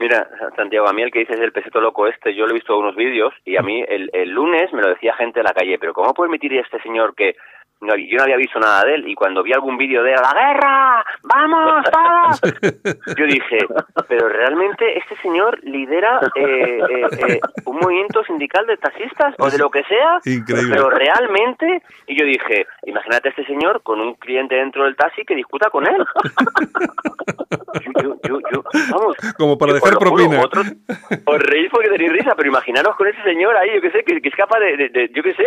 Mira, 0.00 0.26
Santiago, 0.56 0.88
a 0.88 0.94
mí 0.94 1.02
el 1.02 1.10
que 1.10 1.18
dices 1.18 1.38
el 1.38 1.52
peseto 1.52 1.78
loco 1.78 2.06
este, 2.06 2.34
yo 2.34 2.46
lo 2.46 2.52
he 2.52 2.54
visto 2.54 2.72
en 2.72 2.80
unos 2.80 2.96
vídeos 2.96 3.34
y 3.44 3.58
a 3.58 3.62
mí 3.62 3.84
el, 3.86 4.08
el 4.14 4.30
lunes 4.30 4.72
me 4.72 4.80
lo 4.80 4.88
decía 4.88 5.12
gente 5.12 5.40
en 5.40 5.44
la 5.44 5.52
calle, 5.52 5.78
pero 5.78 5.92
¿cómo 5.92 6.14
puede 6.14 6.28
admitir 6.28 6.54
este 6.54 6.80
señor 6.80 7.14
que 7.14 7.36
no, 7.80 7.96
yo 7.96 8.16
no 8.18 8.22
había 8.24 8.36
visto 8.36 8.58
nada 8.60 8.84
de 8.84 8.94
él 8.96 9.08
y 9.08 9.14
cuando 9.14 9.42
vi 9.42 9.52
algún 9.52 9.76
vídeo 9.78 10.02
de 10.02 10.12
la 10.12 10.32
guerra, 10.34 11.04
vamos 11.22 11.84
todos, 11.90 12.40
yo 13.16 13.24
dije, 13.26 13.58
pero 14.08 14.28
realmente 14.28 14.98
este 14.98 15.16
señor 15.22 15.58
lidera 15.64 16.20
eh, 16.34 16.78
eh, 16.90 17.06
eh, 17.28 17.40
un 17.64 17.76
movimiento 17.78 18.22
sindical 18.24 18.66
de 18.66 18.76
taxistas 18.76 19.34
o 19.38 19.50
de 19.50 19.58
lo 19.58 19.70
que 19.70 19.82
sea, 19.84 20.18
Increíble. 20.26 20.74
pero 20.76 20.90
realmente, 20.90 21.82
y 22.06 22.18
yo 22.18 22.26
dije, 22.26 22.66
imagínate 22.84 23.30
este 23.30 23.44
señor 23.46 23.82
con 23.82 24.00
un 24.00 24.14
cliente 24.14 24.54
dentro 24.56 24.84
del 24.84 24.96
taxi 24.96 25.24
que 25.24 25.34
discuta 25.34 25.70
con 25.70 25.86
él. 25.86 26.04
yo, 28.02 28.16
yo, 28.52 28.62
vamos, 28.90 29.16
Como 29.36 29.56
para 29.58 29.72
dejar 29.74 29.98
propina. 29.98 30.40
os 30.42 31.38
reís 31.42 31.68
porque 31.70 31.88
tenéis 31.90 32.12
risa, 32.12 32.34
pero 32.36 32.48
imaginaros 32.48 32.96
con 32.96 33.06
ese 33.08 33.22
señor 33.22 33.56
ahí, 33.56 33.70
yo 33.74 33.80
qué 33.80 33.90
sé, 33.90 34.04
que, 34.04 34.20
que 34.20 34.28
es 34.28 34.34
capaz 34.36 34.58
de, 34.60 34.76
de, 34.76 34.88
de, 34.90 35.10
yo 35.14 35.22
qué 35.22 35.34
sé. 35.34 35.44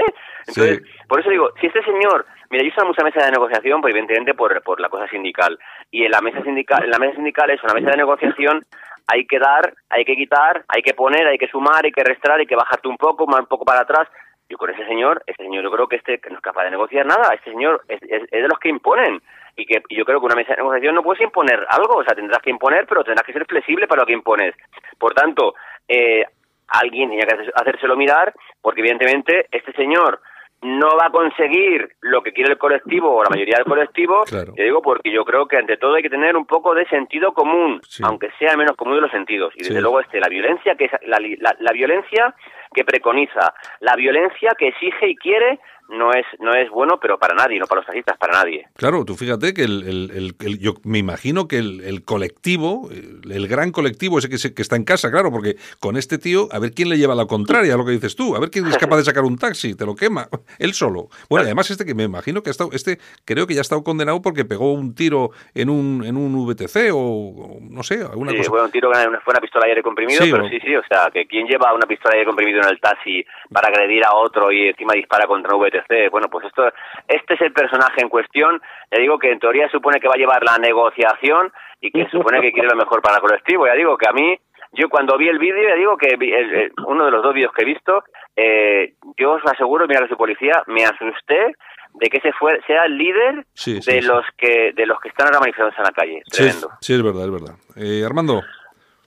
Entonces, 0.48 0.82
Sí. 0.84 1.06
por 1.08 1.20
eso 1.22 1.30
digo, 1.30 1.52
si 1.62 1.68
este 1.68 1.82
señor, 1.84 2.23
mira, 2.50 2.64
yo 2.64 2.70
estaba 2.70 2.86
en 2.86 2.90
mucha 2.90 3.04
mesa 3.04 3.26
de 3.26 3.32
negociación, 3.32 3.82
pues 3.82 3.94
evidentemente 3.94 4.34
por, 4.34 4.62
por 4.64 4.80
la 4.80 4.90
cosa 4.90 5.08
sindical. 5.08 5.58
Y 5.92 6.06
en 6.06 6.12
la 6.12 6.22
mesa 6.22 6.42
sindical, 6.44 6.84
en 6.84 6.92
la 6.92 7.00
mesa 7.00 7.16
sindical 7.16 7.50
es 7.50 7.64
una 7.64 7.74
mesa 7.74 7.92
de 7.92 7.98
negociación, 7.98 8.64
hay 9.08 9.26
que 9.26 9.40
dar, 9.40 9.74
hay 9.90 10.06
que 10.06 10.16
quitar, 10.16 10.64
hay 10.68 10.82
que 10.82 10.94
poner, 10.94 11.28
hay 11.28 11.38
que 11.38 11.48
sumar, 11.48 11.84
hay 11.84 11.92
que 11.92 12.04
restar, 12.04 12.40
hay 12.40 12.46
que 12.46 12.56
bajarte 12.56 12.88
un 12.88 12.98
poco, 12.98 13.26
un 13.26 13.46
poco 13.46 13.66
para 13.66 13.82
atrás. 13.82 14.08
Yo 14.50 14.58
con 14.58 14.70
ese 14.70 14.86
señor, 14.86 15.24
este 15.26 15.44
señor 15.44 15.64
yo 15.64 15.72
creo 15.72 15.88
que 15.88 15.96
este 15.98 16.20
no 16.30 16.36
es 16.36 16.42
capaz 16.42 16.66
de 16.66 16.72
negociar 16.72 17.06
nada, 17.06 17.34
este 17.34 17.52
señor 17.52 17.82
es, 17.88 18.00
de 18.02 18.48
los 18.48 18.60
que 18.60 18.70
imponen. 18.70 19.22
Y 19.56 19.66
que 19.66 19.84
yo 19.90 20.04
creo 20.04 20.20
que 20.20 20.26
una 20.26 20.36
mesa 20.36 20.52
de 20.52 20.58
negociación 20.58 20.96
no 20.96 21.04
puedes 21.04 21.22
imponer 21.22 21.66
algo, 21.70 21.98
o 21.98 22.04
sea, 22.04 22.16
tendrás 22.16 22.42
que 22.42 22.50
imponer, 22.50 22.88
pero 22.88 23.04
tendrás 23.04 23.26
que 23.26 23.34
ser 23.34 23.46
flexible 23.46 23.88
para 23.88 24.02
lo 24.02 24.06
que 24.08 24.14
impones. 24.14 24.56
Por 24.98 25.14
tanto, 25.14 25.54
eh, 25.88 26.26
alguien 26.70 27.10
tenía 27.10 27.26
que 27.26 27.52
hacérselo 27.54 27.96
mirar, 27.96 28.34
porque 28.62 28.82
evidentemente 28.82 29.48
este 29.52 29.74
señor 29.74 30.20
no 30.64 30.96
va 30.98 31.08
a 31.08 31.12
conseguir 31.12 31.90
lo 32.02 32.22
que 32.24 32.32
quiere 32.34 32.52
el 32.52 32.58
colectivo 32.58 33.16
o 33.16 33.24
la 33.24 33.30
mayoría 33.30 33.56
del 33.58 33.66
colectivo, 33.66 34.24
Claro. 34.26 34.54
yo 34.56 34.64
digo 34.64 34.82
porque 34.82 35.12
yo 35.12 35.24
creo 35.26 35.48
que 35.48 35.58
ante 35.58 35.78
todo 35.78 35.96
hay 35.96 36.04
que 36.04 36.10
tener 36.10 36.36
un 36.36 36.46
poco 36.46 36.74
de 36.74 36.86
sentido 36.88 37.34
común, 37.34 37.80
Sí. 37.84 38.04
aunque 38.06 38.30
sea 38.40 38.56
menos 38.58 38.76
común 38.76 38.96
de 38.96 39.02
los 39.02 39.12
sentidos. 39.12 39.54
Y 39.56 39.60
desde 39.64 39.76
Sí. 39.76 39.82
luego 39.82 40.00
este, 40.00 40.20
la 40.20 40.28
violencia 40.30 40.76
que 40.76 40.86
es 40.86 40.92
la, 41.04 41.20
la, 41.20 41.56
la 41.60 41.72
violencia 41.74 42.34
que 42.74 42.84
preconiza, 42.84 43.54
la 43.82 43.96
violencia 43.96 44.52
que 44.58 44.70
exige 44.70 45.10
y 45.10 45.16
quiere 45.16 45.60
no 45.90 46.12
es 46.14 46.26
no 46.40 46.54
es 46.56 46.70
bueno, 46.72 46.98
pero 47.02 47.18
para 47.20 47.36
nadie, 47.36 47.60
no 47.60 47.68
para 47.68 47.80
los 47.82 47.86
taxistas, 47.86 48.18
para 48.18 48.34
nadie. 48.34 48.66
Claro, 48.76 49.06
tú 49.06 49.16
fíjate 49.16 49.54
que 49.54 49.64
el, 49.64 49.84
el- 49.88 50.12
el- 50.12 50.36
el- 50.40 50.60
yo 50.60 50.74
me 50.84 50.98
imagino 50.98 51.48
que 51.48 51.58
el, 51.60 51.82
el 51.82 52.04
colectivo, 52.04 52.90
el, 52.92 53.48
gran 53.48 53.72
colectivo 53.72 54.18
ese 54.18 54.30
que, 54.30 54.38
se- 54.38 54.54
que 54.54 54.62
está 54.62 54.76
en 54.76 54.86
casa, 54.86 55.12
claro, 55.12 55.30
porque 55.32 55.56
con 55.80 55.98
este 55.98 56.18
tío, 56.18 56.48
a 56.52 56.60
ver 56.60 56.72
quién 56.72 56.90
le 56.90 56.98
lleva 56.98 57.16
la 57.16 57.26
contraria 57.26 57.74
a 57.74 57.78
lo 57.78 57.86
que 57.86 57.92
dices 57.92 58.16
tú, 58.16 58.36
a 58.36 58.40
ver 58.40 58.50
quién 58.50 58.66
es 58.68 58.78
capaz 58.78 58.98
de 58.98 59.04
sacar 59.04 59.24
un 59.24 59.38
taxi, 59.38 59.76
te 59.76 59.86
lo 59.86 59.96
quema, 59.96 60.28
él 60.60 60.74
solo. 60.74 61.10
Bueno, 61.30 61.46
además 61.46 61.70
este 61.70 61.86
que 61.86 61.94
me 61.94 62.04
imagino 62.04 62.42
que 62.42 62.50
ha 62.50 62.52
estado, 62.52 62.70
este 62.74 62.98
creo 63.26 63.46
que 63.46 63.54
ya 63.54 63.60
ha 63.60 63.62
estado 63.62 63.84
condenado 63.84 64.22
porque 64.22 64.46
pegó 64.46 64.74
un 64.74 64.96
tiro 64.96 65.32
en 65.54 65.70
un, 65.70 66.04
en 66.06 66.18
un 66.18 66.34
VTC 66.48 66.92
o, 66.94 66.98
o 66.98 67.60
no 67.62 67.84
sé, 67.84 67.96
alguna 68.02 68.32
Sí, 68.32 68.38
cosa. 68.38 68.50
fue 68.50 68.64
un 68.64 68.72
tiro 68.72 68.92
que 68.92 68.98
fue 69.24 69.32
una 69.32 69.42
pistola 69.42 69.66
de 69.66 69.72
aire 69.72 69.84
comprimido, 69.84 70.24
Sí, 70.24 70.32
pero 70.32 70.46
o- 70.46 70.50
sí, 70.50 70.60
sí, 70.66 70.76
o 70.76 70.82
sea, 70.88 71.10
que 71.14 71.26
quien 71.28 71.46
lleva 71.48 71.74
una 71.74 71.86
pistola 71.86 72.14
de 72.14 72.20
aire 72.20 72.28
comprimido 72.28 72.62
en 72.62 72.70
el 72.70 72.80
taxi 72.80 73.24
para 73.52 73.68
agredir 73.68 74.04
a 74.06 74.16
otro 74.16 74.52
y 74.52 74.70
encima 74.70 74.94
dispara 74.94 75.28
contra 75.28 75.56
un 75.56 75.62
VTC, 75.62 75.73
bueno, 76.12 76.28
pues 76.30 76.46
esto, 76.46 76.66
este 77.08 77.34
es 77.36 77.42
el 77.42 77.54
personaje 77.54 78.02
en 78.02 78.10
cuestión, 78.10 78.62
ya 78.92 79.00
digo 79.00 79.18
que 79.20 79.32
en 79.32 79.40
teoría 79.40 79.70
supone 79.70 80.00
que 80.00 80.08
va 80.08 80.14
a 80.16 80.18
llevar 80.18 80.44
la 80.44 80.58
negociación 80.58 81.52
y 81.82 81.92
que 81.92 82.08
supone 82.10 82.42
que 82.42 82.52
quiere 82.52 82.68
lo 82.70 82.76
mejor 82.76 83.02
para 83.02 83.16
el 83.18 83.22
colectivo, 83.22 83.66
ya 83.68 83.74
digo 83.74 83.98
que 83.98 84.08
a 84.08 84.14
mí, 84.14 84.38
yo 84.74 84.90
cuando 84.90 85.18
vi 85.18 85.28
el 85.30 85.38
vídeo, 85.40 85.70
ya 85.70 85.76
digo 85.76 85.98
que 85.98 86.16
vi- 86.18 86.34
el- 86.34 86.54
el- 86.54 86.72
uno 86.88 87.06
de 87.06 87.12
los 87.12 87.22
dos 87.24 87.34
vídeos 87.34 87.54
que 87.54 87.62
he 87.62 87.66
visto, 87.66 88.04
eh, 88.36 88.94
yo 89.18 89.34
os 89.34 89.42
aseguro, 89.46 89.86
mira 89.88 90.08
soy 90.08 90.18
policía, 90.18 90.64
me 90.68 90.84
asusté 90.84 91.56
de 91.96 92.10
que 92.10 92.18
ese 92.18 92.32
fue, 92.34 92.60
sea 92.66 92.86
el 92.86 92.98
líder 92.98 93.46
Sí, 93.54 93.80
sí, 93.82 93.92
de 93.92 94.02
sí. 94.02 94.08
los 94.08 94.26
que 94.36 94.72
de 94.74 94.86
los 94.88 95.00
que 95.00 95.10
están 95.10 95.28
ahora 95.28 95.42
manifestándose 95.42 95.78
en 95.80 95.84
la 95.84 95.92
calle, 95.92 96.22
Sí, 96.26 96.38
tremendo. 96.44 96.70
sí, 96.82 96.94
es 96.96 97.04
verdad, 97.04 97.26
es 97.26 97.32
verdad. 97.32 97.56
Eh, 97.76 98.04
Armando. 98.04 98.42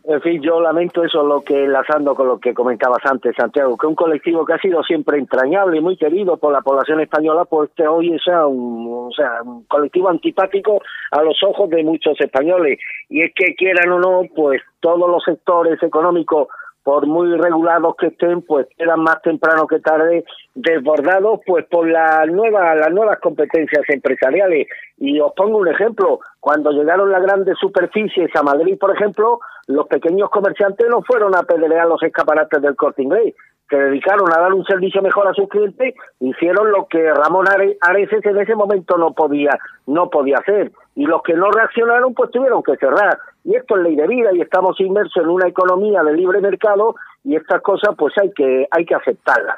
En 0.08 0.20
fin, 0.20 0.40
yo 0.40 0.60
lamento 0.60 1.02
eso, 1.02 1.24
lo 1.24 1.40
que 1.40 1.64
enlazando 1.64 2.14
con 2.14 2.28
lo 2.28 2.38
que 2.38 2.54
comentabas 2.54 3.04
antes, 3.06 3.34
Santiago, 3.36 3.76
que 3.76 3.88
un 3.88 3.96
colectivo 3.96 4.46
que 4.46 4.52
ha 4.52 4.58
sido 4.58 4.80
siempre 4.84 5.18
entrañable 5.18 5.78
y 5.78 5.80
muy 5.80 5.96
querido 5.96 6.36
por 6.36 6.52
la 6.52 6.60
población 6.60 7.00
española, 7.00 7.44
pues 7.44 7.70
que 7.74 7.88
hoy 7.88 8.16
sea 8.24 8.46
un, 8.46 9.08
o 9.08 9.10
sea, 9.10 9.42
un 9.42 9.64
colectivo 9.64 10.08
antipático 10.08 10.80
a 11.10 11.22
los 11.22 11.42
ojos 11.42 11.68
de 11.70 11.82
muchos 11.82 12.20
españoles. 12.20 12.78
Y 13.08 13.22
es 13.22 13.32
que 13.34 13.56
quieran 13.56 13.90
o 13.90 13.98
no, 13.98 14.22
pues 14.32 14.62
todos 14.78 15.10
los 15.10 15.24
sectores 15.24 15.82
económicos, 15.82 16.46
por 16.86 17.04
muy 17.08 17.36
regulados 17.36 17.96
que 17.96 18.06
estén, 18.06 18.42
pues 18.42 18.68
quedan 18.78 19.00
más 19.02 19.20
temprano 19.20 19.66
que 19.66 19.80
tarde 19.80 20.24
desbordados 20.54 21.40
pues 21.44 21.66
por 21.66 21.88
la 21.90 22.24
nueva, 22.26 22.76
las 22.76 22.92
nuevas 22.92 23.18
competencias 23.18 23.82
empresariales. 23.88 24.68
Y 24.96 25.18
os 25.18 25.32
pongo 25.34 25.58
un 25.58 25.66
ejemplo, 25.66 26.20
cuando 26.38 26.70
llegaron 26.70 27.10
las 27.10 27.22
grandes 27.24 27.58
superficies 27.58 28.30
a 28.36 28.42
Madrid, 28.44 28.78
por 28.78 28.94
ejemplo, 28.94 29.40
los 29.66 29.88
pequeños 29.88 30.30
comerciantes 30.30 30.86
no 30.88 31.02
fueron 31.02 31.34
a 31.34 31.42
pedrear 31.42 31.88
los 31.88 32.00
escaparates 32.04 32.62
del 32.62 32.76
corte 32.76 33.02
inglés, 33.02 33.34
se 33.68 33.76
dedicaron 33.76 34.32
a 34.32 34.40
dar 34.40 34.54
un 34.54 34.64
servicio 34.64 35.02
mejor 35.02 35.26
a 35.26 35.34
sus 35.34 35.48
clientes, 35.48 35.92
hicieron 36.20 36.70
lo 36.70 36.86
que 36.86 37.12
Ramón 37.12 37.48
Are- 37.48 37.76
Areces 37.80 38.24
en 38.26 38.38
ese 38.38 38.54
momento 38.54 38.96
no 38.96 39.12
podía, 39.12 39.58
no 39.88 40.08
podía 40.08 40.36
hacer. 40.36 40.70
Y 40.94 41.04
los 41.04 41.20
que 41.24 41.34
no 41.34 41.50
reaccionaron, 41.50 42.14
pues 42.14 42.30
tuvieron 42.30 42.62
que 42.62 42.76
cerrar. 42.76 43.18
Y 43.46 43.54
esto 43.54 43.76
es 43.76 43.82
ley 43.84 43.94
de 43.96 44.08
vida 44.08 44.30
y 44.34 44.40
estamos 44.40 44.78
inmersos 44.80 45.22
en 45.22 45.28
una 45.30 45.46
economía 45.48 46.02
de 46.02 46.14
libre 46.14 46.40
mercado 46.40 46.96
y 47.24 47.36
estas 47.36 47.62
cosas 47.62 47.94
pues 47.96 48.12
hay 48.20 48.32
que, 48.32 48.66
hay 48.70 48.84
que 48.84 48.94
aceptarlas. 48.96 49.56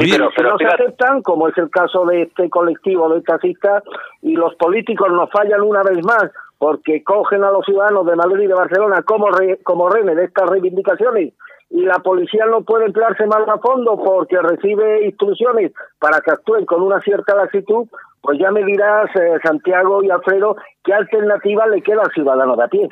Mí- 0.00 0.10
pero- 0.10 0.30
Si 0.36 0.42
no 0.42 0.58
se 0.58 0.66
aceptan, 0.66 1.22
como 1.22 1.46
es 1.48 1.56
el 1.56 1.70
caso 1.70 2.04
de 2.04 2.22
este 2.22 2.50
colectivo 2.50 3.08
de 3.14 3.22
taxistas, 3.22 3.84
y 4.22 4.34
los 4.34 4.54
políticos 4.56 5.08
nos 5.12 5.30
fallan 5.30 5.62
una 5.62 5.82
vez 5.84 6.04
más 6.04 6.30
porque 6.58 7.04
cogen 7.04 7.44
a 7.44 7.52
los 7.52 7.64
ciudadanos 7.64 8.04
de 8.06 8.16
Madrid 8.16 8.42
y 8.44 8.46
de 8.48 8.54
Barcelona 8.54 9.02
como, 9.02 9.30
re- 9.30 9.58
como 9.62 9.88
rehenes 9.88 10.16
de 10.16 10.24
estas 10.24 10.50
reivindicaciones 10.50 11.32
y 11.70 11.82
la 11.82 11.98
policía 12.00 12.44
no 12.46 12.62
puede 12.62 12.86
emplearse 12.86 13.24
más 13.26 13.46
a 13.46 13.58
fondo 13.58 13.96
porque 14.02 14.36
recibe 14.42 15.04
instrucciones 15.06 15.70
para 16.00 16.20
que 16.20 16.32
actúen 16.32 16.64
con 16.66 16.82
una 16.82 16.98
cierta 17.02 17.36
laxitud, 17.36 17.86
pues 18.20 18.38
ya 18.40 18.50
me 18.50 18.64
dirás, 18.64 19.08
eh, 19.14 19.38
Santiago 19.44 20.02
y 20.02 20.10
Alfredo, 20.10 20.56
qué 20.82 20.92
alternativa 20.94 21.66
le 21.66 21.82
queda 21.82 22.02
al 22.02 22.10
ciudadano 22.12 22.56
de 22.56 22.64
a 22.64 22.68
pie. 22.68 22.88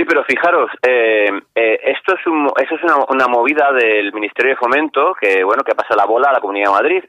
Sí, 0.00 0.06
pero 0.06 0.24
fijaros, 0.24 0.70
eh, 0.80 1.28
eh, 1.54 1.80
esto 1.84 2.14
es, 2.14 2.26
un, 2.26 2.48
eso 2.56 2.74
es 2.74 2.82
una, 2.84 3.04
una 3.10 3.28
movida 3.28 3.70
del 3.70 4.14
Ministerio 4.14 4.52
de 4.52 4.56
Fomento 4.56 5.12
que, 5.20 5.44
bueno, 5.44 5.62
que 5.62 5.74
pasa 5.74 5.94
la 5.94 6.06
bola 6.06 6.30
a 6.30 6.32
la 6.32 6.40
Comunidad 6.40 6.68
de 6.68 6.72
Madrid. 6.72 7.04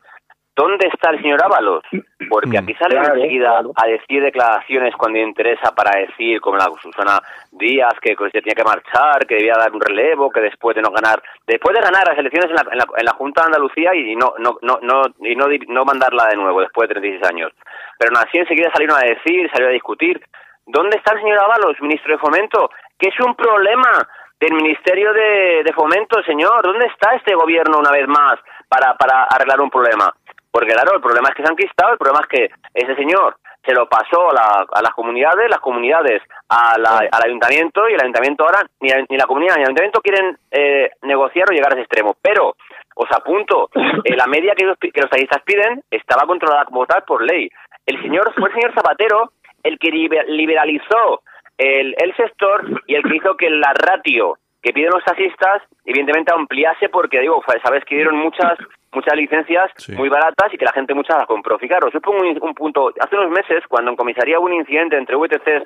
¿Dónde 0.53 0.89
está 0.91 1.11
el 1.11 1.21
señor 1.21 1.41
Ábalos? 1.41 1.85
Porque 2.29 2.57
aquí 2.57 2.73
sale 2.73 2.99
Claro, 2.99 3.15
enseguida 3.15 3.47
claro. 3.47 3.71
a 3.81 3.87
decir 3.87 4.21
declaraciones 4.21 4.93
cuando 4.97 5.19
interesa 5.19 5.73
para 5.73 6.01
decir, 6.01 6.41
como 6.41 6.57
la 6.57 6.67
Susana 6.81 7.21
Díaz, 7.53 7.93
que 8.01 8.13
se 8.29 8.41
tenía 8.41 8.55
que 8.55 8.65
marchar, 8.65 9.25
que 9.25 9.35
debía 9.35 9.53
dar 9.57 9.71
un 9.71 9.79
relevo, 9.79 10.29
que 10.29 10.41
después 10.41 10.75
de 10.75 10.81
no 10.81 10.91
ganar, 10.91 11.23
después 11.47 11.73
de 11.73 11.81
ganar 11.81 12.05
las 12.05 12.17
elecciones 12.17 12.49
en 12.49 12.55
la, 12.57 12.73
en 12.73 12.77
la, 12.77 12.85
en 12.97 13.05
la 13.05 13.13
Junta 13.13 13.43
de 13.43 13.45
Andalucía 13.45 13.95
y 13.95 14.17
no 14.17 14.33
no 14.37 14.57
no 14.61 14.79
no 14.81 15.03
y 15.21 15.35
no, 15.37 15.45
no 15.69 15.85
mandarla 15.85 16.27
de 16.27 16.35
nuevo 16.35 16.59
después 16.59 16.89
de 16.89 16.95
36 16.95 17.31
años. 17.31 17.53
Pero 17.97 18.11
aún 18.13 18.27
así 18.27 18.37
enseguida 18.37 18.69
salieron 18.73 18.97
a 18.97 19.07
decir, 19.07 19.49
salió 19.53 19.69
a 19.69 19.71
discutir. 19.71 20.21
¿Dónde 20.65 20.97
está 20.97 21.13
el 21.13 21.21
señor 21.21 21.39
Ábalos, 21.39 21.81
ministro 21.81 22.13
de 22.13 22.19
Fomento? 22.19 22.69
Que 22.97 23.09
es 23.09 23.19
un 23.19 23.35
problema 23.35 23.91
del 24.39 24.53
Ministerio 24.53 25.13
de, 25.13 25.63
de 25.63 25.73
Fomento, 25.73 26.21
señor. 26.23 26.61
¿Dónde 26.63 26.87
está 26.87 27.15
este 27.15 27.35
gobierno 27.35 27.79
una 27.79 27.91
vez 27.91 28.07
más 28.07 28.35
para, 28.67 28.95
para 28.95 29.23
arreglar 29.25 29.61
un 29.61 29.69
problema? 29.69 30.13
Porque 30.51 30.73
claro, 30.73 30.95
el 30.95 31.01
problema 31.01 31.29
es 31.29 31.35
que 31.35 31.43
se 31.43 31.49
han 31.49 31.55
quistado, 31.55 31.93
el 31.93 31.97
problema 31.97 32.21
es 32.21 32.27
que 32.27 32.49
ese 32.73 32.95
señor 32.95 33.37
se 33.63 33.73
lo 33.73 33.87
pasó 33.87 34.29
a, 34.31 34.81
las 34.81 34.93
comunidades, 34.93 35.49
las 35.49 35.59
comunidades 35.59 36.21
al 36.49 37.23
ayuntamiento 37.23 37.87
y 37.87 37.93
el 37.93 38.01
ayuntamiento 38.01 38.43
ahora, 38.43 38.59
ni, 38.79 38.89
la 38.89 39.25
comunidad 39.25 39.55
ni 39.55 39.61
el 39.61 39.67
ayuntamiento 39.67 40.01
quieren 40.01 40.37
eh, 40.49 40.91
negociar 41.03 41.47
o 41.49 41.53
llegar 41.53 41.71
a 41.71 41.75
ese 41.75 41.83
extremo. 41.83 42.15
Pero 42.21 42.55
os 42.95 43.11
apunto, 43.11 43.69
eh, 44.03 44.15
la 44.15 44.27
media 44.27 44.55
que 44.55 44.65
los, 44.65 44.77
que 44.77 44.99
los 44.99 45.09
taxistas 45.09 45.43
piden 45.43 45.83
estaba 45.91 46.25
controlada 46.25 46.65
como 46.65 46.85
tal 46.85 47.03
por 47.03 47.23
ley. 47.23 47.49
El 47.85 48.01
señor 48.01 48.33
fue 48.33 48.49
el 48.49 48.55
señor 48.55 48.73
Zapatero 48.73 49.31
el 49.63 49.79
que 49.79 49.91
liberalizó 49.91 51.21
el, 51.57 51.95
el 51.97 52.15
sector 52.15 52.81
y 52.87 52.95
el 52.95 53.03
que 53.03 53.15
hizo 53.15 53.35
que 53.37 53.49
la 53.49 53.73
ratio 53.73 54.37
que 54.61 54.73
piden 54.73 54.91
los 54.91 55.03
taxistas, 55.03 55.63
evidentemente 55.85 56.33
ampliase 56.33 56.89
porque, 56.89 57.19
digo, 57.19 57.41
sabes 57.63 57.83
que 57.85 57.95
dieron 57.95 58.15
muchas 58.17 58.57
muchas 58.93 59.15
licencias 59.15 59.71
muy 59.95 60.09
baratas 60.09 60.53
y 60.53 60.57
que 60.57 60.65
la 60.65 60.73
gente 60.73 60.93
muchas 60.93 61.17
las 61.17 61.27
compró. 61.27 61.57
Fijaros, 61.57 61.93
yo 61.93 62.01
pongo 62.01 62.21
un, 62.21 62.53
punto, 62.53 62.91
hace 62.99 63.15
unos 63.15 63.31
meses, 63.31 63.63
cuando 63.67 63.91
en 63.91 63.97
comisaría 63.97 64.39
hubo 64.39 64.47
un 64.47 64.53
incidente 64.53 64.97
entre 64.97 65.15
VTCs 65.15 65.63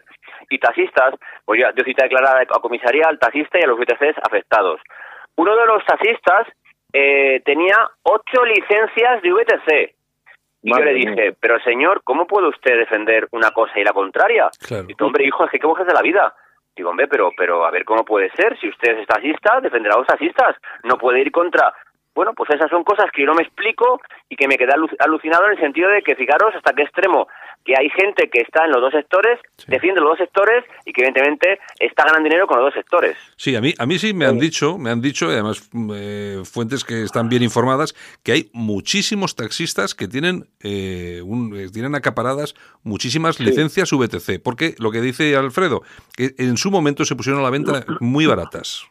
y 0.49 0.59
taxistas, 0.59 1.15
pues 1.43 1.59
ya 1.59 1.73
yo 1.75 1.83
cita 1.83 2.03
declarada 2.03 2.41
a 2.41 2.59
comisaría 2.59 3.07
al 3.07 3.19
taxista 3.19 3.59
y 3.59 3.63
a 3.63 3.67
los 3.67 3.79
VTCs 3.79 4.17
afectados. 4.21 4.79
Uno 5.37 5.55
de 5.55 5.65
los 5.65 5.83
taxistas 5.85 6.47
eh, 6.93 7.41
tenía 7.43 7.75
ocho 8.03 8.45
licencias 8.45 9.21
de 9.21 9.33
VTC. 9.33 9.94
Y 10.65 10.71
yo 10.71 10.83
le 10.83 10.93
dije, 10.95 11.35
pero 11.39 11.59
señor, 11.59 12.01
¿cómo 12.03 12.25
puede 12.25 12.47
usted 12.47 12.75
defender 12.75 13.27
una 13.31 13.51
cosa 13.51 13.79
y 13.79 13.83
la 13.83 13.93
contraria? 13.93 14.49
Y 14.87 14.95
tu 14.95 15.05
hombre, 15.05 15.23
hijo, 15.23 15.45
es 15.45 15.51
que 15.51 15.59
¿qué 15.59 15.67
mujer 15.67 15.85
de 15.85 15.93
la 15.93 16.01
vida? 16.01 16.33
Digo, 16.75 16.89
hombre, 16.89 17.07
pero, 17.07 17.29
pero 17.37 17.65
a 17.65 17.69
ver 17.69 17.85
cómo 17.85 18.03
puede 18.03 18.31
ser. 18.31 18.57
Si 18.59 18.67
usted 18.67 18.97
es 18.97 19.07
taxista, 19.07 19.61
defenderá 19.61 19.93
a 19.93 19.99
los 19.99 20.07
taxistas. 20.07 20.55
No 20.83 20.97
puede 20.97 21.21
ir 21.21 21.31
contra. 21.31 21.71
Bueno, 22.15 22.33
pues 22.33 22.49
esas 22.49 22.71
son 22.71 22.83
cosas 22.83 23.11
que 23.11 23.21
yo 23.21 23.27
no 23.27 23.35
me 23.35 23.43
explico 23.43 24.01
y 24.27 24.35
que 24.35 24.47
me 24.47 24.57
queda 24.57 24.73
alucinado 24.99 25.45
en 25.45 25.51
el 25.51 25.59
sentido 25.59 25.89
de 25.89 26.01
que, 26.01 26.15
fijaros 26.15 26.55
hasta 26.55 26.73
qué 26.73 26.81
extremo, 26.81 27.27
que 27.65 27.73
hay 27.75 27.89
gente 27.89 28.29
que 28.29 28.41
está 28.41 28.65
en 28.65 28.71
los 28.71 28.79
dos 28.79 28.93
sectores, 28.93 29.39
defiende 29.67 29.99
los 29.99 30.11
dos 30.11 30.19
sectores 30.19 30.63
y 30.85 30.93
que 30.93 31.01
evidentemente 31.01 31.59
está 31.79 32.05
ganando 32.05 32.29
dinero 32.29 32.45
con 32.45 32.59
los 32.59 32.67
dos 32.67 32.73
sectores. 32.75 33.17
Sí, 33.35 33.55
a 33.55 33.61
mí, 33.61 33.73
a 33.77 33.85
mí 33.87 33.97
sí 33.97 34.13
me 34.13 34.25
han 34.25 34.39
dicho, 34.39 34.77
me 34.77 34.91
han 34.91 35.01
dicho, 35.01 35.27
además 35.29 35.67
eh, 35.95 36.43
fuentes 36.45 36.83
que 36.83 37.01
están 37.01 37.27
bien 37.27 37.41
informadas, 37.41 37.95
que 38.21 38.33
hay 38.33 38.49
muchísimos 38.53 39.35
taxistas 39.35 39.95
que 39.95 40.07
tienen, 40.07 40.45
eh, 40.63 41.23
eh, 41.23 41.69
tienen 41.73 41.95
acaparadas 41.95 42.53
muchísimas 42.83 43.39
licencias 43.39 43.91
VTC, 43.91 44.39
porque 44.41 44.75
lo 44.77 44.91
que 44.91 45.01
dice 45.01 45.35
Alfredo, 45.35 45.81
que 46.15 46.35
en 46.37 46.57
su 46.57 46.69
momento 46.69 47.03
se 47.03 47.15
pusieron 47.15 47.41
a 47.41 47.43
la 47.43 47.49
venta 47.49 47.83
muy 47.99 48.27
baratas. 48.27 48.87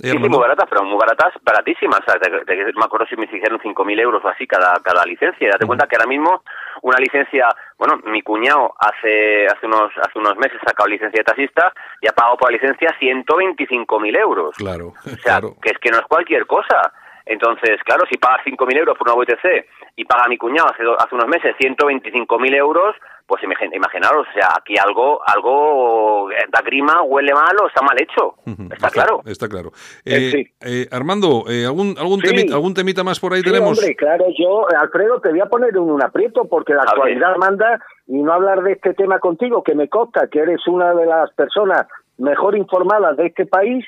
Sí, 0.00 0.10
sí, 0.10 0.18
muy 0.18 0.38
baratas, 0.38 0.66
pero 0.68 0.82
muy 0.82 0.98
baratas, 0.98 1.32
baratísimas. 1.42 2.00
O 2.00 2.10
sea, 2.10 2.18
me 2.20 2.84
acuerdo 2.84 3.06
si 3.06 3.16
me 3.16 3.26
hicieron 3.26 3.60
5.000 3.60 4.00
euros 4.00 4.24
o 4.24 4.28
así 4.28 4.46
cada, 4.46 4.74
cada 4.82 5.04
licencia. 5.04 5.48
Date 5.48 5.66
cuenta 5.66 5.86
que 5.86 5.96
ahora 5.96 6.08
mismo 6.08 6.42
una 6.82 6.98
licencia, 6.98 7.48
bueno, 7.78 8.00
mi 8.06 8.20
cuñado 8.22 8.74
hace 8.78 9.46
hace 9.46 9.66
unos 9.66 9.92
hace 10.02 10.18
unos 10.18 10.36
meses 10.36 10.58
ha 10.62 10.70
sacado 10.70 10.88
licencia 10.88 11.20
de 11.20 11.24
taxista 11.24 11.72
y 12.00 12.08
ha 12.08 12.12
pagado 12.12 12.36
por 12.36 12.50
la 12.50 12.58
licencia 12.58 12.90
125.000 13.00 14.18
euros. 14.18 14.56
Claro, 14.56 14.88
o 14.88 15.16
sea, 15.22 15.40
que 15.62 15.70
es 15.70 15.78
que 15.78 15.90
no 15.90 15.98
es 15.98 16.06
cualquier 16.06 16.46
cosa. 16.46 16.92
Entonces, 17.26 17.82
claro, 17.84 18.04
si 18.10 18.18
pagas 18.18 18.44
5.000 18.44 18.76
euros 18.76 18.98
por 18.98 19.08
una 19.08 19.16
VTC 19.16 19.66
y 19.96 20.04
paga 20.04 20.28
mi 20.28 20.36
cuñado 20.36 20.68
hace, 20.68 20.82
hace 20.98 21.14
unos 21.14 21.28
meses 21.28 21.54
125.000 21.58 22.54
euros, 22.56 22.96
pues 23.26 23.42
imaginaros, 23.42 24.26
o 24.28 24.32
sea, 24.32 24.48
aquí 24.58 24.74
algo, 24.76 25.20
algo 25.26 26.30
eh, 26.30 26.44
da 26.52 26.60
grima, 26.60 27.02
huele 27.02 27.32
mal 27.32 27.56
o 27.62 27.68
está 27.68 27.80
mal 27.80 27.96
hecho. 28.00 28.34
Está, 28.70 28.90
claro. 28.90 29.22
Está 29.24 29.48
claro. 29.48 29.72
Eh, 30.04 30.52
eh, 30.60 30.86
Armando, 30.90 31.44
¿algún, 31.48 31.96
algún, 31.98 32.20
temita, 32.20 32.54
¿algún 32.54 32.74
temita 32.74 33.02
más 33.02 33.18
por 33.18 33.32
ahí 33.32 33.42
tenemos? 33.42 33.78
Hombre, 33.78 33.96
claro, 33.96 34.26
yo, 34.38 34.66
Alfredo, 34.78 35.20
te 35.20 35.30
voy 35.30 35.40
a 35.40 35.46
poner 35.46 35.76
un 35.78 36.02
aprieto 36.02 36.44
porque 36.44 36.74
la 36.74 36.82
actualidad 36.82 37.36
manda 37.36 37.80
y 38.06 38.22
no 38.22 38.32
hablar 38.32 38.62
de 38.62 38.72
este 38.72 38.92
tema 38.92 39.18
contigo, 39.18 39.62
que 39.62 39.74
me 39.74 39.88
consta 39.88 40.28
que 40.28 40.40
eres 40.40 40.66
una 40.66 40.92
de 40.92 41.06
las 41.06 41.32
personas 41.32 41.86
mejor 42.18 42.56
informadas 42.56 43.16
de 43.16 43.26
este 43.26 43.46
país 43.46 43.84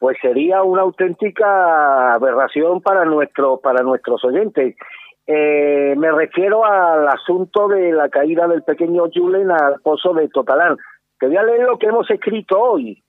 pues 0.00 0.16
sería 0.22 0.62
una 0.62 0.80
auténtica 0.80 2.14
aberración 2.14 2.80
para 2.80 3.04
nuestro 3.04 3.60
para 3.60 3.82
nuestros 3.82 4.24
oyentes 4.24 4.74
eh, 5.32 5.94
me 5.96 6.10
refiero 6.10 6.64
al 6.64 7.06
asunto 7.06 7.68
de 7.68 7.92
la 7.92 8.08
caída 8.08 8.48
del 8.48 8.64
pequeño 8.64 9.04
Julen 9.14 9.52
al 9.52 9.80
pozo 9.80 10.12
de 10.12 10.28
Totalán. 10.28 10.76
Te 11.20 11.28
voy 11.28 11.36
a 11.36 11.44
leer 11.44 11.68
lo 11.68 11.78
que 11.78 11.86
hemos 11.86 12.10
escrito 12.10 12.58
hoy. 12.60 13.00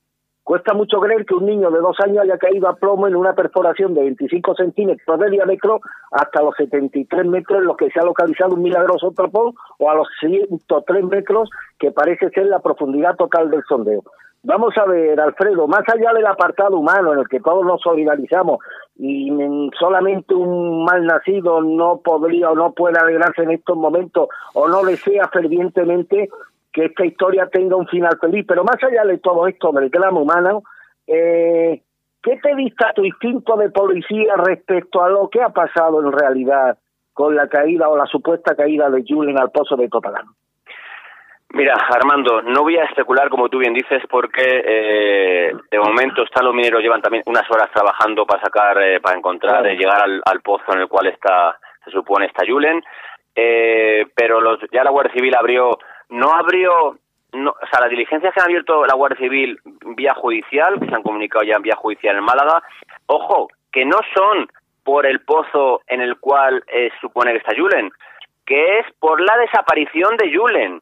Cuesta 0.43 0.75
mucho 0.75 0.99
creer 0.99 1.25
que 1.25 1.33
un 1.33 1.47
niño 1.47 1.71
de 1.71 1.79
dos 1.79 1.99
años 1.99 2.19
haya 2.19 2.37
caído 2.37 2.67
a 2.67 2.75
plomo 2.75 3.07
en 3.07 3.15
una 3.15 3.33
perforación 3.33 3.95
de 3.95 4.01
25 4.01 4.53
centímetros 4.53 5.19
de 5.19 5.31
diámetro 5.31 5.79
hasta 6.11 6.43
los 6.43 6.55
73 6.57 7.25
metros 7.25 7.59
en 7.59 7.65
los 7.65 7.77
que 7.77 7.89
se 7.89 7.99
ha 7.99 8.03
localizado 8.03 8.53
un 8.53 8.61
milagroso 8.61 9.11
tapón 9.17 9.53
o 9.79 9.89
a 9.89 9.95
los 9.95 10.07
103 10.19 11.03
metros 11.05 11.49
que 11.79 11.89
parece 11.89 12.29
ser 12.29 12.45
la 12.45 12.59
profundidad 12.59 13.15
total 13.15 13.49
del 13.49 13.63
sondeo. 13.67 14.03
Vamos 14.43 14.75
a 14.75 14.85
ver, 14.85 15.19
Alfredo, 15.19 15.67
más 15.67 15.83
allá 15.87 16.13
del 16.13 16.25
apartado 16.25 16.79
humano 16.79 17.13
en 17.13 17.19
el 17.19 17.27
que 17.27 17.39
todos 17.39 17.63
nos 17.63 17.79
solidarizamos 17.79 18.57
y 18.95 19.29
solamente 19.79 20.33
un 20.33 20.83
mal 20.83 21.05
nacido 21.05 21.61
no 21.61 22.01
podría 22.03 22.49
o 22.49 22.55
no 22.55 22.71
puede 22.71 22.99
alegrarse 22.99 23.43
en 23.43 23.51
estos 23.51 23.77
momentos 23.77 24.29
o 24.55 24.67
no 24.67 24.81
desea 24.83 25.27
fervientemente 25.27 26.29
que 26.73 26.85
esta 26.85 27.05
historia 27.05 27.49
tenga 27.51 27.75
un 27.75 27.87
final 27.87 28.17
feliz, 28.19 28.45
pero 28.47 28.63
más 28.63 28.83
allá 28.83 29.03
de 29.05 29.19
todo 29.19 29.45
esto 29.45 29.71
del 29.73 29.91
drama 29.91 30.19
humano, 30.19 30.63
eh, 31.05 31.83
¿qué 32.23 32.39
te 32.41 32.55
dista 32.55 32.93
tu 32.95 33.03
instinto 33.03 33.57
de 33.57 33.69
policía 33.69 34.37
respecto 34.37 35.03
a 35.03 35.09
lo 35.09 35.29
que 35.29 35.43
ha 35.43 35.49
pasado 35.49 36.01
en 36.01 36.11
realidad 36.11 36.79
con 37.13 37.35
la 37.35 37.47
caída 37.47 37.89
o 37.89 37.97
la 37.97 38.07
supuesta 38.07 38.55
caída 38.55 38.89
de 38.89 39.03
Julen 39.07 39.37
al 39.37 39.51
pozo 39.51 39.75
de 39.75 39.87
Totalán? 39.87 40.25
Mira, 41.53 41.73
Armando, 41.73 42.41
no 42.41 42.61
voy 42.61 42.77
a 42.77 42.85
especular 42.85 43.29
como 43.29 43.49
tú 43.49 43.57
bien 43.57 43.73
dices 43.73 44.01
porque 44.09 44.41
eh, 44.41 45.51
de 45.69 45.79
momento 45.79 46.23
están 46.23 46.45
los 46.45 46.53
mineros 46.53 46.81
llevan 46.81 47.01
también 47.01 47.23
unas 47.25 47.49
horas 47.51 47.69
trabajando 47.73 48.25
para 48.25 48.41
sacar, 48.41 48.81
eh, 48.81 49.01
para 49.01 49.17
encontrar, 49.17 49.67
eh, 49.67 49.75
llegar 49.75 50.01
al, 50.01 50.41
pozo 50.41 50.71
en 50.73 50.79
el 50.79 50.87
cual 50.87 51.07
está, 51.07 51.59
se 51.83 51.91
supone 51.91 52.27
está 52.27 52.45
Julen, 52.47 52.81
pero 53.33 54.39
los, 54.39 54.59
ya 54.71 54.83
la 54.85 54.91
Guardia 54.91 55.13
Civil 55.13 55.35
abrió, 55.35 55.77
no 56.09 56.31
abrió, 56.31 56.97
no, 57.33 57.49
o 57.49 57.67
sea, 57.69 57.81
las 57.81 57.89
diligencias 57.89 58.33
que 58.33 58.39
han 58.39 58.45
abierto 58.45 58.85
la 58.85 58.95
Guardia 58.95 59.19
Civil 59.19 59.59
vía 59.97 60.13
judicial, 60.13 60.79
que 60.79 60.87
se 60.87 60.95
han 60.95 61.03
comunicado 61.03 61.43
ya 61.43 61.57
en 61.57 61.63
vía 61.63 61.75
judicial 61.75 62.15
en 62.15 62.23
Málaga, 62.23 62.63
ojo, 63.07 63.49
que 63.73 63.83
no 63.83 63.97
son 64.15 64.47
por 64.85 65.05
el 65.05 65.19
pozo 65.19 65.81
en 65.87 65.99
el 65.99 66.17
cual 66.17 66.63
supone 67.01 67.33
que 67.33 67.39
está 67.39 67.51
Julen, 67.57 67.91
que 68.45 68.79
es 68.79 68.85
por 68.99 69.19
la 69.19 69.35
desaparición 69.37 70.15
de 70.15 70.33
Julen 70.33 70.81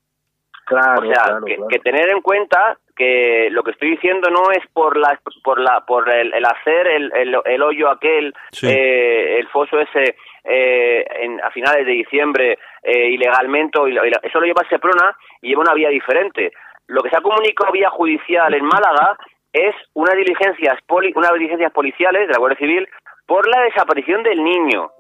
Claro, 0.70 1.02
o 1.02 1.12
sea, 1.12 1.40
que, 1.68 1.80
tener 1.80 2.10
en 2.10 2.22
cuenta 2.22 2.78
que 2.96 3.50
lo 3.50 3.64
que 3.64 3.72
estoy 3.72 3.90
diciendo 3.90 4.30
no 4.30 4.52
es 4.52 4.64
por 4.72 4.98
la 4.98 5.20
por 5.44 5.60
la 5.60 5.84
por 5.84 6.08
el, 6.08 6.32
hacer 6.46 6.88
el, 6.88 7.12
el, 7.44 7.64
hoyo 7.64 7.90
aquel 7.90 8.36
eh, 8.62 9.38
el 9.40 9.48
foso 9.48 9.80
ese 9.80 10.16
eh, 10.44 11.06
en, 11.22 11.44
a 11.44 11.50
finales 11.50 11.88
de 11.88 11.92
diciembre 11.94 12.60
eh, 12.84 13.10
ilegalmente 13.10 13.80
eso 14.22 14.40
lo 14.40 14.46
lleva 14.46 14.62
Seprona 14.70 15.18
y 15.42 15.50
lleva 15.50 15.62
una 15.64 15.74
vía 15.74 15.90
diferente. 15.90 16.52
Lo 16.86 17.02
que 17.02 17.10
se 17.10 17.18
ha 17.18 17.22
comunicado 17.22 17.72
vía 17.72 17.90
judicial 17.90 18.54
en 18.54 18.64
Málaga 18.64 19.18
es 19.52 19.74
unas 19.96 20.16
diligencias 20.16 20.78
poli, 20.86 21.12
unas 21.16 21.34
diligencias 21.34 21.72
policiales 21.72 22.28
de 22.28 22.34
la 22.34 22.40
Guardia 22.40 22.60
Civil 22.60 22.88
por 23.26 23.48
la 23.48 23.64
desaparición 23.64 24.22
del 24.22 24.44
niño 24.44 24.92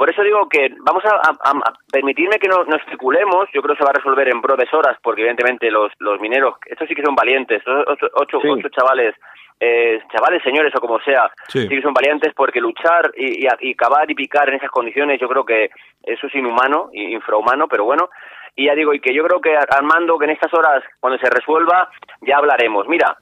por 0.00 0.08
eso 0.08 0.22
digo 0.22 0.48
que 0.48 0.72
vamos 0.80 1.04
a, 1.04 1.52
permitirme 1.92 2.38
que 2.38 2.48
no, 2.48 2.64
especulemos. 2.74 3.50
Yo 3.52 3.60
creo 3.60 3.74
que 3.74 3.80
se 3.80 3.84
va 3.84 3.90
a 3.90 3.98
resolver 3.98 4.30
en 4.30 4.40
breves 4.40 4.72
horas, 4.72 4.96
porque 5.02 5.20
evidentemente 5.20 5.70
los, 5.70 5.92
los 5.98 6.18
mineros, 6.22 6.54
estos 6.64 6.88
sí 6.88 6.94
que 6.94 7.02
son 7.02 7.14
valientes, 7.14 7.58
estos 7.58 7.84
ocho, 8.14 8.38
ocho, 8.42 8.68
chavales, 8.70 9.14
eh, 9.60 10.00
chavales, 10.10 10.42
señores 10.42 10.72
o 10.74 10.80
como 10.80 11.00
sea, 11.00 11.30
sí. 11.48 11.68
que 11.68 11.82
son 11.82 11.92
valientes 11.92 12.32
porque 12.34 12.62
luchar 12.62 13.10
y, 13.14 13.46
y, 13.60 13.74
cavar 13.74 14.10
y 14.10 14.14
picar 14.14 14.48
en 14.48 14.54
esas 14.54 14.70
condiciones, 14.70 15.20
yo 15.20 15.28
creo 15.28 15.44
que 15.44 15.68
eso 16.02 16.28
es 16.28 16.34
inhumano, 16.34 16.88
infrahumano, 16.94 17.68
pero 17.68 17.84
bueno. 17.84 18.08
Y 18.56 18.68
ya 18.68 18.74
digo, 18.74 18.94
y 18.94 19.00
que 19.00 19.12
yo 19.12 19.22
creo 19.24 19.42
que 19.42 19.54
Armando, 19.54 20.16
que 20.16 20.24
en 20.24 20.30
estas 20.30 20.54
horas, 20.54 20.82
cuando 20.98 21.18
se 21.18 21.28
resuelva, 21.28 21.90
ya 22.22 22.38
hablaremos. 22.38 22.88
Mira, 22.88 23.18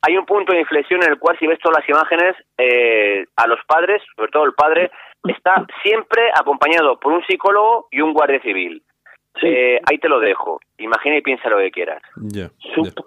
hay 0.00 0.16
un 0.16 0.24
punto 0.24 0.54
de 0.54 0.60
inflexión 0.60 1.02
en 1.02 1.10
el 1.10 1.18
cual 1.18 1.38
si 1.38 1.46
ves 1.46 1.58
todas 1.58 1.80
las 1.80 1.88
imágenes, 1.90 2.36
eh, 2.56 3.26
a 3.36 3.46
los 3.46 3.58
padres, 3.66 4.02
sobre 4.16 4.32
todo 4.32 4.44
el 4.44 4.54
padre, 4.54 4.90
está 5.24 5.66
siempre 5.82 6.22
acompañado 6.38 6.98
por 6.98 7.12
un 7.12 7.22
psicólogo 7.24 7.88
y 7.90 8.00
un 8.00 8.12
guardia 8.12 8.40
civil. 8.40 8.82
Eh, 9.42 9.80
ahí 9.88 9.98
te 9.98 10.08
lo 10.08 10.20
dejo. 10.20 10.60
Imagina 10.78 11.16
y 11.16 11.22
piensa 11.22 11.48
lo 11.48 11.58
que 11.58 11.70
quieras. 11.70 12.02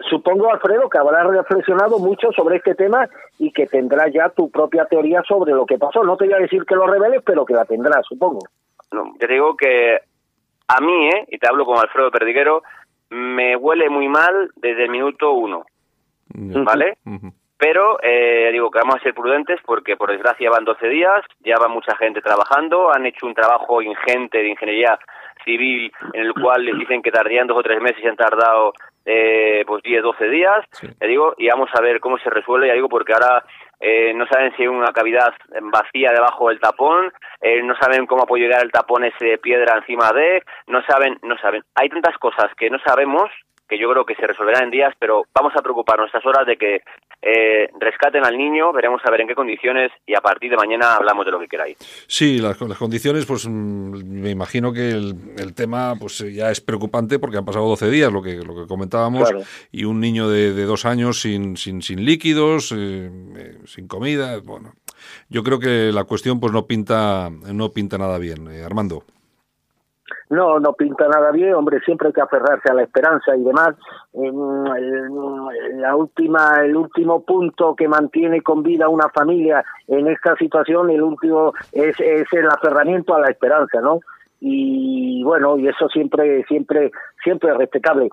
Supongo, 0.10 0.52
Alfredo, 0.52 0.90
que 0.90 0.98
habrás 0.98 1.28
reflexionado 1.28 2.00
mucho 2.00 2.32
sobre 2.32 2.58
este 2.58 2.76
tema 2.76 3.08
y 3.38 3.52
que 3.52 3.68
tendrás 3.68 4.12
ya 4.14 4.30
tu 4.30 4.50
propia 4.50 4.86
teoría 4.86 5.22
sobre 5.28 5.54
lo 5.54 5.66
que 5.66 5.78
pasó. 5.78 6.04
No 6.04 6.18
te 6.18 6.26
voy 6.26 6.34
a 6.34 6.40
decir 6.40 6.66
que 6.66 6.76
lo 6.76 6.88
reveles, 6.88 7.22
pero 7.26 7.46
que 7.46 7.54
la 7.54 7.66
tendrás, 7.66 8.06
supongo. 8.08 8.40
No, 8.92 9.14
te 9.20 9.28
digo 9.28 9.56
que 9.58 10.00
a 10.68 10.82
mí, 10.82 11.10
¿eh? 11.10 11.26
y 11.30 11.38
te 11.38 11.48
hablo 11.48 11.66
como 11.66 11.82
Alfredo 11.82 12.12
Perdiguero, 12.12 12.64
me 13.10 13.56
huele 13.56 13.90
muy 13.90 14.08
mal 14.08 14.52
desde 14.56 14.86
el 14.86 14.90
minuto 14.90 15.34
uno. 15.34 15.66
¿Vale? 16.36 16.98
Pero 17.64 17.98
eh, 18.04 18.50
digo 18.52 18.70
que 18.70 18.80
vamos 18.80 18.98
a 18.98 19.04
ser 19.04 19.14
prudentes 19.14 19.58
porque 19.66 19.96
por 19.96 20.12
desgracia 20.12 20.50
van 20.50 20.66
12 20.66 20.86
días, 20.90 21.24
ya 21.40 21.56
va 21.58 21.70
mucha 21.70 21.96
gente 21.96 22.20
trabajando, 22.20 22.94
han 22.94 23.06
hecho 23.06 23.26
un 23.26 23.34
trabajo 23.34 23.82
ingente 23.82 24.40
de 24.40 24.50
ingeniería 24.50 25.00
civil 25.46 25.90
en 26.12 26.26
el 26.26 26.34
cual 26.34 26.66
les 26.66 26.78
dicen 26.78 27.02
que 27.02 27.10
tardarían 27.10 27.48
dos 27.48 27.58
o 27.58 27.64
tres 27.64 27.80
meses 27.82 28.04
y 28.04 28.08
han 28.10 28.18
tardado 28.18 28.74
eh, 29.06 29.64
pues 29.66 29.82
10, 29.82 30.04
12 30.04 30.28
días, 30.28 30.66
ya 30.82 31.08
digo, 31.08 31.36
y 31.38 31.48
vamos 31.48 31.70
a 31.74 31.80
ver 31.80 32.02
cómo 32.02 32.18
se 32.18 32.30
resuelve, 32.30 32.68
ya 32.68 32.74
digo, 32.74 32.90
porque 32.90 33.14
ahora 33.14 33.46
eh, 33.80 34.14
no 34.14 34.28
saben 34.28 34.54
si 34.58 34.64
hay 34.64 34.68
una 34.68 34.92
cavidad 34.92 35.34
vacía 35.72 36.12
debajo 36.12 36.50
del 36.50 36.60
tapón, 36.60 37.14
eh, 37.40 37.64
no 37.64 37.78
saben 37.78 38.06
cómo 38.08 38.26
puede 38.26 38.44
llegar 38.44 38.62
el 38.62 38.74
tapón 38.74 39.06
ese 39.06 39.26
de 39.26 39.38
piedra 39.38 39.78
encima 39.78 40.12
de, 40.12 40.44
no 40.68 40.84
saben, 40.84 41.18
no 41.24 41.38
saben. 41.38 41.64
Hay 41.76 41.88
tantas 41.88 42.18
cosas 42.18 42.54
que 42.58 42.70
no 42.70 42.80
sabemos 42.80 43.32
que 43.68 43.80
yo 43.80 43.90
creo 43.90 44.06
que 44.06 44.16
se 44.16 44.28
resolverán 44.28 44.66
en 44.66 44.72
días, 44.72 44.94
pero 45.00 45.26
vamos 45.34 45.54
a 45.56 45.62
preocuparnos 45.62 46.08
estas 46.08 46.26
horas 46.26 46.46
de 46.46 46.58
que 46.58 46.82
eh, 47.22 47.70
rescaten 47.80 48.26
al 48.26 48.38
niño, 48.38 48.74
veremos 48.74 49.02
a 49.06 49.12
ver 49.12 49.22
en 49.22 49.28
qué 49.28 49.36
condiciones 49.36 49.92
y 50.06 50.14
a 50.14 50.22
partir 50.22 50.52
de 50.52 50.58
mañana 50.58 50.96
hablamos 50.96 51.26
de 51.26 51.32
lo 51.32 51.40
que 51.40 51.48
queráis. 51.48 51.78
Sí, 52.08 52.40
las, 52.40 52.60
las 52.60 52.78
condiciones, 52.78 53.26
pues 53.26 53.48
mm, 53.48 54.04
me 54.04 54.30
imagino 54.30 54.74
que 54.74 54.90
el, 54.90 55.16
el, 55.38 55.54
tema 55.56 55.96
pues 56.00 56.20
ya 56.34 56.52
es 56.52 56.60
preocupante 56.60 57.20
porque 57.20 57.38
han 57.38 57.46
pasado 57.46 57.68
12 57.70 57.90
días, 57.90 58.12
lo 58.12 58.22
que, 58.22 58.36
lo 58.36 58.56
que 58.56 58.68
comentábamos, 58.68 59.30
claro. 59.30 59.46
y 59.72 59.86
un 59.86 60.02
niño 60.02 60.30
de, 60.30 60.54
de, 60.54 60.66
dos 60.66 60.86
años 60.86 61.22
sin, 61.22 61.56
sin, 61.56 61.82
sin 61.82 62.04
líquidos, 62.04 62.74
eh, 62.74 63.10
eh, 63.38 63.58
sin 63.66 63.88
comida, 63.88 64.40
bueno. 64.44 64.74
Yo 65.30 65.44
creo 65.44 65.60
que 65.60 65.92
la 65.92 66.04
cuestión 66.06 66.40
pues 66.40 66.54
no 66.54 66.66
pinta 66.66 67.30
no 67.30 67.72
pinta 67.72 67.98
nada 67.98 68.18
bien, 68.18 68.48
eh, 68.52 68.64
Armando. 68.64 69.04
No, 70.34 70.60
no 70.60 70.74
pinta 70.74 71.08
nada 71.08 71.32
bien, 71.32 71.54
hombre, 71.54 71.80
siempre 71.82 72.08
hay 72.08 72.14
que 72.14 72.22
aferrarse 72.22 72.72
a 72.72 72.74
la 72.74 72.84
esperanza 72.84 73.36
y 73.36 73.44
demás. 73.44 73.76
La 75.76 75.96
última, 75.96 76.62
el 76.64 76.76
último 76.76 77.24
punto 77.24 77.76
que 77.76 77.88
mantiene 77.88 78.42
con 78.42 78.64
vida 78.64 78.90
una 78.90 79.10
familia 79.10 79.64
en 79.88 80.08
esta 80.08 80.36
situación, 80.38 80.90
el 80.90 81.04
último 81.04 81.54
es, 81.72 82.00
es 82.00 82.26
el 82.34 82.48
aferramiento 82.48 83.14
a 83.14 83.20
la 83.20 83.28
esperanza, 83.28 83.80
¿no? 83.80 84.00
Y 84.40 85.24
bueno, 85.24 85.58
y 85.58 85.68
eso 85.68 85.88
siempre, 85.90 86.44
siempre, 86.46 86.92
siempre 87.24 87.52
es 87.52 87.58
respetable 87.58 88.10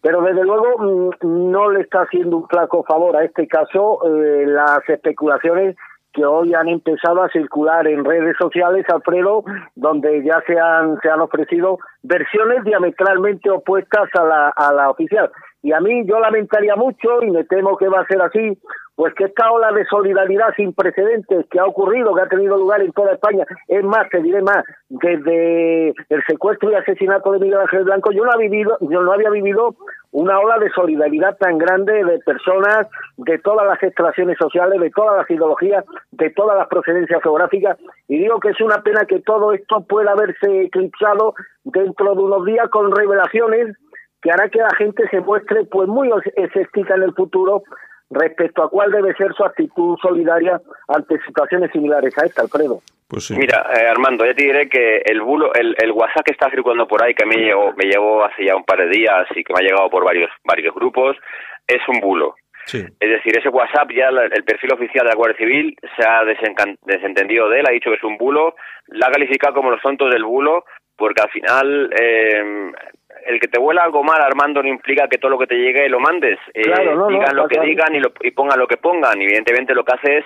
pero 0.00 0.20
desde 0.20 0.44
luego 0.44 1.10
no 1.22 1.70
le 1.70 1.80
está 1.80 2.02
haciendo 2.02 2.36
un 2.36 2.46
flaco 2.46 2.84
favor 2.84 3.16
a 3.16 3.24
este 3.24 3.48
caso 3.48 4.00
eh, 4.04 4.44
las 4.46 4.86
especulaciones 4.86 5.76
que 6.14 6.24
hoy 6.24 6.54
han 6.54 6.68
empezado 6.68 7.22
a 7.22 7.28
circular 7.28 7.86
en 7.86 8.04
redes 8.04 8.36
sociales, 8.40 8.86
Alfredo, 8.88 9.44
donde 9.74 10.22
ya 10.24 10.40
se 10.46 10.58
han, 10.58 10.98
se 11.02 11.10
han 11.10 11.20
ofrecido 11.20 11.78
versiones 12.02 12.64
diametralmente 12.64 13.50
opuestas 13.50 14.08
a 14.18 14.24
la, 14.24 14.48
a 14.50 14.72
la 14.72 14.90
oficial. 14.90 15.30
Y 15.64 15.72
a 15.72 15.80
mí 15.80 16.04
yo 16.06 16.20
lamentaría 16.20 16.76
mucho, 16.76 17.22
y 17.22 17.30
me 17.30 17.42
temo 17.44 17.78
que 17.78 17.88
va 17.88 18.00
a 18.00 18.06
ser 18.06 18.20
así, 18.20 18.58
pues 18.96 19.14
que 19.14 19.24
esta 19.24 19.50
ola 19.50 19.72
de 19.72 19.86
solidaridad 19.86 20.54
sin 20.56 20.74
precedentes 20.74 21.46
que 21.50 21.58
ha 21.58 21.64
ocurrido, 21.64 22.14
que 22.14 22.20
ha 22.20 22.28
tenido 22.28 22.58
lugar 22.58 22.82
en 22.82 22.92
toda 22.92 23.14
España, 23.14 23.46
es 23.66 23.82
más, 23.82 24.06
te 24.10 24.20
diré 24.20 24.42
más, 24.42 24.62
desde 24.90 25.88
el 25.88 26.22
secuestro 26.28 26.70
y 26.70 26.74
asesinato 26.74 27.32
de 27.32 27.38
Miguel 27.38 27.60
Ángel 27.60 27.84
Blanco, 27.84 28.12
yo 28.12 28.26
no, 28.26 28.32
ha 28.32 28.36
vivido, 28.36 28.76
yo 28.82 29.00
no 29.00 29.10
había 29.10 29.30
vivido 29.30 29.74
una 30.12 30.38
ola 30.38 30.58
de 30.58 30.68
solidaridad 30.68 31.38
tan 31.38 31.56
grande 31.56 32.04
de 32.04 32.18
personas 32.18 32.86
de 33.16 33.38
todas 33.38 33.66
las 33.66 33.82
extracciones 33.82 34.36
sociales, 34.36 34.78
de 34.78 34.90
todas 34.90 35.16
las 35.16 35.30
ideologías, 35.30 35.82
de 36.12 36.28
todas 36.28 36.58
las 36.58 36.68
procedencias 36.68 37.22
geográficas, 37.22 37.78
y 38.06 38.18
digo 38.18 38.38
que 38.38 38.50
es 38.50 38.60
una 38.60 38.82
pena 38.82 39.06
que 39.06 39.20
todo 39.20 39.54
esto 39.54 39.80
pueda 39.88 40.12
haberse 40.12 40.64
eclipsado 40.64 41.34
dentro 41.64 42.14
de 42.14 42.22
unos 42.22 42.44
días 42.44 42.68
con 42.68 42.94
revelaciones 42.94 43.78
que 44.24 44.30
hará 44.32 44.48
que 44.48 44.58
la 44.58 44.74
gente 44.76 45.06
se 45.10 45.20
muestre 45.20 45.64
pues 45.66 45.86
muy 45.86 46.10
escéptica 46.36 46.94
en 46.94 47.02
el 47.02 47.12
futuro 47.12 47.62
respecto 48.08 48.62
a 48.62 48.70
cuál 48.70 48.90
debe 48.90 49.14
ser 49.16 49.34
su 49.34 49.44
actitud 49.44 49.98
solidaria 50.00 50.60
ante 50.88 51.20
situaciones 51.26 51.70
similares 51.72 52.16
a 52.16 52.24
esta, 52.24 52.40
Alfredo. 52.40 52.80
Pues 53.06 53.26
sí. 53.26 53.36
Mira, 53.36 53.66
eh, 53.76 53.86
Armando, 53.86 54.24
ya 54.24 54.32
te 54.34 54.44
diré 54.44 54.68
que 54.70 55.02
el 55.04 55.20
bulo, 55.20 55.52
el, 55.52 55.76
el 55.78 55.92
WhatsApp 55.92 56.24
que 56.24 56.32
está 56.32 56.48
circulando 56.50 56.88
por 56.88 57.04
ahí, 57.04 57.14
que 57.14 57.26
me 57.26 57.36
llegó, 57.36 57.74
me 57.74 57.84
llegó 57.84 58.24
hace 58.24 58.46
ya 58.46 58.56
un 58.56 58.64
par 58.64 58.78
de 58.78 58.88
días 58.88 59.26
y 59.34 59.44
que 59.44 59.52
me 59.52 59.60
ha 59.60 59.68
llegado 59.68 59.90
por 59.90 60.04
varios, 60.04 60.30
varios 60.42 60.74
grupos, 60.74 61.18
es 61.66 61.86
un 61.86 62.00
bulo. 62.00 62.34
Sí. 62.64 62.78
Es 62.78 63.10
decir, 63.10 63.36
ese 63.36 63.50
WhatsApp 63.50 63.90
ya 63.90 64.08
el 64.08 64.44
perfil 64.44 64.72
oficial 64.72 65.04
de 65.04 65.10
la 65.10 65.16
Guardia 65.16 65.36
Civil 65.36 65.76
se 65.98 66.08
ha 66.08 66.24
desentendido 66.24 67.50
de 67.50 67.60
él, 67.60 67.66
ha 67.68 67.72
dicho 67.72 67.90
que 67.90 67.96
es 67.96 68.04
un 68.04 68.16
bulo, 68.16 68.54
la 68.86 69.08
ha 69.08 69.10
calificado 69.10 69.52
como 69.52 69.70
los 69.70 69.82
tontos 69.82 70.10
del 70.10 70.24
bulo, 70.24 70.64
porque 70.96 71.20
al 71.20 71.28
final 71.28 71.90
eh, 71.92 72.72
el 73.26 73.40
que 73.40 73.48
te 73.48 73.58
vuela 73.58 73.82
algo 73.82 74.02
mal, 74.02 74.20
Armando, 74.20 74.62
no 74.62 74.68
implica 74.68 75.08
que 75.08 75.18
todo 75.18 75.30
lo 75.30 75.38
que 75.38 75.46
te 75.46 75.56
llegue 75.56 75.88
lo 75.88 76.00
mandes. 76.00 76.38
Eh, 76.52 76.62
claro, 76.62 76.94
no, 76.96 77.06
digan 77.08 77.34
no, 77.36 77.42
lo 77.42 77.48
que 77.48 77.60
digan 77.60 77.94
y, 77.94 78.00
lo, 78.00 78.12
y 78.22 78.30
pongan 78.32 78.58
lo 78.58 78.66
que 78.66 78.76
pongan. 78.76 79.20
Evidentemente 79.20 79.74
lo 79.74 79.84
que 79.84 79.94
hace 79.94 80.18
es, 80.18 80.24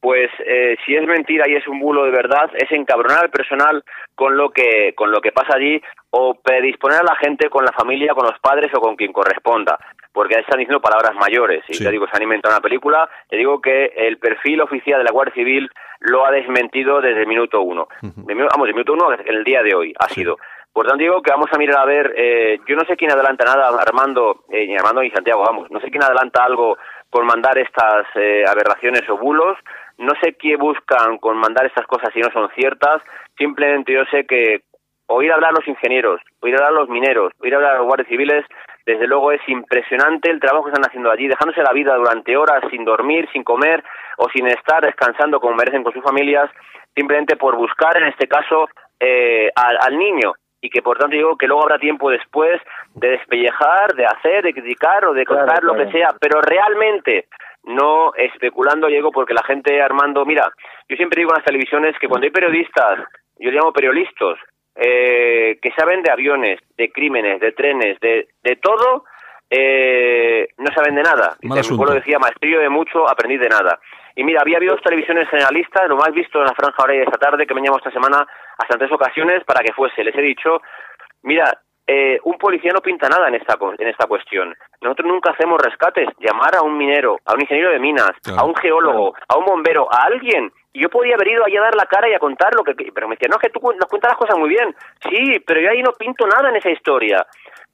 pues, 0.00 0.30
eh, 0.44 0.76
si 0.84 0.96
es 0.96 1.06
mentira 1.06 1.48
y 1.48 1.54
es 1.54 1.66
un 1.68 1.78
bulo 1.78 2.04
de 2.04 2.10
verdad, 2.10 2.50
es 2.54 2.70
encabronar 2.72 3.24
al 3.24 3.30
personal 3.30 3.84
con 4.14 4.36
lo 4.36 4.50
que 4.50 4.94
con 4.96 5.10
lo 5.12 5.20
que 5.20 5.32
pasa 5.32 5.54
allí 5.56 5.80
o 6.10 6.34
predisponer 6.34 6.98
a 7.00 7.04
la 7.04 7.16
gente 7.16 7.48
con 7.48 7.64
la 7.64 7.72
familia, 7.72 8.14
con 8.14 8.26
los 8.26 8.38
padres 8.40 8.70
o 8.74 8.80
con 8.80 8.96
quien 8.96 9.12
corresponda. 9.12 9.78
Porque 10.12 10.34
están 10.38 10.58
diciendo 10.58 10.82
palabras 10.82 11.14
mayores. 11.14 11.64
Y 11.68 11.74
Sí. 11.74 11.84
te 11.84 11.90
digo, 11.90 12.06
se 12.06 12.14
han 12.16 12.22
inventado 12.22 12.54
una 12.54 12.60
película. 12.60 13.08
Te 13.30 13.36
digo 13.38 13.62
que 13.62 13.92
el 13.96 14.18
perfil 14.18 14.60
oficial 14.60 14.98
de 14.98 15.04
la 15.04 15.10
Guardia 15.12 15.32
Civil 15.34 15.70
lo 16.00 16.26
ha 16.26 16.30
desmentido 16.30 17.00
desde 17.00 17.20
el 17.22 17.26
minuto 17.26 17.62
uno. 17.62 17.88
De 18.02 18.34
minu- 18.34 18.48
vamos, 18.50 18.68
el 18.68 18.74
minuto 18.74 18.92
uno 18.92 19.10
el 19.12 19.42
día 19.44 19.62
de 19.62 19.74
hoy 19.74 19.94
ha 19.98 20.08
sido. 20.10 20.36
Por 20.72 20.86
tanto, 20.86 21.02
digo 21.02 21.20
que 21.20 21.30
vamos 21.30 21.50
a 21.52 21.58
mirar 21.58 21.80
a 21.80 21.84
ver, 21.84 22.14
eh, 22.16 22.58
yo 22.66 22.76
no 22.76 22.84
sé 22.86 22.96
quién 22.96 23.12
adelanta 23.12 23.44
nada, 23.44 23.68
Armando, 23.78 24.44
eh, 24.50 24.74
Armando 24.74 25.02
ni 25.02 25.10
Santiago, 25.10 25.42
vamos, 25.42 25.70
no 25.70 25.80
sé 25.80 25.90
quién 25.90 26.02
adelanta 26.02 26.44
algo 26.44 26.78
con 27.10 27.26
mandar 27.26 27.58
estas 27.58 28.06
eh, 28.14 28.42
aberraciones 28.48 29.02
o 29.10 29.18
bulos, 29.18 29.58
no 29.98 30.14
sé 30.22 30.32
qué 30.32 30.56
buscan 30.56 31.18
con 31.18 31.36
mandar 31.36 31.66
estas 31.66 31.86
cosas 31.86 32.08
si 32.14 32.20
no 32.20 32.30
son 32.32 32.48
ciertas, 32.54 33.02
simplemente 33.36 33.92
yo 33.92 34.04
sé 34.10 34.24
que 34.24 34.62
oír 35.08 35.30
hablar 35.30 35.50
a 35.50 35.58
los 35.58 35.68
ingenieros, 35.68 36.22
oír 36.40 36.54
hablar 36.54 36.70
a 36.70 36.80
los 36.80 36.88
mineros, 36.88 37.34
oír 37.42 37.54
hablar 37.54 37.74
a 37.74 37.78
los 37.78 37.86
guardias 37.86 38.08
civiles, 38.08 38.46
desde 38.86 39.06
luego 39.06 39.30
es 39.30 39.46
impresionante 39.48 40.30
el 40.30 40.40
trabajo 40.40 40.64
que 40.64 40.70
están 40.70 40.88
haciendo 40.88 41.10
allí, 41.10 41.28
dejándose 41.28 41.62
la 41.62 41.72
vida 41.72 41.94
durante 41.96 42.34
horas 42.34 42.64
sin 42.70 42.86
dormir, 42.86 43.28
sin 43.30 43.44
comer 43.44 43.84
o 44.16 44.30
sin 44.30 44.46
estar 44.46 44.82
descansando 44.82 45.38
como 45.38 45.54
merecen 45.54 45.82
con 45.82 45.92
sus 45.92 46.02
familias, 46.02 46.50
simplemente 46.96 47.36
por 47.36 47.56
buscar 47.56 47.94
en 47.98 48.04
este 48.04 48.26
caso 48.26 48.70
eh, 48.98 49.50
al, 49.54 49.76
al 49.82 49.98
niño 49.98 50.32
y 50.62 50.70
que 50.70 50.80
por 50.80 50.96
tanto 50.96 51.14
digo 51.16 51.36
que 51.36 51.46
luego 51.46 51.64
habrá 51.64 51.78
tiempo 51.78 52.08
después 52.08 52.58
de 52.94 53.08
despellejar, 53.08 53.94
de 53.94 54.06
hacer, 54.06 54.44
de 54.44 54.54
criticar 54.54 55.04
o 55.04 55.12
de 55.12 55.24
Claro, 55.26 55.44
contar 55.44 55.64
lo 55.64 55.74
claro. 55.74 55.90
que 55.90 55.98
sea, 55.98 56.08
pero 56.20 56.40
realmente 56.40 57.26
no 57.64 58.14
especulando 58.14 58.88
llego 58.88 59.10
porque 59.10 59.34
la 59.34 59.42
gente 59.42 59.82
Armando, 59.82 60.24
mira, 60.24 60.50
yo 60.88 60.96
siempre 60.96 61.20
digo 61.20 61.32
en 61.32 61.38
las 61.38 61.44
televisiones 61.44 61.98
que 61.98 62.08
cuando 62.08 62.24
hay 62.24 62.30
periodistas, 62.30 63.00
yo 63.38 63.50
les 63.50 63.54
llamo 63.54 63.72
periodistas, 63.72 64.38
eh, 64.76 65.58
que 65.60 65.72
saben 65.72 66.02
de 66.02 66.12
aviones, 66.12 66.60
de 66.76 66.90
crímenes, 66.90 67.40
de 67.40 67.52
trenes, 67.52 67.98
de, 68.00 68.28
de 68.42 68.56
todo, 68.56 69.04
eh, 69.50 70.48
no 70.58 70.72
saben 70.72 70.94
de 70.94 71.02
nada. 71.02 71.36
Mal 71.42 71.60
Mi 71.60 71.76
pueblo 71.76 71.94
decía, 71.94 72.18
maestrillo 72.18 72.60
de 72.60 72.68
mucho, 72.68 73.08
aprendí 73.08 73.36
de 73.36 73.48
nada. 73.48 73.78
Y 74.14 74.24
mira, 74.24 74.40
había 74.42 74.58
habido 74.58 74.74
dos 74.74 74.82
televisiones 74.82 75.28
generalistas, 75.28 75.88
lo 75.88 75.96
más 75.96 76.12
visto 76.12 76.38
en 76.38 76.46
la 76.46 76.54
franja 76.54 76.82
horaria 76.82 77.00
de 77.00 77.06
esta 77.06 77.18
tarde, 77.18 77.46
que 77.46 77.54
me 77.54 77.62
esta 77.62 77.90
semana 77.90 78.26
hasta 78.58 78.74
en 78.74 78.78
tres 78.78 78.92
ocasiones 78.92 79.44
para 79.44 79.62
que 79.64 79.72
fuese. 79.72 80.04
Les 80.04 80.14
he 80.14 80.20
dicho, 80.20 80.60
mira, 81.22 81.52
eh, 81.86 82.20
un 82.24 82.38
policía 82.38 82.72
no 82.72 82.80
pinta 82.80 83.08
nada 83.08 83.28
en 83.28 83.34
esta, 83.34 83.56
en 83.78 83.88
esta 83.88 84.06
cuestión. 84.06 84.54
Nosotros 84.80 85.08
nunca 85.08 85.30
hacemos 85.30 85.60
rescates. 85.60 86.08
Llamar 86.18 86.56
a 86.56 86.62
un 86.62 86.76
minero, 86.76 87.18
a 87.24 87.34
un 87.34 87.40
ingeniero 87.40 87.70
de 87.70 87.78
minas, 87.78 88.12
Claro. 88.22 88.40
a 88.40 88.44
un 88.44 88.54
geólogo, 88.54 89.14
a 89.28 89.36
un 89.36 89.44
bombero, 89.44 89.88
a 89.92 90.04
alguien. 90.04 90.52
Y 90.72 90.82
yo 90.82 90.88
podía 90.88 91.14
haber 91.14 91.28
ido 91.28 91.44
allí 91.44 91.56
a 91.56 91.62
dar 91.62 91.74
la 91.74 91.86
cara 91.86 92.08
y 92.08 92.14
a 92.14 92.18
contar 92.18 92.54
lo 92.54 92.62
que... 92.62 92.74
Pero 92.74 93.08
me 93.08 93.16
decía, 93.16 93.28
no, 93.28 93.36
es 93.36 93.42
que 93.42 93.50
tú 93.50 93.60
nos 93.62 93.88
cuentas 93.88 94.12
las 94.12 94.18
cosas 94.18 94.38
muy 94.38 94.48
bien. 94.48 94.74
Sí, 95.08 95.40
pero 95.46 95.60
yo 95.60 95.70
ahí 95.70 95.82
no 95.82 95.92
pinto 95.92 96.26
nada 96.26 96.48
en 96.50 96.56
esa 96.56 96.70
historia. 96.70 97.26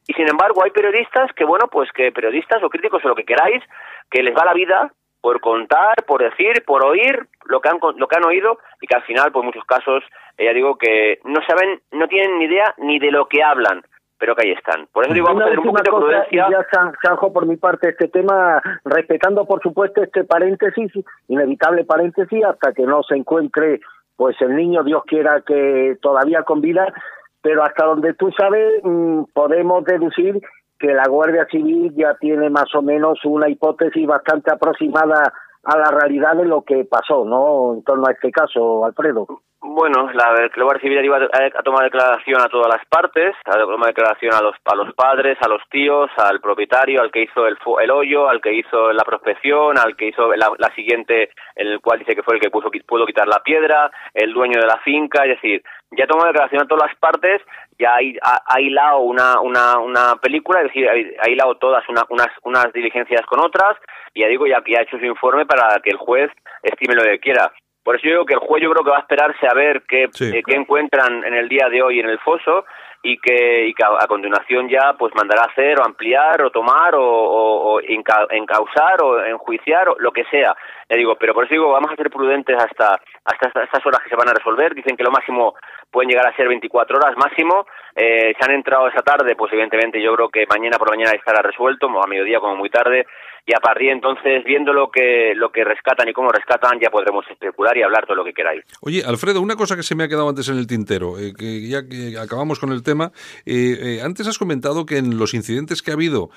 Y 0.07 0.15
sin 0.15 0.29
embargo 0.29 0.65
hay 0.65 0.71
periodistas 0.71 1.31
que, 1.35 1.45
bueno, 1.45 1.67
pues 1.71 1.93
que 1.93 2.11
periodistas 2.11 2.63
o 2.63 2.71
críticos 2.71 3.05
o 3.05 3.09
lo 3.09 3.15
que 3.15 3.25
queráis, 3.27 3.63
que 4.11 4.23
les 4.23 4.35
va 4.35 4.45
la 4.47 4.55
vida 4.55 4.91
por 5.21 5.41
contar, 5.41 5.95
por 6.07 6.23
decir, 6.23 6.63
por 6.67 6.85
oír 6.85 7.27
lo 7.47 7.61
que 7.61 7.69
han 7.69 7.79
lo 7.97 8.07
que 8.09 8.17
han 8.17 8.25
oído 8.25 8.59
y 8.81 8.87
que 8.87 8.95
al 8.97 9.03
final, 9.03 9.33
pues 9.33 9.43
en 9.43 9.47
muchos 9.47 9.65
casos, 9.65 10.03
eh, 10.37 10.45
ya 10.45 10.53
digo 10.53 10.77
que 10.79 11.19
no 11.25 11.41
saben, 11.47 11.81
no 11.93 12.07
tienen 12.09 12.39
ni 12.39 12.45
idea 12.45 12.75
ni 12.79 12.99
de 12.99 13.11
lo 13.11 13.27
que 13.27 13.43
hablan, 13.43 13.83
pero 14.19 14.35
que 14.37 14.47
ahí 14.47 14.53
están. 14.53 14.87
Por 14.93 15.05
eso 15.05 15.15
digo, 15.15 15.27
vamos 15.27 15.43
a 15.43 15.45
tener 15.47 15.59
un 15.61 15.67
poquito 15.67 15.91
de 15.99 16.05
prudencia. 16.05 16.49
ya 16.51 16.67
San- 16.73 16.93
Sanjo, 17.03 17.33
por 17.33 17.47
mi 17.47 17.57
parte, 17.57 17.91
este 17.91 18.09
tema, 18.09 18.61
respetando 18.85 19.45
por 19.45 19.61
supuesto 19.63 20.03
este 20.03 20.25
paréntesis, 20.25 20.93
inevitable 21.29 21.85
paréntesis, 21.85 22.45
hasta 22.45 22.73
que 22.73 22.85
no 22.85 23.03
se 23.03 23.17
encuentre 23.17 23.81
pues 24.17 24.41
el 24.41 24.57
niño, 24.57 24.83
Dios 24.83 25.03
quiera 25.07 25.43
que 25.47 25.97
todavía 26.03 26.43
con 26.43 26.61
vida, 26.61 26.93
pero 27.41 27.63
hasta 27.63 27.85
donde 27.85 28.15
tú 28.15 28.33
sabes, 28.37 28.81
mm, 28.83 29.25
podemos 29.33 29.85
deducir 29.85 30.41
que 30.79 30.95
la 30.95 31.05
Guardia 31.09 31.47
Civil 31.51 31.93
ya 31.97 32.15
tiene 32.21 32.51
más 32.51 32.75
o 32.75 32.83
menos 32.83 33.19
una 33.25 33.49
hipótesis 33.49 34.07
bastante 34.07 34.53
aproximada 34.53 35.33
a 35.65 35.79
la 35.79 35.91
realidad 35.91 36.37
de 36.37 36.45
lo 36.45 36.63
que 36.63 36.85
pasó, 36.85 37.25
¿no? 37.25 37.75
En 37.75 37.83
torno 37.83 38.07
a 38.07 38.13
este 38.13 38.31
caso, 38.31 38.85
Alfredo. 38.85 39.27
Bueno, 39.61 40.09
la, 40.13 40.49
que 40.51 40.61
lo 40.61 40.67
va 40.67 40.73
a 40.73 40.75
recibir 40.75 41.05
iba 41.05 41.17
a, 41.17 41.63
tomar 41.65 41.83
declaración 41.83 42.41
a 42.41 42.49
todas 42.49 42.69
las 42.69 42.87
partes, 42.87 43.35
a 43.45 43.59
tomar 43.59 43.89
declaración 43.89 44.33
a 44.33 44.41
los, 44.41 44.55
a 44.65 44.77
los 44.77 44.95
padres, 44.95 45.37
a 45.41 45.49
los 45.49 45.61
tíos, 45.69 46.09
al 46.17 46.41
propietario, 46.41 47.01
al 47.03 47.11
que 47.11 47.23
hizo 47.23 47.45
el, 47.45 47.59
el 47.83 47.91
hoyo, 47.91 48.29
al 48.29 48.41
que 48.41 48.53
hizo 48.53 48.93
la 48.93 49.03
prospección, 49.03 49.77
al 49.77 49.97
que 49.97 50.09
hizo 50.09 50.33
la, 50.37 50.73
siguiente, 50.77 51.31
en 51.57 51.67
el 51.67 51.81
cual 51.81 51.99
dice 51.99 52.15
que 52.15 52.23
fue 52.23 52.37
el 52.37 52.41
que 52.41 52.51
puso, 52.51 52.71
pudo 52.87 53.05
quitar 53.05 53.27
la 53.27 53.43
piedra, 53.43 53.91
el 54.15 54.33
dueño 54.33 54.61
de 54.61 54.67
la 54.67 54.79
finca, 54.79 55.25
es 55.25 55.31
decir, 55.31 55.63
ya 55.91 56.07
tomó 56.07 56.25
declaración 56.25 56.63
a 56.63 56.69
todas 56.69 56.91
las 56.91 56.99
partes, 56.99 57.43
ya 57.81 57.97
ha, 57.97 58.61
hilado 58.61 59.01
una, 59.01 59.41
una, 59.41 59.79
una 59.79 60.17
película, 60.23 60.61
es 60.61 60.67
decir, 60.67 60.89
ha, 60.89 61.29
hilado 61.29 61.57
todas 61.57 61.83
unas, 61.89 62.05
unas 62.45 62.73
diligencias 62.73 63.27
con 63.27 63.41
otras, 63.41 63.77
y 64.15 64.21
ya 64.21 64.29
digo, 64.29 64.47
ya, 64.47 64.63
ya 64.69 64.79
ha 64.79 64.83
hecho 64.83 64.99
su 64.99 65.05
informe 65.05 65.47
para 65.47 65.81
que 65.81 65.91
el 65.91 65.97
juez 65.97 66.31
estime 66.63 66.95
lo 66.95 67.03
que 67.03 67.19
quiera. 67.19 67.53
Por 67.89 67.97
eso 67.97 68.05
yo 68.05 68.11
digo 68.11 68.27
que 68.27 68.35
el 68.35 68.41
juez 68.41 68.63
yo 68.63 68.71
creo 68.71 68.85
que 68.85 68.91
va 68.91 68.99
a 68.99 69.01
esperarse 69.01 69.47
a 69.49 69.55
ver 69.55 69.81
qué, 69.89 70.11
eh, 70.21 70.43
qué 70.47 70.55
encuentran 70.55 71.25
en 71.25 71.33
el 71.33 71.49
día 71.49 71.71
de 71.71 71.81
hoy 71.81 72.01
en 72.01 72.11
el 72.11 72.19
foso 72.19 72.67
y 73.03 73.17
que, 73.17 73.67
y 73.67 73.73
que 73.73 73.83
a, 73.83 74.07
continuación 74.07 74.69
ya 74.69 74.93
pues 74.99 75.15
mandará 75.15 75.45
a 75.45 75.51
hacer 75.51 75.81
o 75.81 75.87
ampliar 75.87 76.43
o 76.43 76.51
tomar 76.51 76.95
o, 76.95 77.03
o, 77.03 77.81
encausar 77.81 79.03
o 79.03 79.25
enjuiciar 79.25 79.89
o 79.89 79.97
lo 80.01 80.13
que 80.13 80.25
sea. 80.25 80.55
Le 80.87 80.99
digo, 80.99 81.17
pero 81.17 81.33
por 81.33 81.45
eso 81.45 81.55
digo, 81.55 81.73
vamos 81.73 81.91
a 81.91 81.97
ser 81.97 82.11
prudentes 82.11 82.59
hasta, 82.59 83.01
hasta 83.25 83.63
estas 83.65 83.87
horas 83.87 84.03
que 84.03 84.11
se 84.11 84.17
van 84.17 84.29
a 84.29 84.35
resolver. 84.35 84.75
Dicen 84.75 84.95
que 84.95 85.05
lo 85.05 85.11
máximo 85.11 85.55
pueden 85.91 86.11
llegar 86.11 86.27
a 86.27 86.37
ser 86.37 86.47
24 86.47 86.99
horas 86.99 87.17
máximo. 87.17 87.67
Eh, 87.97 88.35
se 88.39 88.45
han 88.45 88.55
entrado 88.55 88.89
esa 88.89 89.01
tarde, 89.01 89.35
pues 89.35 89.51
evidentemente 89.55 90.03
yo 90.03 90.15
creo 90.15 90.29
que 90.29 90.45
mañana 90.47 90.77
por 90.77 90.91
la 90.91 90.97
mañana 90.99 91.17
estará 91.17 91.41
resuelto, 91.41 91.87
a 91.87 92.07
mediodía 92.07 92.39
como 92.39 92.55
muy 92.55 92.69
tarde 92.69 93.07
y 93.49 93.55
a 93.55 93.61
partir 93.61 93.87
de 93.87 93.95
entonces, 93.95 94.45
viendo 94.45 94.75
lo 94.75 94.91
que, 94.91 95.33
lo 95.35 95.51
que 95.51 95.65
rescatan 95.65 96.07
y 96.07 96.13
cómo 96.13 96.29
rescatan, 96.29 96.79
ya 96.83 96.91
podremos 96.91 97.25
especular 97.31 97.75
y 97.79 97.83
hablar 97.83 98.05
todo 98.07 98.19
lo 98.19 98.25
que 98.25 98.35
queráis. 98.35 98.63
Oye, 98.83 99.03
Alfredo, 99.03 99.41
una 99.41 99.57
cosa 99.57 99.75
que 99.75 99.83
se 99.83 99.95
me 99.95 100.05
ha 100.05 100.09
quedado 100.09 100.29
antes 100.29 100.51
en 100.51 100.59
el 100.59 100.67
tintero, 100.67 101.19
eh, 101.19 101.33
que 101.33 101.67
ya 101.67 101.89
que 101.89 102.19
acabamos 102.19 102.59
con 102.59 102.73
el 102.73 102.83
tema, 102.83 103.11
eh, 103.47 103.79
eh, 103.81 104.03
antes 104.05 104.27
has 104.27 104.39
comentado 104.39 104.85
que 104.85 104.99
en 104.99 105.17
los 105.17 105.33
incidentes 105.33 105.81
que 105.81 105.93
ha 105.93 105.95
habido 105.95 106.29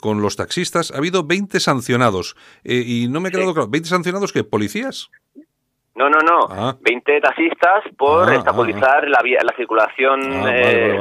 con 0.00 0.22
los 0.22 0.36
taxistas 0.36 0.92
ha 0.92 0.96
habido 0.96 1.26
20 1.26 1.60
sancionados, 1.60 2.36
y 2.64 3.08
no 3.10 3.20
me 3.20 3.28
ha 3.28 3.32
quedado 3.32 3.52
claro, 3.52 3.68
¿20 3.68 3.84
sancionados 3.84 4.32
qué? 4.32 4.42
¿Policías? 4.42 5.10
No, 5.96 6.10
no, 6.10 6.18
no. 6.20 6.76
20 6.80 7.16
ah. 7.16 7.20
taxistas 7.22 7.84
por 7.96 8.30
ah, 8.30 8.36
obstaculizar 8.36 9.04
ah, 9.04 9.08
la 9.08 9.22
vía, 9.22 9.40
la 9.42 9.56
circulación, 9.56 10.20
eh, 10.46 10.94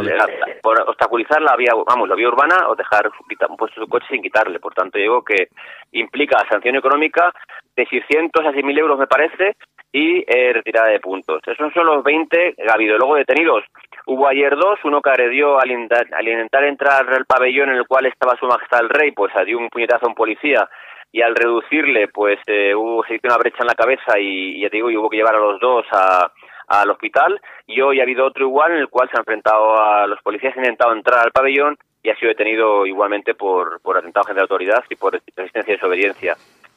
por 0.64 0.80
obstaculizar 0.88 1.42
la 1.42 1.56
vía, 1.58 1.74
vamos, 1.86 2.08
la 2.08 2.16
vía 2.16 2.30
urbana 2.30 2.70
o 2.70 2.76
dejar 2.76 3.12
un 3.50 3.58
puesto 3.58 3.82
su 3.82 3.88
coche 3.90 4.06
sin 4.10 4.22
quitarle. 4.22 4.60
Por 4.60 4.74
tanto, 4.74 4.98
digo 4.98 5.22
que 5.22 5.50
implica 5.92 6.46
sanción 6.50 6.78
económica 6.78 7.34
de 7.76 7.86
600 7.86 8.46
a 8.46 8.52
6.000 8.52 8.80
euros, 8.80 8.98
me 8.98 9.08
parece, 9.08 9.58
y 9.92 10.24
eh, 10.28 10.54
retirada 10.54 10.88
de 10.88 11.02
puntos. 11.02 11.42
Esos 11.46 11.74
son 11.74 11.86
los 11.86 12.02
20 12.02 12.56
que 12.56 12.70
ha 12.70 12.74
habido. 12.74 12.98
Luego 12.98 13.16
detenidos. 13.16 13.66
Hubo 14.06 14.28
ayer 14.28 14.56
dos, 14.56 14.80
uno 14.86 15.02
que 15.02 15.10
agredió 15.10 15.60
al, 15.60 15.72
al 15.72 16.28
intentar 16.28 16.64
entrar 16.64 17.14
al 17.14 17.26
pabellón 17.26 17.70
en 17.70 17.76
el 17.76 17.88
cual 17.88 18.06
estaba 18.06 18.38
su 18.38 18.46
majestad 18.46 18.82
el 18.82 18.90
rey, 18.90 19.12
pues 19.12 19.34
dio 19.46 19.58
un 19.58 19.70
puñetazo 19.70 20.06
a 20.06 20.10
un 20.10 20.16
policía 20.16 20.70
y 21.16 21.22
al 21.22 21.34
reducirle 21.34 22.10
pues 22.10 22.38
eh, 22.46 22.76
hubo 22.76 23.02
se 23.06 23.16
hizo 23.16 23.28
una 23.30 23.38
brecha 23.38 23.60
en 23.62 23.68
la 23.68 23.74
cabeza 23.74 24.20
y, 24.20 24.60
ya 24.60 24.70
te 24.70 24.76
digo 24.76 24.90
hubo 24.90 25.10
que 25.10 25.16
llevar 25.16 25.36
a 25.36 25.40
los 25.40 25.62
dos 25.62 25.86
a, 25.94 26.30
al 26.68 26.90
hospital 26.92 27.40
y 27.66 27.80
hoy 27.80 28.02
ha 28.02 28.04
habido 28.04 28.26
otro 28.26 28.44
igual 28.46 28.74
en 28.74 28.80
el 28.80 28.90
cual 28.90 29.10
se 29.10 29.16
ha 29.16 29.22
enfrentado 29.22 29.82
a 29.82 30.08
los 30.08 30.22
policías 30.22 30.52
han 30.58 30.66
intentado 30.66 30.92
entrar 30.92 31.22
al 31.24 31.32
pabellón 31.32 31.78
y 32.04 32.10
ha 32.10 32.18
sido 32.18 32.28
detenido 32.28 32.86
igualmente 32.86 33.34
por, 33.34 33.80
por 33.80 33.98
atentado 33.98 34.26
general 34.26 34.48
de 34.48 34.54
autoridad 34.54 34.84
y 34.90 34.96
por 34.96 35.14
resistencia 35.14 35.72
y 35.72 35.76
desobediencia. 35.78 36.36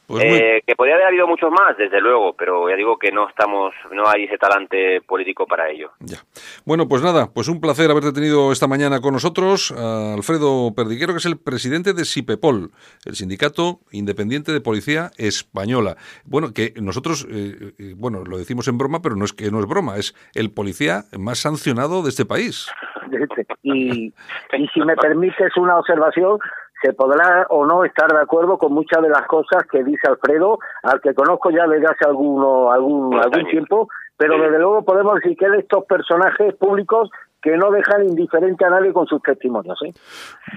Pues 0.08 0.24
eh, 0.24 0.62
que 0.66 0.74
podría 0.74 0.94
haber 0.94 1.08
habido 1.08 1.26
muchos 1.26 1.50
más, 1.50 1.76
desde 1.76 2.00
luego, 2.00 2.32
pero 2.32 2.68
ya 2.70 2.76
digo 2.76 2.96
que 2.98 3.12
no 3.12 3.28
estamos, 3.28 3.74
no 3.92 4.08
hay 4.08 4.24
ese 4.24 4.38
talante 4.38 5.02
político 5.02 5.46
para 5.46 5.68
ello. 5.68 5.90
Ya. 6.00 6.16
Bueno, 6.64 6.88
pues 6.88 7.02
nada, 7.02 7.28
pues 7.32 7.46
un 7.48 7.60
placer 7.60 7.90
haberte 7.90 8.12
tenido 8.12 8.50
esta 8.50 8.66
mañana 8.66 9.00
con 9.02 9.12
nosotros, 9.12 9.70
Alfredo 9.70 10.72
Perdiguero, 10.74 11.12
que 11.12 11.18
es 11.18 11.26
el 11.26 11.38
presidente 11.38 11.92
de 11.92 12.06
SIPEPOL, 12.06 12.70
el 13.04 13.14
Sindicato 13.16 13.80
Independiente 13.92 14.50
de 14.50 14.62
Policía 14.62 15.10
Española. 15.18 15.96
Bueno, 16.24 16.54
que 16.54 16.72
nosotros, 16.80 17.26
eh, 17.30 17.72
eh, 17.78 17.94
bueno, 17.94 18.24
lo 18.24 18.38
decimos 18.38 18.66
en 18.68 18.78
broma, 18.78 19.02
pero 19.02 19.14
no 19.14 19.26
es 19.26 19.34
que 19.34 19.50
no 19.50 19.60
es 19.60 19.66
broma, 19.66 19.98
es 19.98 20.14
el 20.34 20.50
policía 20.50 21.02
más 21.18 21.40
sancionado 21.40 22.02
de 22.02 22.08
este 22.08 22.24
país. 22.24 22.70
Y, 23.62 24.14
y 24.56 24.68
si 24.72 24.80
me 24.80 24.96
permites 24.96 25.54
una 25.56 25.76
observación, 25.78 26.38
se 26.82 26.92
podrá 26.92 27.46
o 27.50 27.66
no 27.66 27.84
estar 27.84 28.08
de 28.10 28.20
acuerdo 28.20 28.58
con 28.58 28.72
muchas 28.72 29.02
de 29.02 29.08
las 29.08 29.26
cosas 29.26 29.64
que 29.70 29.82
dice 29.82 30.08
Alfredo, 30.08 30.58
al 30.82 31.00
que 31.00 31.14
conozco 31.14 31.50
ya 31.50 31.66
desde 31.66 31.86
hace 31.86 32.04
alguno, 32.06 32.70
algún, 32.70 33.14
algún 33.14 33.46
tiempo, 33.46 33.88
pero 34.16 34.40
desde 34.40 34.58
luego 34.58 34.82
podemos 34.82 35.16
decir 35.16 35.36
que 35.36 35.48
de 35.48 35.58
estos 35.58 35.84
personajes 35.84 36.54
públicos 36.54 37.10
que 37.40 37.56
no 37.56 37.70
dejan 37.70 38.04
indiferente 38.04 38.64
a 38.64 38.70
nadie 38.70 38.92
con 38.92 39.06
sus 39.06 39.22
testimonios. 39.22 39.78
¿eh? 39.82 39.92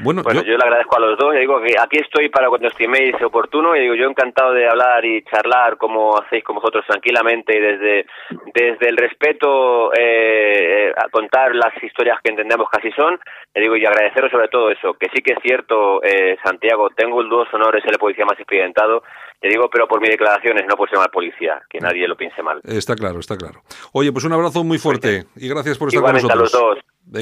Bueno, 0.04 0.24
yo... 0.24 0.42
le 0.42 0.64
agradezco 0.64 0.98
a 0.98 1.00
los 1.00 1.18
dos. 1.18 1.34
digo 1.36 1.62
que 1.62 1.76
aquí 1.80 1.98
estoy 2.00 2.30
para 2.30 2.50
cuando 2.50 2.68
estiméis 2.68 3.22
oportuno. 3.22 3.76
Y 3.76 3.82
digo, 3.82 3.96
yo 3.96 4.08
encantado 4.08 4.54
de 4.54 4.68
hablar 4.68 5.06
y 5.06 5.24
charlar 5.24 5.78
como 5.78 6.18
hacéis 6.18 6.44
con 6.44 6.56
vosotros 6.56 6.86
tranquilamente 6.88 7.58
y 7.58 7.62
desde, 7.62 8.06
desde 8.54 8.90
el 8.90 8.98
respeto 8.98 9.92
eh, 9.94 10.92
a 10.96 11.10
contar 11.10 11.56
las 11.56 11.72
historias 11.84 12.20
que 12.24 12.32
entendemos 12.32 12.68
que 12.70 12.80
así 12.80 12.92
son. 12.96 13.20
Le 13.54 13.62
digo, 13.62 13.76
y 13.76 13.86
agradeceros 13.86 14.32
sobre 14.32 14.48
todo 14.48 14.72
eso, 14.72 14.94
que 14.94 15.10
sí 15.14 15.22
que 15.22 15.34
es 15.34 15.40
cierto, 15.42 16.02
eh, 16.04 16.38
Santiago, 16.44 16.90
tengo 16.90 17.22
el 17.22 17.30
dos 17.30 17.48
honores 17.54 17.84
ser 17.84 17.94
el 17.94 18.00
policía 18.00 18.26
más 18.26 18.40
experimentado 18.40 19.04
te 19.42 19.50
digo, 19.50 19.70
pero 19.72 19.88
por 19.88 20.00
mis 20.00 20.12
declaraciones, 20.12 20.66
no 20.70 20.76
por 20.76 20.88
ser 20.88 21.00
mal 21.00 21.10
policía, 21.10 21.64
que 21.68 21.80
nadie 21.80 22.08
lo 22.08 22.16
piense 22.16 22.44
mal. 22.44 22.62
Está 22.64 22.96
claro, 22.96 23.20
está 23.20 23.36
claro. 23.36 23.64
Oye, 23.92 24.12
pues 24.12 24.24
un 24.24 24.34
abrazo 24.34 24.64
muy 24.64 24.78
fuerte 24.78 25.26
y 25.36 25.50
gracias 25.50 25.80
por 25.80 25.88
estar 25.88 26.04
con 26.04 26.14
nosotros. 26.14 26.32
a 26.32 26.42
los 26.44 26.52
dos. 26.52 26.78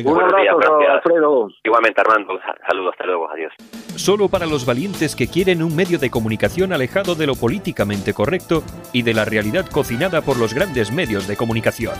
Un 0.06 0.22
abrazo, 0.22 0.60
Alfredo. 0.92 1.48
Igualmente, 1.64 2.02
Armando. 2.02 2.38
Saludos, 2.68 2.92
hasta 2.92 3.06
luego, 3.06 3.32
adiós. 3.32 3.54
Solo 3.96 4.28
para 4.28 4.46
los 4.46 4.66
valientes 4.66 5.16
que 5.16 5.28
quieren 5.28 5.64
un 5.64 5.74
medio 5.74 5.98
de 5.98 6.12
comunicación 6.12 6.74
alejado 6.74 7.16
de 7.16 7.26
lo 7.26 7.36
políticamente 7.36 8.14
correcto 8.14 8.64
y 8.92 9.04
de 9.04 9.14
la 9.14 9.24
realidad 9.24 9.66
cocinada 9.72 10.22
por 10.22 10.38
los 10.38 10.54
grandes 10.54 10.92
medios 10.92 11.26
de 11.26 11.38
comunicación. 11.38 11.96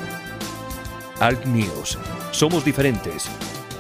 Alt 1.22 1.46
News. 1.46 1.98
Somos 2.32 2.66
diferentes. 2.66 3.30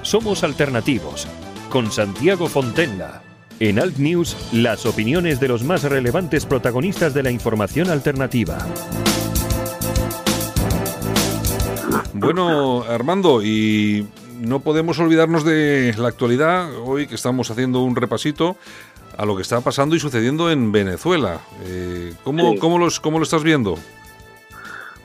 Somos 0.04 0.46
alternativos. 0.46 1.28
Con 1.70 1.92
Santiago 1.92 2.48
Fontenla. 2.48 3.29
En 3.60 3.78
Alt 3.78 3.97
News, 3.97 4.38
las 4.53 4.86
opiniones 4.86 5.41
de 5.41 5.49
los 5.49 5.64
más 5.64 5.84
relevantes 5.84 6.45
protagonistas 6.45 7.14
de 7.14 7.24
la 7.24 7.32
información 7.32 7.89
alternativa. 7.89 8.57
Bueno, 12.14 12.84
Armando, 12.84 13.43
y 13.43 14.07
no 14.39 14.62
podemos 14.62 14.97
olvidarnos 14.99 15.43
de 15.43 15.93
la 15.97 16.07
actualidad, 16.07 16.74
hoy 16.86 17.07
que 17.07 17.16
estamos 17.16 17.51
haciendo 17.51 17.82
un 17.82 17.97
repasito 17.97 18.55
a 19.18 19.26
lo 19.26 19.36
que 19.36 19.41
está 19.41 19.60
pasando 19.60 19.93
y 19.93 19.99
sucediendo 19.99 20.49
en 20.49 20.72
Venezuela. 20.72 21.41
Eh, 21.66 22.14
¿cómo, 22.24 22.55
cómo, 22.60 22.78
los, 22.78 23.01
¿Cómo 23.01 23.20
lo 23.20 23.24
estás 23.24 23.43
viendo? 23.43 23.78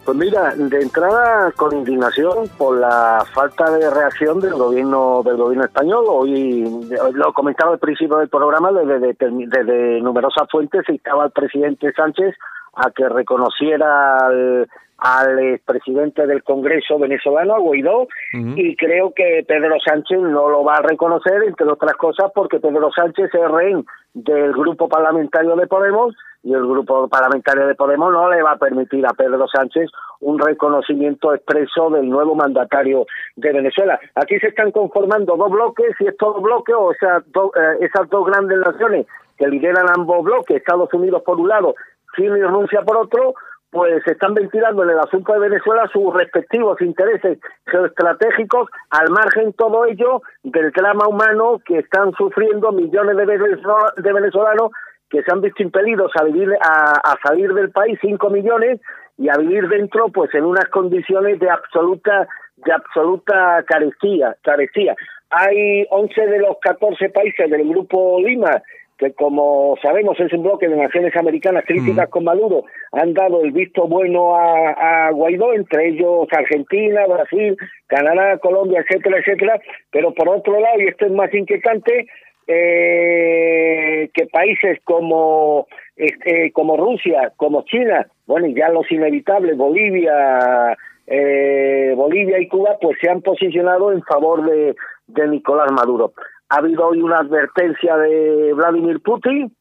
Pues 0.04 0.18
mira, 0.18 0.54
de 0.54 0.82
entrada 0.82 1.50
con 1.52 1.74
indignación 1.74 2.46
por 2.58 2.78
la 2.78 3.24
falta 3.32 3.70
de 3.70 3.88
reacción 3.88 4.38
del 4.38 4.52
gobierno 4.52 5.22
del 5.24 5.38
gobierno 5.38 5.64
español. 5.64 6.04
Hoy 6.06 6.86
lo 7.14 7.32
comentaba 7.32 7.72
al 7.72 7.78
principio 7.78 8.18
del 8.18 8.28
programa, 8.28 8.70
desde, 8.70 9.16
desde, 9.18 10.00
numerosas 10.02 10.46
fuentes 10.50 10.82
se 10.84 10.92
instaba 10.92 11.24
al 11.24 11.30
presidente 11.30 11.90
Sánchez 11.94 12.36
a 12.74 12.90
que 12.90 13.08
reconociera 13.08 14.18
al, 14.26 14.68
al 15.04 15.60
presidente 15.66 16.26
del 16.26 16.42
Congreso 16.42 16.98
venezolano, 16.98 17.54
a 17.54 17.58
Guaidó, 17.58 18.08
y 18.32 18.74
creo 18.74 19.12
que 19.12 19.44
Pedro 19.46 19.76
Sánchez 19.84 20.18
no 20.18 20.48
lo 20.48 20.64
va 20.64 20.76
a 20.76 20.82
reconocer, 20.82 21.42
entre 21.46 21.68
otras 21.68 21.92
cosas, 21.98 22.32
porque 22.34 22.58
Pedro 22.58 22.90
Sánchez 22.90 23.28
es 23.34 23.50
rehén 23.50 23.84
del 24.14 24.52
grupo 24.52 24.88
parlamentario 24.88 25.56
de 25.56 25.66
Podemos 25.66 26.16
y 26.42 26.54
el 26.54 26.62
grupo 26.66 27.06
parlamentario 27.08 27.66
de 27.66 27.74
Podemos 27.74 28.12
no 28.12 28.30
le 28.30 28.42
va 28.42 28.52
a 28.52 28.56
permitir 28.56 29.04
a 29.06 29.12
Pedro 29.12 29.46
Sánchez 29.46 29.90
un 30.20 30.38
reconocimiento 30.38 31.34
expreso 31.34 31.90
del 31.90 32.08
nuevo 32.08 32.34
mandatario 32.34 33.04
de 33.36 33.52
Venezuela. 33.52 34.00
Aquí 34.14 34.38
se 34.38 34.48
están 34.48 34.70
conformando 34.70 35.36
dos 35.36 35.50
bloques 35.50 35.94
y 36.00 36.06
estos 36.06 36.32
dos 36.32 36.42
bloques, 36.42 36.74
o 36.78 36.94
sea, 36.98 37.18
eh, 37.18 37.76
esas 37.80 38.08
dos 38.08 38.24
grandes 38.24 38.56
naciones 38.56 39.06
que 39.36 39.48
lideran 39.48 39.84
ambos 39.94 40.24
bloques, 40.24 40.56
Estados 40.56 40.94
Unidos 40.94 41.22
por 41.26 41.38
un 41.38 41.48
lado, 41.48 41.74
China 42.16 42.38
y 42.38 42.42
Rusia 42.42 42.80
por 42.86 42.96
otro, 42.96 43.34
pues 43.74 44.06
están 44.06 44.34
ventilando 44.34 44.84
en 44.84 44.90
el 44.90 45.00
asunto 45.00 45.32
de 45.32 45.48
Venezuela 45.48 45.90
sus 45.92 46.14
respectivos 46.14 46.80
intereses 46.80 47.40
geoestratégicos, 47.66 48.70
al 48.90 49.10
margen 49.10 49.52
todo 49.52 49.84
ello 49.86 50.22
del 50.44 50.70
drama 50.70 51.08
humano 51.08 51.60
que 51.66 51.78
están 51.78 52.12
sufriendo 52.12 52.70
millones 52.70 53.16
de 53.16 54.12
venezolanos 54.12 54.70
que 55.10 55.24
se 55.24 55.32
han 55.32 55.40
visto 55.40 55.64
impedidos 55.64 56.12
a 56.14 56.22
vivir 56.22 56.50
a, 56.62 57.16
salir 57.26 57.52
del 57.52 57.72
país 57.72 57.98
cinco 58.00 58.30
millones 58.30 58.80
y 59.18 59.28
a 59.28 59.34
vivir 59.38 59.66
dentro 59.68 60.08
pues 60.08 60.32
en 60.34 60.44
unas 60.44 60.66
condiciones 60.66 61.40
de 61.40 61.50
absoluta 61.50 62.28
de 62.56 62.72
absoluta 62.72 63.64
carecía 63.66 64.36
carecía 64.42 64.94
hay 65.30 65.84
11 65.90 66.26
de 66.28 66.38
los 66.38 66.58
14 66.60 67.08
países 67.10 67.50
del 67.50 67.68
grupo 67.68 68.20
Lima 68.20 68.62
que 68.98 69.12
como 69.12 69.76
sabemos 69.82 70.18
es 70.20 70.32
un 70.32 70.44
bloque 70.44 70.68
de 70.68 70.76
naciones 70.76 71.16
americanas 71.16 71.64
críticas 71.66 72.08
con 72.08 72.24
Maduro, 72.24 72.64
han 72.92 73.12
dado 73.12 73.42
el 73.42 73.52
visto 73.52 73.88
bueno 73.88 74.36
a, 74.36 75.06
a, 75.06 75.10
Guaidó, 75.10 75.52
entre 75.52 75.88
ellos 75.88 76.28
Argentina, 76.30 77.06
Brasil, 77.06 77.56
Canadá, 77.86 78.38
Colombia, 78.38 78.84
etcétera, 78.86 79.18
etcétera, 79.18 79.60
pero 79.90 80.14
por 80.14 80.28
otro 80.28 80.60
lado, 80.60 80.80
y 80.80 80.86
esto 80.86 81.06
es 81.06 81.12
más 81.12 81.32
inquietante, 81.34 82.06
eh, 82.46 84.10
que 84.12 84.26
países 84.26 84.78
como 84.84 85.66
este, 85.96 86.52
como 86.52 86.76
Rusia, 86.76 87.32
como 87.36 87.62
China, 87.64 88.06
bueno, 88.26 88.46
y 88.46 88.54
ya 88.54 88.68
los 88.68 88.90
inevitables, 88.90 89.56
Bolivia, 89.56 90.76
eh, 91.06 91.94
Bolivia 91.96 92.38
y 92.40 92.48
Cuba, 92.48 92.76
pues 92.80 92.98
se 93.00 93.10
han 93.10 93.22
posicionado 93.22 93.92
en 93.92 94.02
favor 94.02 94.44
de, 94.44 94.74
de 95.06 95.28
Nicolás 95.28 95.70
Maduro. 95.72 96.12
Ha 96.50 96.56
habido 96.56 96.86
hoy 96.86 97.02
una 97.02 97.18
advertencia 97.18 97.96
de 97.96 98.52
Vladimir 98.54 99.00
Putin 99.00 99.54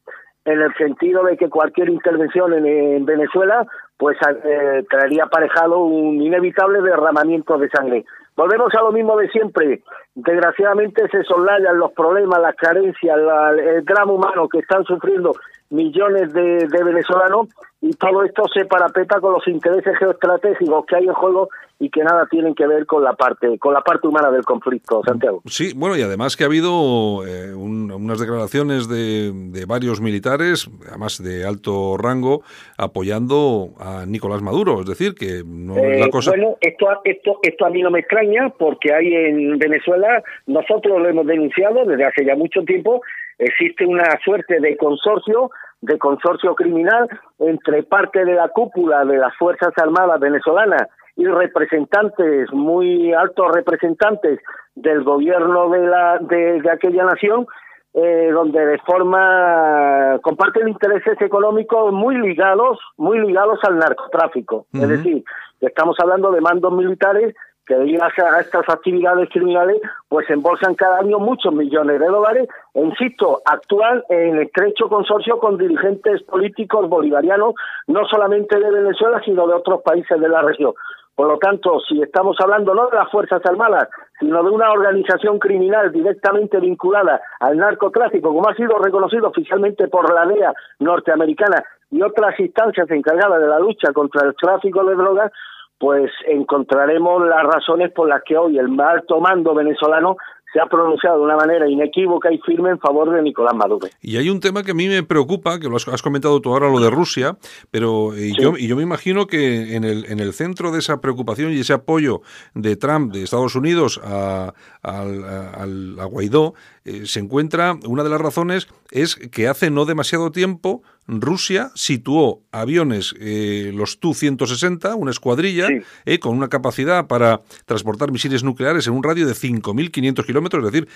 en 0.44 0.60
el 0.60 0.74
sentido 0.74 1.24
de 1.24 1.36
que 1.36 1.48
cualquier 1.48 1.88
intervención 1.88 2.52
en, 2.52 3.04
Venezuela 3.04 3.66
pues 3.96 4.18
eh, 4.44 4.84
traería 4.90 5.24
aparejado 5.24 5.78
un 5.78 6.20
inevitable 6.20 6.82
derramamiento 6.82 7.56
de 7.58 7.70
sangre. 7.70 8.04
Volvemos 8.36 8.72
a 8.74 8.82
lo 8.82 8.92
mismo 8.92 9.16
de 9.16 9.28
siempre. 9.28 9.82
Desgraciadamente 10.14 11.08
se 11.10 11.24
soslayan 11.24 11.78
los 11.78 11.92
problemas, 11.92 12.40
las 12.40 12.54
carencias, 12.54 13.18
el 13.58 13.84
drama 13.84 14.12
humano 14.12 14.48
que 14.48 14.60
están 14.60 14.84
sufriendo 14.84 15.32
millones 15.70 16.32
de, 16.32 16.68
de 16.68 16.84
venezolanos 16.84 17.48
y 17.80 17.90
todo 17.94 18.22
esto 18.22 18.44
se 18.52 18.64
parapeta 18.64 19.20
con 19.20 19.32
los 19.32 19.46
intereses 19.48 19.98
geoestratégicos 19.98 20.86
que 20.86 20.96
hay 20.96 21.04
en 21.04 21.12
juego 21.12 21.48
y 21.78 21.90
que 21.90 22.02
nada 22.02 22.26
tienen 22.30 22.54
que 22.54 22.66
ver 22.66 22.86
con 22.86 23.02
la 23.02 23.14
parte 23.14 23.58
con 23.58 23.74
la 23.74 23.80
parte 23.82 24.06
humana 24.06 24.30
del 24.30 24.44
conflicto, 24.44 25.02
Santiago. 25.04 25.42
Sí, 25.46 25.72
bueno, 25.74 25.96
y 25.96 26.02
además 26.02 26.36
que 26.36 26.44
ha 26.44 26.46
habido 26.46 27.26
eh, 27.26 27.52
unas 27.54 28.20
declaraciones 28.20 28.88
de, 28.88 29.32
de, 29.34 29.66
varios 29.66 30.00
militares, 30.00 30.70
además 30.88 31.22
de 31.22 31.44
alto 31.44 31.96
rango, 31.98 32.42
apoyando 32.78 33.70
a 33.78 34.06
Nicolás 34.06 34.40
Maduro, 34.40 34.80
es 34.80 34.86
decir, 34.86 35.14
que 35.14 35.42
no 35.44 35.76
es 35.76 36.00
la 36.00 36.06
eh, 36.06 36.10
cosa... 36.10 36.30
Bueno, 36.30 36.56
esto, 36.60 36.86
esto, 37.04 37.38
esto 37.42 37.66
a 37.66 37.70
mí 37.70 37.82
no 37.82 37.90
me 37.90 38.00
extraña 38.00 38.50
porque 38.56 38.94
hay 38.94 39.12
en 39.12 39.58
Venezuela, 39.58 40.03
nosotros 40.46 41.00
lo 41.00 41.08
hemos 41.08 41.26
denunciado 41.26 41.84
desde 41.84 42.04
hace 42.04 42.24
ya 42.24 42.36
mucho 42.36 42.62
tiempo, 42.62 43.02
existe 43.38 43.86
una 43.86 44.04
suerte 44.24 44.60
de 44.60 44.76
consorcio 44.76 45.50
de 45.84 45.98
consorcio 45.98 46.54
criminal 46.54 47.08
entre 47.38 47.82
parte 47.82 48.24
de 48.24 48.34
la 48.34 48.48
cúpula 48.48 49.04
de 49.04 49.18
las 49.18 49.36
Fuerzas 49.36 49.72
Armadas 49.76 50.18
venezolanas 50.18 50.88
y 51.16 51.26
representantes, 51.26 52.52
muy 52.52 53.12
altos 53.12 53.52
representantes 53.54 54.40
del 54.74 55.04
gobierno 55.04 55.68
de, 55.70 55.86
la, 55.86 56.18
de, 56.18 56.70
aquella 56.70 57.04
nación, 57.04 57.46
eh, 57.92 58.30
donde 58.32 58.64
de 58.66 58.78
forma 58.78 60.18
comparten 60.22 60.68
intereses 60.68 61.20
económicos 61.20 61.92
muy 61.92 62.16
ligados, 62.16 62.78
muy 62.96 63.20
ligados 63.20 63.60
al 63.62 63.78
narcotráfico. 63.78 64.66
Es 64.72 64.88
decir, 64.88 65.22
estamos 65.60 65.96
hablando 66.00 66.32
de 66.32 66.40
mandos 66.40 66.72
militares 66.72 67.34
que 67.66 67.74
debido 67.74 68.04
a 68.04 68.40
estas 68.40 68.68
actividades 68.68 69.28
criminales, 69.30 69.80
pues 70.08 70.28
embolsan 70.28 70.74
cada 70.74 70.98
año 70.98 71.18
muchos 71.18 71.52
millones 71.52 71.98
de 71.98 72.06
dólares 72.06 72.48
e, 72.74 72.80
insisto, 72.80 73.40
actúan 73.44 74.02
en 74.08 74.40
estrecho 74.42 74.88
consorcio 74.88 75.38
con 75.38 75.56
dirigentes 75.56 76.22
políticos 76.24 76.88
bolivarianos, 76.88 77.54
no 77.86 78.04
solamente 78.06 78.58
de 78.58 78.70
Venezuela, 78.70 79.20
sino 79.24 79.46
de 79.46 79.54
otros 79.54 79.82
países 79.82 80.20
de 80.20 80.28
la 80.28 80.42
región. 80.42 80.74
Por 81.14 81.28
lo 81.28 81.38
tanto, 81.38 81.78
si 81.88 82.02
estamos 82.02 82.36
hablando 82.40 82.74
no 82.74 82.88
de 82.88 82.96
las 82.96 83.10
Fuerzas 83.10 83.40
Armadas, 83.46 83.88
sino 84.18 84.42
de 84.42 84.50
una 84.50 84.72
organización 84.72 85.38
criminal 85.38 85.92
directamente 85.92 86.58
vinculada 86.58 87.20
al 87.38 87.56
narcotráfico, 87.56 88.34
como 88.34 88.48
ha 88.48 88.54
sido 88.54 88.78
reconocido 88.78 89.28
oficialmente 89.28 89.86
por 89.86 90.12
la 90.12 90.26
DEA 90.26 90.52
norteamericana 90.80 91.62
y 91.92 92.02
otras 92.02 92.38
instancias 92.40 92.90
encargadas 92.90 93.40
de 93.40 93.46
la 93.46 93.60
lucha 93.60 93.92
contra 93.92 94.26
el 94.26 94.34
tráfico 94.34 94.84
de 94.84 94.96
drogas, 94.96 95.30
pues 95.78 96.10
encontraremos 96.26 97.26
las 97.26 97.42
razones 97.42 97.92
por 97.92 98.08
las 98.08 98.22
que 98.24 98.36
hoy 98.36 98.58
el 98.58 98.80
alto 98.80 99.20
mando 99.20 99.54
venezolano 99.54 100.16
se 100.54 100.60
ha 100.60 100.66
pronunciado 100.66 101.18
de 101.18 101.24
una 101.24 101.36
manera 101.36 101.68
inequívoca 101.68 102.32
y 102.32 102.38
firme 102.38 102.70
en 102.70 102.78
favor 102.78 103.10
de 103.10 103.20
Nicolás 103.22 103.54
Maduro. 103.56 103.88
Y 104.00 104.16
hay 104.18 104.30
un 104.30 104.38
tema 104.38 104.62
que 104.62 104.70
a 104.70 104.74
mí 104.74 104.86
me 104.86 105.02
preocupa, 105.02 105.58
que 105.58 105.68
lo 105.68 105.76
has, 105.76 106.02
comentado 106.02 106.40
tú 106.40 106.52
ahora, 106.52 106.70
lo 106.70 106.78
de 106.78 106.90
Rusia, 106.90 107.36
pero 107.72 108.16
y 108.16 108.40
yo, 108.40 108.56
y 108.56 108.68
yo 108.68 108.76
me 108.76 108.84
imagino 108.84 109.26
que 109.26 109.74
en 109.74 109.82
el, 109.82 110.04
en 110.06 110.20
el 110.20 110.32
centro 110.32 110.70
de 110.70 110.78
esa 110.78 111.00
preocupación 111.00 111.52
y 111.52 111.58
ese 111.58 111.72
apoyo 111.72 112.22
de 112.54 112.76
Trump, 112.76 113.12
de 113.12 113.24
Estados 113.24 113.56
Unidos, 113.56 114.00
a, 114.04 114.54
a 114.84 116.04
Guaidó, 116.04 116.54
eh, 116.84 117.06
se 117.06 117.18
encuentra, 117.18 117.74
una 117.88 118.04
de 118.04 118.10
las 118.10 118.20
razones 118.20 118.68
es 118.92 119.16
que 119.16 119.48
hace 119.48 119.70
no 119.70 119.86
demasiado 119.86 120.30
tiempo 120.30 120.82
Rusia 121.06 121.70
situó 121.74 122.42
aviones, 122.50 123.14
eh, 123.20 123.72
los 123.74 124.00
Tu-160, 124.00 124.94
una 124.96 125.10
escuadrilla, 125.10 125.68
eh, 126.04 126.18
con 126.18 126.36
una 126.36 126.48
capacidad 126.48 127.06
para 127.06 127.42
transportar 127.66 128.10
misiles 128.10 128.42
nucleares 128.42 128.86
en 128.86 128.94
un 128.94 129.02
radio 129.02 129.26
de 129.26 129.34
5.500 129.34 130.24
kilómetros, 130.24 130.64
es 130.64 130.72
decir, 130.72 130.88